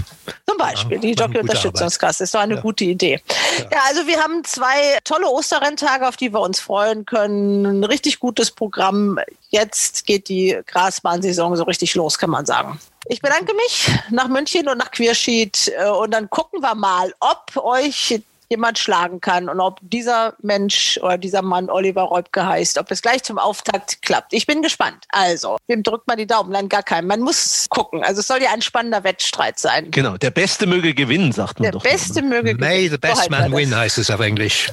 Zum 0.47 0.59
Beispiel, 0.59 0.97
ja, 0.97 1.01
die 1.01 1.13
Jockey-Unterstützungskasse 1.13 2.25
ist 2.25 2.35
doch 2.35 2.41
eine 2.41 2.57
ja. 2.57 2.61
gute 2.61 2.85
Idee. 2.85 3.23
Ja. 3.59 3.65
ja. 3.73 3.79
also 3.89 4.07
wir 4.07 4.21
haben 4.21 4.45
zwei 4.45 4.99
tolle 5.05 5.27
Osterrenntage, 5.27 6.07
auf 6.07 6.19
die 6.19 6.33
wir 6.33 6.41
uns 6.41 6.61
freuen 6.61 7.07
können. 7.07 7.65
Ein 7.65 7.85
richtig 7.85 8.21
gutes 8.21 8.51
Programm. 8.51 9.19
Jetzt 9.49 10.07
geht 10.07 10.29
die 10.29 10.61
Grasbahnsaison 10.67 11.57
so 11.57 11.65
richtig 11.65 11.95
los, 11.95 12.19
kann 12.19 12.31
man 12.31 12.45
sagen. 12.45 12.79
Ich 13.07 13.23
bedanke 13.23 13.55
mich 13.55 13.91
nach 14.11 14.29
München 14.29 14.69
und 14.69 14.77
nach 14.77 14.91
Queersheet 14.91 15.73
äh, 15.79 15.89
und 15.89 16.13
dann 16.13 16.29
gucken 16.29 16.61
wir 16.61 16.75
mal, 16.75 17.15
ob 17.21 17.57
euch 17.57 18.21
jemand 18.51 18.79
schlagen 18.79 19.21
kann 19.21 19.49
und 19.49 19.61
ob 19.61 19.79
dieser 19.81 20.35
Mensch 20.43 20.99
oder 21.03 21.17
dieser 21.17 21.43
Mann 21.43 21.71
Oliver 21.71 22.03
Reubke 22.03 22.45
heißt, 22.45 22.79
ob 22.79 22.91
es 22.91 23.01
gleich 23.01 23.23
zum 23.23 23.39
Auftakt 23.39 24.03
klappt. 24.03 24.33
Ich 24.33 24.47
bin 24.47 24.61
gespannt. 24.61 25.07
Also, 25.11 25.57
wem 25.69 25.83
drückt 25.83 26.09
man 26.09 26.19
die 26.19 26.27
Daumen? 26.27 26.51
Nein, 26.51 26.69
gar 26.69 26.83
keinen. 26.83 27.07
Man 27.07 27.21
muss 27.21 27.67
gucken. 27.71 28.03
Also 28.05 28.21
es 28.21 28.27
soll 28.27 28.43
ja 28.43 28.51
ein 28.53 28.61
spannender 28.63 29.05
Wettstreit 29.05 29.59
sein. 29.59 29.91
Genau, 29.93 30.17
der 30.17 30.31
Beste 30.31 30.67
möge 30.67 30.95
gewinnen, 30.95 31.33
sagt 31.33 31.61
man 31.61 31.65
der 31.65 31.73
doch. 31.73 31.83
Der 31.83 31.91
Beste 31.91 32.19
immer. 32.19 32.29
möge 32.31 32.55
gewinnen. 32.55 32.61
May 32.61 32.89
the 32.89 32.99
best 32.99 33.31
man 33.31 33.53
win 33.53 33.75
heißt 33.75 33.99
es 33.99 34.11
auf 34.11 34.21
Englisch. 34.21 34.73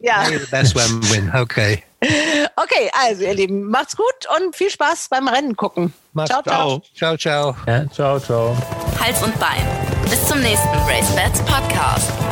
ja. 0.00 0.24
May 0.28 0.38
the 0.38 0.46
best 0.46 0.76
man 0.76 1.02
win, 1.10 1.32
okay. 1.34 1.82
Okay, 2.56 2.90
also 2.92 3.24
ihr 3.24 3.34
Lieben, 3.34 3.64
macht's 3.64 3.96
gut 3.96 4.04
und 4.36 4.54
viel 4.54 4.70
Spaß 4.70 5.08
beim 5.08 5.28
Rennen 5.28 5.56
gucken. 5.56 5.92
Macht's 6.12 6.30
ciao, 6.30 6.42
ciao. 6.42 6.82
Ciao, 6.94 7.16
ciao. 7.16 7.56
Ja, 7.66 7.90
ciao, 7.90 8.20
ciao. 8.20 8.56
Hals 9.00 9.22
und 9.22 9.38
Bein. 9.38 9.66
Bis 10.08 10.24
zum 10.26 10.40
nächsten 10.40 10.76
Race 10.86 11.10
Bats 11.14 11.40
Podcast. 11.40 12.25